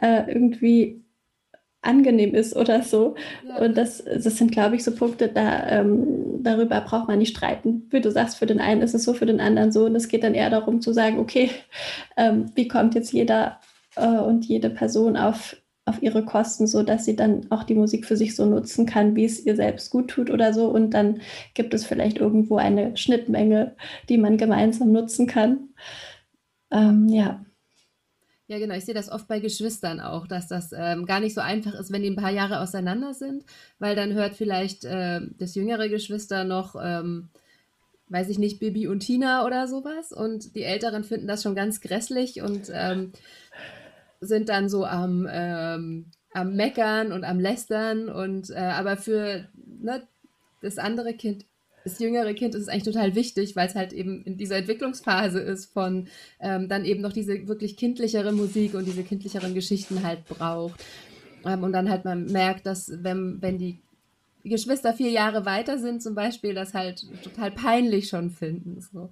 äh, 0.02 0.24
irgendwie 0.28 1.04
angenehm 1.82 2.34
ist 2.34 2.56
oder 2.56 2.82
so. 2.82 3.16
Ja. 3.48 3.58
Und 3.60 3.78
das, 3.78 4.04
das 4.04 4.38
sind, 4.38 4.52
glaube 4.52 4.76
ich, 4.76 4.84
so 4.84 4.92
Punkte, 4.94 5.30
da 5.30 5.68
ähm, 5.68 6.44
darüber 6.44 6.82
braucht 6.82 7.08
man 7.08 7.20
nicht 7.20 7.36
streiten. 7.36 7.88
Wie 7.90 8.02
du 8.02 8.12
sagst, 8.12 8.38
für 8.38 8.46
den 8.46 8.60
einen 8.60 8.82
ist 8.82 8.96
es 8.96 9.04
so, 9.04 9.14
für 9.14 9.26
den 9.26 9.40
anderen 9.40 9.72
so. 9.72 9.86
Und 9.86 9.96
es 9.96 10.08
geht 10.08 10.24
dann 10.24 10.34
eher 10.34 10.50
darum 10.50 10.82
zu 10.82 10.94
sagen, 10.94 11.20
okay, 11.20 11.52
ähm, 12.18 12.52
wie 12.56 12.68
kommt 12.68 12.96
jetzt 12.96 13.14
jeder 13.14 13.60
äh, 14.00 14.20
und 14.22 14.46
jede 14.46 14.70
Person 14.70 15.18
auf, 15.18 15.56
auf 15.86 16.02
ihre 16.02 16.24
Kosten, 16.26 16.68
so 16.68 16.84
dass 16.84 17.06
sie 17.06 17.16
dann 17.16 17.48
auch 17.52 17.64
die 17.64 17.76
Musik 17.76 18.06
für 18.06 18.18
sich 18.18 18.36
so 18.36 18.46
nutzen 18.46 18.86
kann, 18.86 19.16
wie 19.16 19.26
es 19.26 19.46
ihr 19.46 19.56
selbst 19.56 19.92
gut 19.92 20.10
tut 20.10 20.30
oder 20.30 20.54
so. 20.54 20.68
Und 20.68 20.92
dann 20.92 21.22
gibt 21.54 21.74
es 21.74 21.86
vielleicht 21.86 22.18
irgendwo 22.18 22.58
eine 22.58 22.96
Schnittmenge, 22.98 23.76
die 24.08 24.18
man 24.18 24.38
gemeinsam 24.38 24.92
nutzen 24.92 25.28
kann. 25.28 25.70
Ähm, 26.72 27.08
ja. 27.10 27.44
Ja, 28.50 28.58
genau. 28.58 28.74
Ich 28.74 28.86
sehe 28.86 28.96
das 28.96 29.12
oft 29.12 29.28
bei 29.28 29.40
Geschwistern 29.40 30.00
auch, 30.00 30.26
dass 30.26 30.48
das 30.48 30.72
ähm, 30.76 31.06
gar 31.06 31.20
nicht 31.20 31.36
so 31.36 31.42
einfach 31.42 31.76
ist, 31.76 31.92
wenn 31.92 32.02
die 32.02 32.10
ein 32.10 32.16
paar 32.16 32.32
Jahre 32.32 32.62
auseinander 32.62 33.14
sind, 33.14 33.46
weil 33.78 33.96
dann 33.96 34.14
hört 34.14 34.34
vielleicht 34.34 34.86
äh, 34.86 35.22
das 35.38 35.54
jüngere 35.54 35.88
Geschwister 35.88 36.46
noch, 36.46 36.76
ähm, 36.82 37.30
weiß 38.08 38.28
ich 38.30 38.40
nicht, 38.40 38.60
Bibi 38.60 38.88
und 38.88 39.02
Tina 39.02 39.46
oder 39.46 39.68
sowas 39.68 40.12
und 40.12 40.56
die 40.56 40.64
Älteren 40.64 41.04
finden 41.04 41.28
das 41.28 41.44
schon 41.44 41.54
ganz 41.54 41.80
grässlich 41.80 42.42
und 42.42 42.72
ähm, 42.74 43.12
sind 44.22 44.50
dann 44.50 44.70
so 44.70 44.86
am, 44.86 45.28
ähm, 45.32 46.12
am 46.34 46.56
Meckern 46.56 47.12
und 47.12 47.24
am 47.24 47.40
Lästern 47.40 48.10
und 48.10 48.50
äh, 48.50 48.56
aber 48.56 48.98
für 48.98 49.48
ne, 49.66 50.08
das 50.62 50.78
andere 50.78 51.14
Kind, 51.14 51.46
das 51.84 52.00
jüngere 52.00 52.34
Kind 52.34 52.56
ist 52.56 52.64
es 52.64 52.68
eigentlich 52.68 52.84
total 52.84 53.16
wichtig, 53.16 53.56
weil 53.56 53.68
es 53.68 53.76
halt 53.76 53.94
eben 53.94 54.24
in 54.24 54.38
dieser 54.38 54.58
Entwicklungsphase 54.58 55.40
ist 55.40 55.72
von 55.72 56.08
ähm, 56.40 56.68
dann 56.68 56.86
eben 56.86 57.02
noch 57.02 57.14
diese 57.14 57.48
wirklich 57.48 57.78
kindlichere 57.78 58.32
Musik 58.32 58.74
und 58.74 58.86
diese 58.86 59.04
kindlicheren 59.04 59.54
Geschichten 59.54 60.04
halt 60.04 60.26
braucht. 60.28 60.84
Ähm, 61.46 61.64
und 61.64 61.72
dann 61.72 61.90
halt 61.90 62.06
man 62.06 62.26
merkt, 62.26 62.66
dass 62.66 62.92
wenn, 63.04 63.42
wenn 63.42 63.58
die 63.58 63.80
Geschwister 64.44 64.94
vier 64.94 65.10
Jahre 65.10 65.46
weiter 65.46 65.78
sind 65.78 66.02
zum 66.02 66.16
Beispiel, 66.16 66.54
das 66.54 66.74
halt 66.74 67.06
total 67.24 67.52
peinlich 67.52 68.10
schon 68.10 68.30
finden. 68.30 68.82
So. 68.82 69.12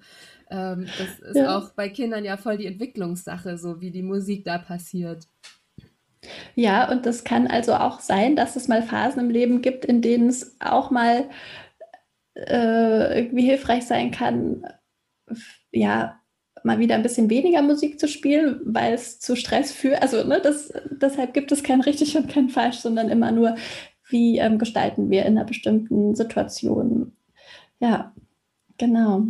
Ähm, 0.50 0.88
das 0.98 1.20
ist 1.30 1.36
ja. 1.36 1.58
auch 1.58 1.72
bei 1.72 1.90
Kindern 1.90 2.24
ja 2.24 2.38
voll 2.38 2.58
die 2.58 2.66
Entwicklungssache, 2.66 3.58
so 3.58 3.82
wie 3.82 3.92
die 3.92 4.04
Musik 4.04 4.46
da 4.46 4.58
passiert. 4.58 5.28
Ja, 6.56 6.90
und 6.90 7.06
das 7.06 7.24
kann 7.24 7.48
also 7.48 7.74
auch 7.76 8.00
sein, 8.00 8.36
dass 8.36 8.56
es 8.56 8.68
mal 8.68 8.82
Phasen 8.82 9.22
im 9.22 9.30
Leben 9.30 9.62
gibt, 9.62 9.86
in 9.86 10.02
denen 10.02 10.30
es 10.30 10.56
auch 10.60 10.92
mal 10.92 11.30
äh, 12.36 13.20
irgendwie 13.20 13.46
hilfreich 13.46 13.86
sein 13.86 14.12
kann, 14.12 14.66
ja, 15.72 16.20
mal 16.64 16.80
wieder 16.80 16.96
ein 16.96 17.04
bisschen 17.04 17.30
weniger 17.30 17.62
Musik 17.62 18.00
zu 18.00 18.08
spielen, 18.08 18.60
weil 18.66 18.94
es 18.94 19.20
zu 19.20 19.36
Stress 19.36 19.72
führt. 19.72 20.02
Also 20.02 20.24
ne, 20.24 20.42
das, 20.42 20.74
deshalb 20.90 21.34
gibt 21.34 21.52
es 21.52 21.64
kein 21.64 21.82
richtig 21.82 22.18
und 22.18 22.30
kein 22.30 22.50
falsch, 22.50 22.78
sondern 22.78 23.10
immer 23.10 23.32
nur, 23.32 23.56
wie 24.10 24.38
ähm, 24.38 24.58
gestalten 24.58 25.10
wir 25.10 25.26
in 25.26 25.38
einer 25.38 25.46
bestimmten 25.46 26.16
Situation. 26.16 27.14
Ja, 27.80 28.14
genau. 28.78 29.24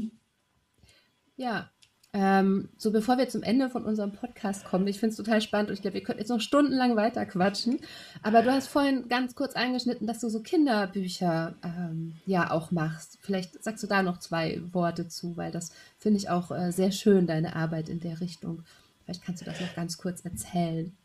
Ja, 1.36 1.70
ähm, 2.14 2.70
so 2.78 2.92
bevor 2.92 3.18
wir 3.18 3.30
zum 3.30 3.44
Ende 3.44 3.70
von 3.70 3.84
unserem 3.86 4.12
Podcast 4.12 4.66
kommen, 4.66 4.88
ich 4.88 5.00
finde 5.00 5.12
es 5.12 5.18
total 5.18 5.42
spannend 5.42 5.70
und 5.70 5.76
ich 5.76 5.82
glaube, 5.82 5.96
wir 5.96 6.04
könnten 6.04 6.22
jetzt 6.22 6.30
noch 6.30 6.42
stundenlang 6.42 6.96
weiter 6.96 7.26
quatschen. 7.26 7.80
Aber 8.24 8.42
du 8.42 8.52
hast 8.52 8.68
vorhin 8.68 9.08
ganz 9.08 9.36
kurz 9.36 9.54
eingeschnitten, 9.54 10.08
dass 10.08 10.22
du 10.22 10.30
so 10.30 10.42
Kinderbücher 10.42 11.56
ähm, 11.64 12.14
ja 12.26 12.50
auch 12.50 12.72
machst. 12.72 13.20
Vielleicht 13.22 13.64
sagst 13.64 13.84
du 13.84 13.88
da 13.88 14.02
noch 14.02 14.20
zwei 14.20 14.62
Worte 14.72 15.08
zu, 15.10 15.38
weil 15.38 15.52
das 15.52 15.72
finde 16.00 16.18
ich 16.18 16.30
auch 16.30 16.50
äh, 16.50 16.72
sehr 16.72 16.92
schön, 16.92 17.28
deine 17.28 17.56
Arbeit 17.56 17.90
in 17.90 18.00
der 18.00 18.20
Richtung. 18.20 18.64
Vielleicht 19.04 19.24
kannst 19.24 19.42
du 19.42 19.46
das 19.46 19.62
noch 19.62 19.76
ganz 19.76 19.98
kurz 19.98 20.22
erzählen. 20.22 20.96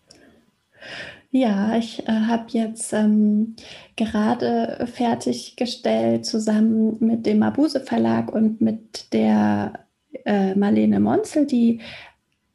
Ja, 1.31 1.77
ich 1.77 2.07
äh, 2.07 2.13
habe 2.13 2.45
jetzt 2.49 2.93
ähm, 2.93 3.57
gerade 3.97 4.87
fertiggestellt 4.93 6.27
zusammen 6.27 6.99
mit 7.01 7.25
dem 7.25 7.39
Mabuse 7.39 7.81
Verlag 7.81 8.31
und 8.33 8.61
mit 8.61 9.13
der 9.15 9.87
äh, 10.27 10.55
Marlene 10.55 11.01
Monzel, 11.01 11.47
die 11.47 11.81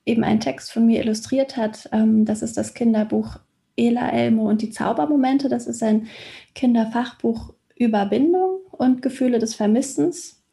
eben 0.05 0.23
einen 0.23 0.39
Text 0.39 0.71
von 0.71 0.85
mir 0.85 1.01
illustriert 1.01 1.57
hat. 1.57 1.89
Ähm, 1.91 2.25
das 2.25 2.43
ist 2.43 2.55
das 2.55 2.73
Kinderbuch 2.75 3.39
Ela 3.75 4.09
Elmo 4.11 4.47
und 4.47 4.61
die 4.61 4.69
Zaubermomente. 4.69 5.49
Das 5.49 5.67
ist 5.67 5.81
ein 5.81 6.07
Kinderfachbuch 6.55 7.53
über 7.75 8.05
Bindung 8.05 8.59
und 8.71 9.01
Gefühle 9.01 9.39
des 9.39 9.55
Vermissens. 9.55 10.43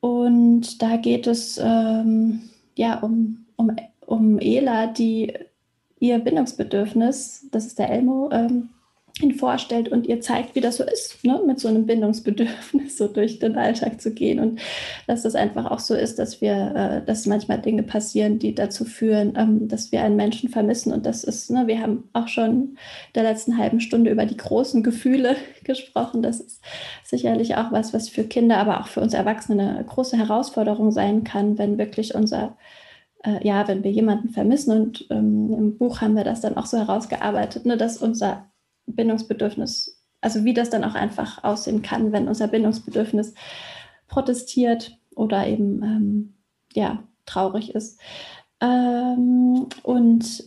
Und 0.00 0.82
da 0.82 0.96
geht 0.96 1.26
es 1.26 1.58
ähm, 1.62 2.48
ja 2.76 2.98
um, 3.00 3.46
um, 3.56 3.74
um 4.06 4.38
Ela, 4.38 4.86
die 4.86 5.32
ihr 6.04 6.18
Bindungsbedürfnis, 6.18 7.48
das 7.50 7.64
ist 7.64 7.78
der 7.78 7.90
Elmo, 7.90 8.28
ähm, 8.30 8.68
ihn 9.22 9.32
vorstellt 9.32 9.88
und 9.88 10.06
ihr 10.08 10.20
zeigt, 10.20 10.56
wie 10.56 10.60
das 10.60 10.78
so 10.78 10.84
ist, 10.84 11.24
ne? 11.24 11.40
mit 11.46 11.60
so 11.60 11.68
einem 11.68 11.86
Bindungsbedürfnis 11.86 12.98
so 12.98 13.06
durch 13.06 13.38
den 13.38 13.56
Alltag 13.56 14.00
zu 14.00 14.12
gehen 14.12 14.40
und 14.40 14.60
dass 15.06 15.24
es 15.24 15.36
einfach 15.36 15.70
auch 15.70 15.78
so 15.78 15.94
ist, 15.94 16.18
dass 16.18 16.40
wir, 16.40 16.74
äh, 16.74 17.06
dass 17.06 17.24
manchmal 17.24 17.60
Dinge 17.60 17.84
passieren, 17.84 18.40
die 18.40 18.54
dazu 18.54 18.84
führen, 18.84 19.34
ähm, 19.36 19.68
dass 19.68 19.92
wir 19.92 20.02
einen 20.02 20.16
Menschen 20.16 20.50
vermissen 20.50 20.92
und 20.92 21.06
das 21.06 21.22
ist, 21.22 21.50
ne, 21.50 21.68
wir 21.68 21.80
haben 21.80 22.08
auch 22.12 22.26
schon 22.26 22.50
in 22.50 22.76
der 23.14 23.22
letzten 23.22 23.56
halben 23.56 23.80
Stunde 23.80 24.10
über 24.10 24.26
die 24.26 24.36
großen 24.36 24.82
Gefühle 24.82 25.36
gesprochen. 25.64 26.20
Das 26.20 26.40
ist 26.40 26.60
sicherlich 27.04 27.54
auch 27.54 27.70
was, 27.70 27.94
was 27.94 28.08
für 28.08 28.24
Kinder, 28.24 28.58
aber 28.58 28.80
auch 28.80 28.88
für 28.88 29.00
uns 29.00 29.14
Erwachsene 29.14 29.76
eine 29.76 29.84
große 29.84 30.18
Herausforderung 30.18 30.90
sein 30.90 31.24
kann, 31.24 31.56
wenn 31.56 31.78
wirklich 31.78 32.16
unser 32.16 32.56
äh, 33.24 33.46
ja, 33.46 33.66
wenn 33.68 33.82
wir 33.82 33.90
jemanden 33.90 34.28
vermissen 34.28 34.72
und 34.72 35.06
ähm, 35.10 35.52
im 35.52 35.78
Buch 35.78 36.00
haben 36.00 36.16
wir 36.16 36.24
das 36.24 36.40
dann 36.40 36.56
auch 36.56 36.66
so 36.66 36.78
herausgearbeitet, 36.78 37.66
ne, 37.66 37.76
dass 37.76 37.96
unser 37.98 38.50
Bindungsbedürfnis, 38.86 40.00
also 40.20 40.44
wie 40.44 40.54
das 40.54 40.70
dann 40.70 40.84
auch 40.84 40.94
einfach 40.94 41.42
aussehen 41.42 41.82
kann, 41.82 42.12
wenn 42.12 42.28
unser 42.28 42.48
Bindungsbedürfnis 42.48 43.34
protestiert 44.08 44.98
oder 45.14 45.46
eben 45.46 45.82
ähm, 45.82 46.34
ja, 46.74 47.02
traurig 47.26 47.74
ist. 47.74 47.98
Ähm, 48.60 49.66
und 49.82 50.44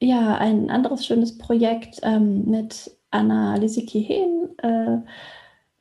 ja, 0.00 0.36
ein 0.36 0.70
anderes 0.70 1.06
schönes 1.06 1.38
Projekt 1.38 2.00
ähm, 2.02 2.44
mit 2.46 2.90
Anna 3.10 3.56
Lisicki-Hehn, 3.56 4.58
äh, 4.58 4.98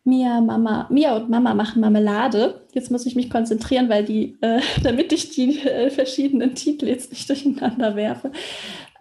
Mia, 0.07 0.39
Mama, 0.39 0.87
Mia 0.89 1.17
und 1.17 1.29
Mama 1.29 1.53
machen 1.53 1.81
Marmelade. 1.81 2.61
Jetzt 2.71 2.91
muss 2.91 3.05
ich 3.05 3.17
mich 3.17 3.29
konzentrieren, 3.29 3.89
weil 3.89 4.05
die, 4.05 4.37
äh, 4.39 4.61
damit 4.83 5.11
ich 5.11 5.31
die 5.31 5.59
äh, 5.59 5.89
verschiedenen 5.89 6.55
Titel 6.55 6.87
jetzt 6.87 7.11
nicht 7.11 7.29
durcheinander 7.29 7.95
werfe. 7.97 8.31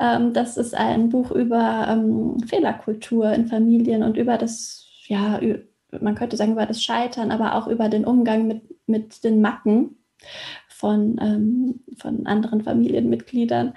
Ähm, 0.00 0.32
das 0.32 0.56
ist 0.56 0.74
ein 0.74 1.08
Buch 1.08 1.30
über 1.30 1.86
ähm, 1.88 2.40
Fehlerkultur 2.40 3.32
in 3.32 3.46
Familien 3.46 4.02
und 4.02 4.16
über 4.16 4.36
das, 4.36 4.84
ja, 5.06 5.40
man 6.00 6.16
könnte 6.16 6.36
sagen, 6.36 6.52
über 6.52 6.66
das 6.66 6.82
Scheitern, 6.82 7.30
aber 7.30 7.54
auch 7.54 7.68
über 7.68 7.88
den 7.88 8.04
Umgang 8.04 8.48
mit, 8.48 8.62
mit 8.88 9.22
den 9.22 9.40
Macken 9.40 9.96
von, 10.68 11.18
ähm, 11.22 11.80
von 11.98 12.26
anderen 12.26 12.62
Familienmitgliedern 12.62 13.74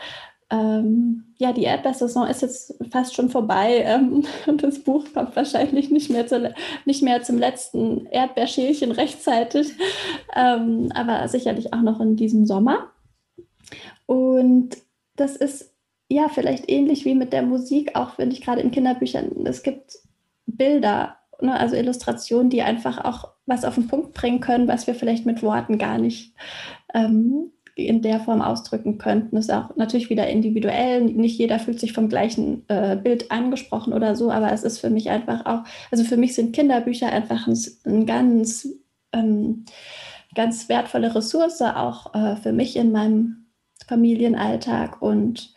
ähm, 0.52 1.26
ja, 1.38 1.54
die 1.54 1.64
Erdbeersaison 1.64 2.28
ist 2.28 2.42
jetzt 2.42 2.74
fast 2.92 3.16
schon 3.16 3.30
vorbei 3.30 3.84
ähm, 3.86 4.26
und 4.48 4.64
das 4.64 4.80
Buch 4.80 5.06
kommt 5.14 5.36
wahrscheinlich 5.36 5.90
nicht 5.92 6.10
mehr, 6.10 6.28
zu, 6.28 6.54
nicht 6.86 7.04
mehr 7.04 7.22
zum 7.22 7.38
letzten 7.38 8.06
Erdbeerschälchen 8.08 8.92
rechtzeitig, 8.92 9.72
ähm, 10.36 10.92
aber 10.94 11.28
sicherlich 11.28 11.74
auch 11.74 11.82
noch 11.82 12.00
in 12.00 12.16
diesem 12.16 12.46
Sommer. 12.46 12.92
Und 14.06 14.78
das 15.16 15.36
ist 15.36 15.74
ja 16.08 16.30
vielleicht 16.30 16.70
ähnlich 16.70 17.06
wie 17.06 17.14
mit 17.14 17.32
der 17.32 17.44
Musik, 17.44 17.96
auch 17.96 18.18
wenn 18.18 18.32
ich 18.32 18.42
gerade 18.42 18.62
in 18.62 18.72
Kinderbüchern, 18.72 19.46
es 19.46 19.62
gibt 19.62 20.00
Bilder, 20.48 21.18
ne, 21.40 21.60
also 21.60 21.76
Illustrationen, 21.76 22.50
die 22.50 22.64
einfach 22.64 23.04
auch 23.06 23.30
was 23.46 23.66
auf 23.66 23.76
den 23.76 23.88
Punkt 23.88 24.14
bringen 24.14 24.40
können, 24.40 24.68
was 24.68 24.88
wir 24.88 24.96
vielleicht 24.96 25.26
mit 25.28 25.44
Worten 25.44 25.78
gar 25.78 26.00
nicht 26.00 26.34
ähm, 26.94 27.52
in 27.88 28.02
der 28.02 28.20
Form 28.20 28.42
ausdrücken 28.42 28.98
könnten. 28.98 29.36
Das 29.36 29.46
ist 29.46 29.54
auch 29.54 29.76
natürlich 29.76 30.10
wieder 30.10 30.28
individuell. 30.28 31.02
Nicht 31.02 31.38
jeder 31.38 31.60
fühlt 31.60 31.80
sich 31.80 31.94
vom 31.94 32.10
gleichen 32.10 32.64
äh, 32.70 32.96
Bild 32.96 33.32
angesprochen 33.32 33.94
oder 33.94 34.16
so, 34.16 34.32
aber 34.32 34.52
es 34.52 34.64
ist 34.64 34.80
für 34.80 34.90
mich 34.90 35.10
einfach 35.10 35.46
auch, 35.46 35.64
also 35.92 36.04
für 36.04 36.18
mich 36.18 36.36
sind 36.36 36.54
Kinderbücher 36.54 37.12
einfach 37.12 37.48
ein, 37.48 37.58
ein 37.86 38.06
ganz, 38.06 38.68
ähm, 39.14 39.66
ganz 40.36 40.70
wertvolle 40.70 41.14
Ressource, 41.14 41.62
auch 41.62 42.14
äh, 42.14 42.36
für 42.36 42.54
mich 42.54 42.76
in 42.76 42.92
meinem 42.92 43.48
Familienalltag. 43.88 45.02
Und 45.02 45.54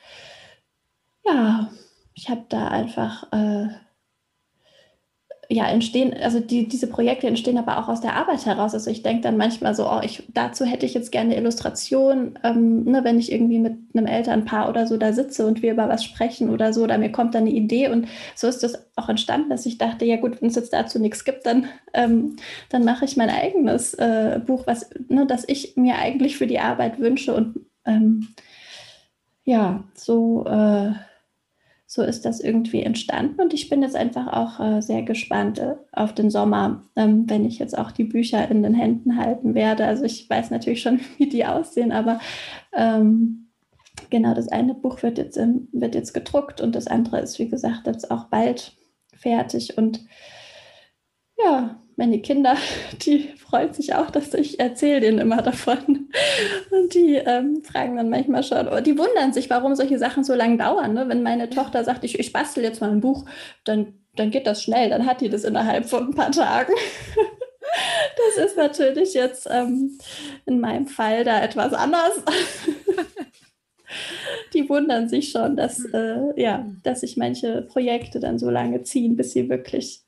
ja, 1.25 1.70
ich 2.14 2.29
habe 2.29 2.45
da 2.49 2.68
einfach 2.68 3.33
äh, 3.33 3.68
ja, 5.53 5.66
entstehen, 5.66 6.14
also 6.22 6.40
die, 6.40 6.66
diese 6.66 6.86
Projekte 6.86 7.26
entstehen 7.26 7.59
aber 7.59 7.78
auch 7.78 7.88
aus 7.88 8.00
der 8.00 8.16
Arbeit 8.16 8.46
heraus. 8.46 8.72
Also 8.72 8.90
ich 8.90 9.03
denke 9.03 9.20
dann 9.20 9.36
manchmal 9.36 9.74
so, 9.74 9.86
oh, 9.86 10.00
ich, 10.03 10.22
dazu 10.32 10.64
hätte 10.64 10.86
ich 10.86 10.94
jetzt 10.94 11.12
gerne 11.12 11.36
Illustration, 11.36 12.38
ähm, 12.42 12.84
ne, 12.84 13.05
wenn 13.05 13.18
ich 13.18 13.30
irgendwie 13.30 13.59
mit 13.59 13.74
einem 13.94 14.07
Elternpaar 14.07 14.70
oder 14.70 14.86
so 14.86 14.96
da 14.96 15.12
sitze 15.12 15.46
und 15.46 15.61
wir 15.61 15.72
über 15.72 15.90
was 15.90 16.05
sprechen 16.05 16.48
oder 16.48 16.72
so, 16.72 16.82
oder 16.82 16.96
mir 16.96 17.12
kommt 17.12 17.34
dann 17.34 17.42
eine 17.42 17.50
Idee 17.50 17.88
und 17.88 18.09
so 18.34 18.46
ist 18.46 18.62
das 18.62 18.90
auch 18.96 19.11
entstanden, 19.11 19.50
dass 19.50 19.66
ich 19.66 19.76
dachte, 19.76 20.07
ja 20.07 20.16
gut, 20.16 20.40
wenn 20.40 20.48
es 20.48 20.55
jetzt 20.55 20.72
dazu 20.72 20.98
nichts 20.98 21.22
gibt, 21.24 21.44
dann, 21.44 21.66
ähm, 21.92 22.36
dann 22.70 22.84
mache 22.84 23.05
ich 23.05 23.18
mein 23.18 23.28
eigenes 23.28 23.92
äh, 23.92 24.40
Buch, 24.44 24.66
was, 24.66 24.88
ne, 25.09 25.26
das 25.26 25.44
ich 25.46 25.76
mir 25.76 25.96
eigentlich 25.96 26.38
für 26.38 26.46
die 26.46 26.61
Arbeit 26.61 26.98
wünsche 26.98 27.34
und 27.34 27.61
ähm, 27.84 28.28
ja, 29.44 29.84
so 29.94 30.46
äh, 30.46 30.92
so 31.95 32.03
ist 32.03 32.24
das 32.24 32.40
irgendwie 32.40 32.82
entstanden. 32.82 33.38
Und 33.43 33.53
ich 33.53 33.68
bin 33.68 33.82
jetzt 33.82 33.97
einfach 33.97 34.26
auch 34.28 34.59
äh, 34.61 34.80
sehr 34.80 35.03
gespannt 35.03 35.59
äh, 35.59 35.74
auf 35.93 36.14
den 36.14 36.30
Sommer, 36.30 36.82
ähm, 36.97 37.28
wenn 37.28 37.45
ich 37.45 37.59
jetzt 37.59 37.76
auch 37.76 37.90
die 37.93 38.05
Bücher 38.05 38.51
in 38.51 38.62
den 38.62 38.72
Händen 38.72 39.18
halten 39.18 39.55
werde. 39.55 39.84
Also 39.84 40.05
ich 40.05 40.28
weiß 40.30 40.51
natürlich 40.51 40.80
schon, 40.80 41.01
wie 41.18 41.28
die 41.28 41.45
aussehen, 41.45 41.93
aber 41.93 42.18
ähm, 42.74 43.51
genau, 44.09 44.32
das 44.32 44.49
eine 44.49 44.72
Buch 44.72 45.03
wird 45.03 45.18
jetzt, 45.18 45.36
ähm, 45.36 45.68
wird 45.70 45.95
jetzt 45.95 46.14
gedruckt 46.14 46.62
und 46.62 46.74
das 46.74 46.86
andere 46.86 47.20
ist, 47.20 47.38
wie 47.38 47.51
gesagt, 47.51 47.86
jetzt 47.86 48.11
auch 48.11 48.24
bald 48.24 48.72
fertig. 49.14 49.76
Und 49.76 50.01
ja, 51.45 51.82
meine 51.97 52.20
Kinder, 52.20 52.57
die 53.03 53.28
freuen 53.36 53.72
sich 53.72 53.95
auch, 53.95 54.11
dass 54.11 54.34
ich 54.34 54.61
erzähle 54.61 55.01
denen 55.01 55.18
immer 55.18 55.43
davon. 55.43 56.09
Und 56.70 56.95
die 56.95 57.14
ähm, 57.14 57.62
fragen 57.62 57.97
dann 57.97 58.11
manchmal 58.11 58.43
schon, 58.43 58.66
oder 58.66 58.80
die 58.80 58.99
wundern 58.99 59.32
sich, 59.32 59.51
warum 59.51 59.74
solche 59.74 59.99
Sachen 59.99 60.24
so 60.24 60.34
lange 60.34 60.59
dauern. 60.59 60.95
Ne? 60.95 61.09
Wenn 61.09 61.22
meine 61.22 61.51
Tochter 61.51 61.84
sagt, 61.84 62.05
ich, 62.05 62.18
ich 62.18 62.32
bastel 62.32 62.64
jetzt 62.64 62.80
mal 62.80 62.90
ein 62.90 63.01
Buch, 63.01 63.24
dann, 63.64 63.95
dann 64.16 64.30
geht 64.30 64.47
das 64.47 64.62
schnell, 64.62 64.90
dann 64.90 65.07
hat 65.07 65.20
die 65.20 65.28
das 65.28 65.45
innerhalb 65.45 65.86
von 65.86 66.09
ein 66.09 66.14
paar 66.14 66.30
Tagen. 66.30 66.72
Das 68.34 68.45
ist 68.45 68.57
natürlich 68.57 69.14
jetzt 69.14 69.49
ähm, 69.51 69.99
in 70.45 70.61
meinem 70.61 70.86
Fall 70.86 71.24
da 71.24 71.43
etwas 71.43 71.72
anders. 71.72 72.22
Die 74.53 74.68
wundern 74.68 75.09
sich 75.09 75.30
schon, 75.30 75.57
dass, 75.57 75.84
äh, 75.86 76.40
ja, 76.40 76.66
dass 76.82 77.01
sich 77.01 77.16
manche 77.16 77.62
Projekte 77.62 78.20
dann 78.20 78.38
so 78.38 78.51
lange 78.51 78.82
ziehen, 78.82 79.16
bis 79.16 79.32
sie 79.32 79.49
wirklich 79.49 80.03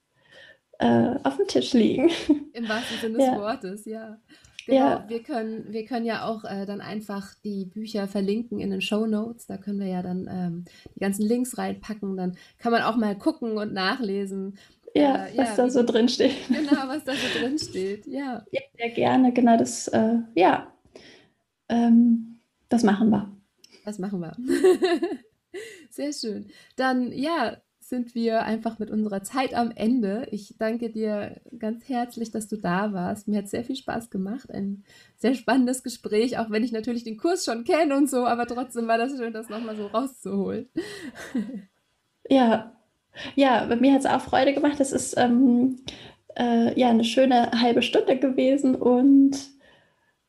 äh, 0.78 1.16
auf 1.22 1.36
dem 1.36 1.46
Tisch 1.46 1.72
liegen. 1.72 2.10
Im 2.52 2.68
wahrsten 2.68 2.98
Sinne 3.00 3.18
des 3.18 3.26
ja. 3.26 3.38
Wortes, 3.38 3.84
ja. 3.84 4.18
Genau, 4.66 4.78
ja. 4.78 5.04
wir 5.08 5.22
können, 5.22 5.72
wir 5.72 5.84
können 5.84 6.06
ja 6.06 6.24
auch 6.24 6.44
äh, 6.44 6.64
dann 6.64 6.80
einfach 6.80 7.34
die 7.44 7.66
Bücher 7.66 8.08
verlinken 8.08 8.60
in 8.60 8.70
den 8.70 8.80
Show 8.80 9.06
Notes. 9.06 9.46
Da 9.46 9.58
können 9.58 9.78
wir 9.78 9.88
ja 9.88 10.02
dann 10.02 10.26
ähm, 10.30 10.64
die 10.94 11.00
ganzen 11.00 11.22
Links 11.22 11.58
reinpacken. 11.58 12.16
Dann 12.16 12.36
kann 12.58 12.72
man 12.72 12.82
auch 12.82 12.96
mal 12.96 13.16
gucken 13.16 13.58
und 13.58 13.74
nachlesen. 13.74 14.56
Ja, 14.94 15.26
äh, 15.26 15.36
was 15.36 15.48
ja, 15.50 15.56
da 15.56 15.70
so 15.70 15.82
drin 15.82 16.08
steht. 16.08 16.34
Genau, 16.48 16.88
was 16.88 17.04
da 17.04 17.12
so 17.12 17.40
drin 17.40 17.58
steht. 17.58 18.06
Ja. 18.06 18.44
ja 18.52 18.60
sehr 18.76 18.90
gerne. 18.90 19.32
Genau, 19.32 19.56
das, 19.58 19.88
äh, 19.88 20.18
ja, 20.34 20.72
ähm, 21.68 22.40
das 22.68 22.84
machen 22.84 23.10
wir. 23.10 23.30
Das 23.84 23.98
machen 23.98 24.20
wir. 24.20 24.34
sehr 25.90 26.12
schön. 26.12 26.46
Dann, 26.76 27.12
ja, 27.12 27.58
sind 27.88 28.14
wir 28.14 28.42
einfach 28.42 28.78
mit 28.78 28.90
unserer 28.90 29.22
Zeit 29.22 29.54
am 29.54 29.70
Ende. 29.70 30.26
Ich 30.30 30.56
danke 30.58 30.90
dir 30.90 31.40
ganz 31.58 31.88
herzlich, 31.88 32.30
dass 32.30 32.48
du 32.48 32.56
da 32.56 32.92
warst. 32.92 33.28
Mir 33.28 33.38
hat 33.38 33.48
sehr 33.48 33.64
viel 33.64 33.76
Spaß 33.76 34.10
gemacht. 34.10 34.50
Ein 34.50 34.84
sehr 35.16 35.34
spannendes 35.34 35.82
Gespräch, 35.82 36.38
auch 36.38 36.50
wenn 36.50 36.64
ich 36.64 36.72
natürlich 36.72 37.04
den 37.04 37.16
Kurs 37.16 37.44
schon 37.44 37.64
kenne 37.64 37.96
und 37.96 38.08
so, 38.08 38.26
aber 38.26 38.46
trotzdem 38.46 38.88
war 38.88 38.98
das 38.98 39.16
schön, 39.16 39.32
das 39.32 39.48
nochmal 39.48 39.76
so 39.76 39.86
rauszuholen. 39.86 40.68
Ja, 42.30 42.72
ja, 43.34 43.66
bei 43.66 43.76
mir 43.76 43.92
hat 43.92 44.00
es 44.00 44.06
auch 44.06 44.20
Freude 44.20 44.54
gemacht. 44.54 44.80
Es 44.80 44.92
ist 44.92 45.14
ähm, 45.18 45.80
äh, 46.38 46.78
ja 46.78 46.88
eine 46.88 47.04
schöne 47.04 47.50
halbe 47.60 47.82
Stunde 47.82 48.18
gewesen 48.18 48.74
und 48.74 49.36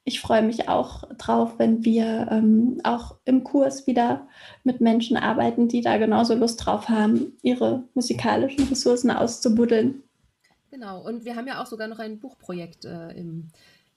ich 0.08 0.22
freue 0.22 0.44
mich 0.44 0.70
auch 0.70 1.04
drauf, 1.18 1.56
wenn 1.58 1.84
wir 1.84 2.28
ähm, 2.30 2.80
auch 2.84 3.16
im 3.26 3.44
Kurs 3.44 3.88
wieder 3.88 4.28
mit 4.64 4.80
Menschen 4.80 5.18
arbeiten, 5.18 5.68
die 5.68 5.82
da 5.82 5.98
genauso 5.98 6.36
Lust 6.36 6.64
drauf 6.64 6.90
haben, 6.90 7.34
ihre 7.42 7.84
musikalischen 7.96 8.68
Ressourcen 8.68 9.10
auszubuddeln. 9.10 10.04
Genau, 10.70 11.02
und 11.02 11.26
wir 11.26 11.36
haben 11.36 11.48
ja 11.48 11.62
auch 11.62 11.66
sogar 11.66 11.88
noch 11.88 11.98
ein 11.98 12.20
Buchprojekt 12.20 12.86
äh, 12.86 13.14
im, 13.14 13.48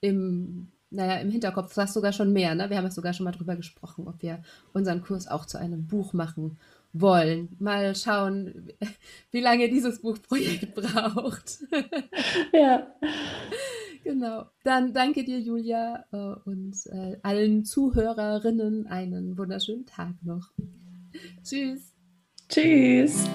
im, 0.01 0.69
naja, 0.91 1.17
im 1.17 1.31
Hinterkopf, 1.31 1.75
fast 1.75 1.93
sogar 1.93 2.15
schon 2.15 2.33
mehr. 2.33 2.55
Ne? 2.55 2.71
Wir 2.71 2.79
haben 2.79 2.85
ja 2.85 2.91
sogar 2.91 3.13
schon 3.13 3.25
mal 3.25 3.33
drüber 3.33 3.57
gesprochen, 3.57 4.09
ob 4.09 4.23
wir 4.23 4.43
unseren 4.73 5.03
Kurs 5.03 5.29
auch 5.29 5.45
zu 5.45 5.59
einem 5.59 5.87
Buch 5.87 6.15
machen 6.15 6.57
wollen. 6.93 7.57
Mal 7.59 7.95
schauen, 7.95 8.73
wie 9.31 9.41
lange 9.41 9.69
dieses 9.69 10.01
Buchprojekt 10.01 10.75
braucht. 10.75 11.59
ja. 12.53 12.87
Genau. 14.05 14.47
Dann 14.65 14.95
danke 14.95 15.25
dir, 15.25 15.39
Julia, 15.39 16.05
äh, 16.13 16.49
und 16.49 16.77
äh, 16.87 17.17
allen 17.23 17.65
Zuhörerinnen 17.65 18.87
einen 18.87 19.37
wunderschönen 19.37 19.87
Tag 19.87 20.15
noch. 20.23 20.51
Tschüss. 21.43 21.95
Tschüss. 22.49 23.29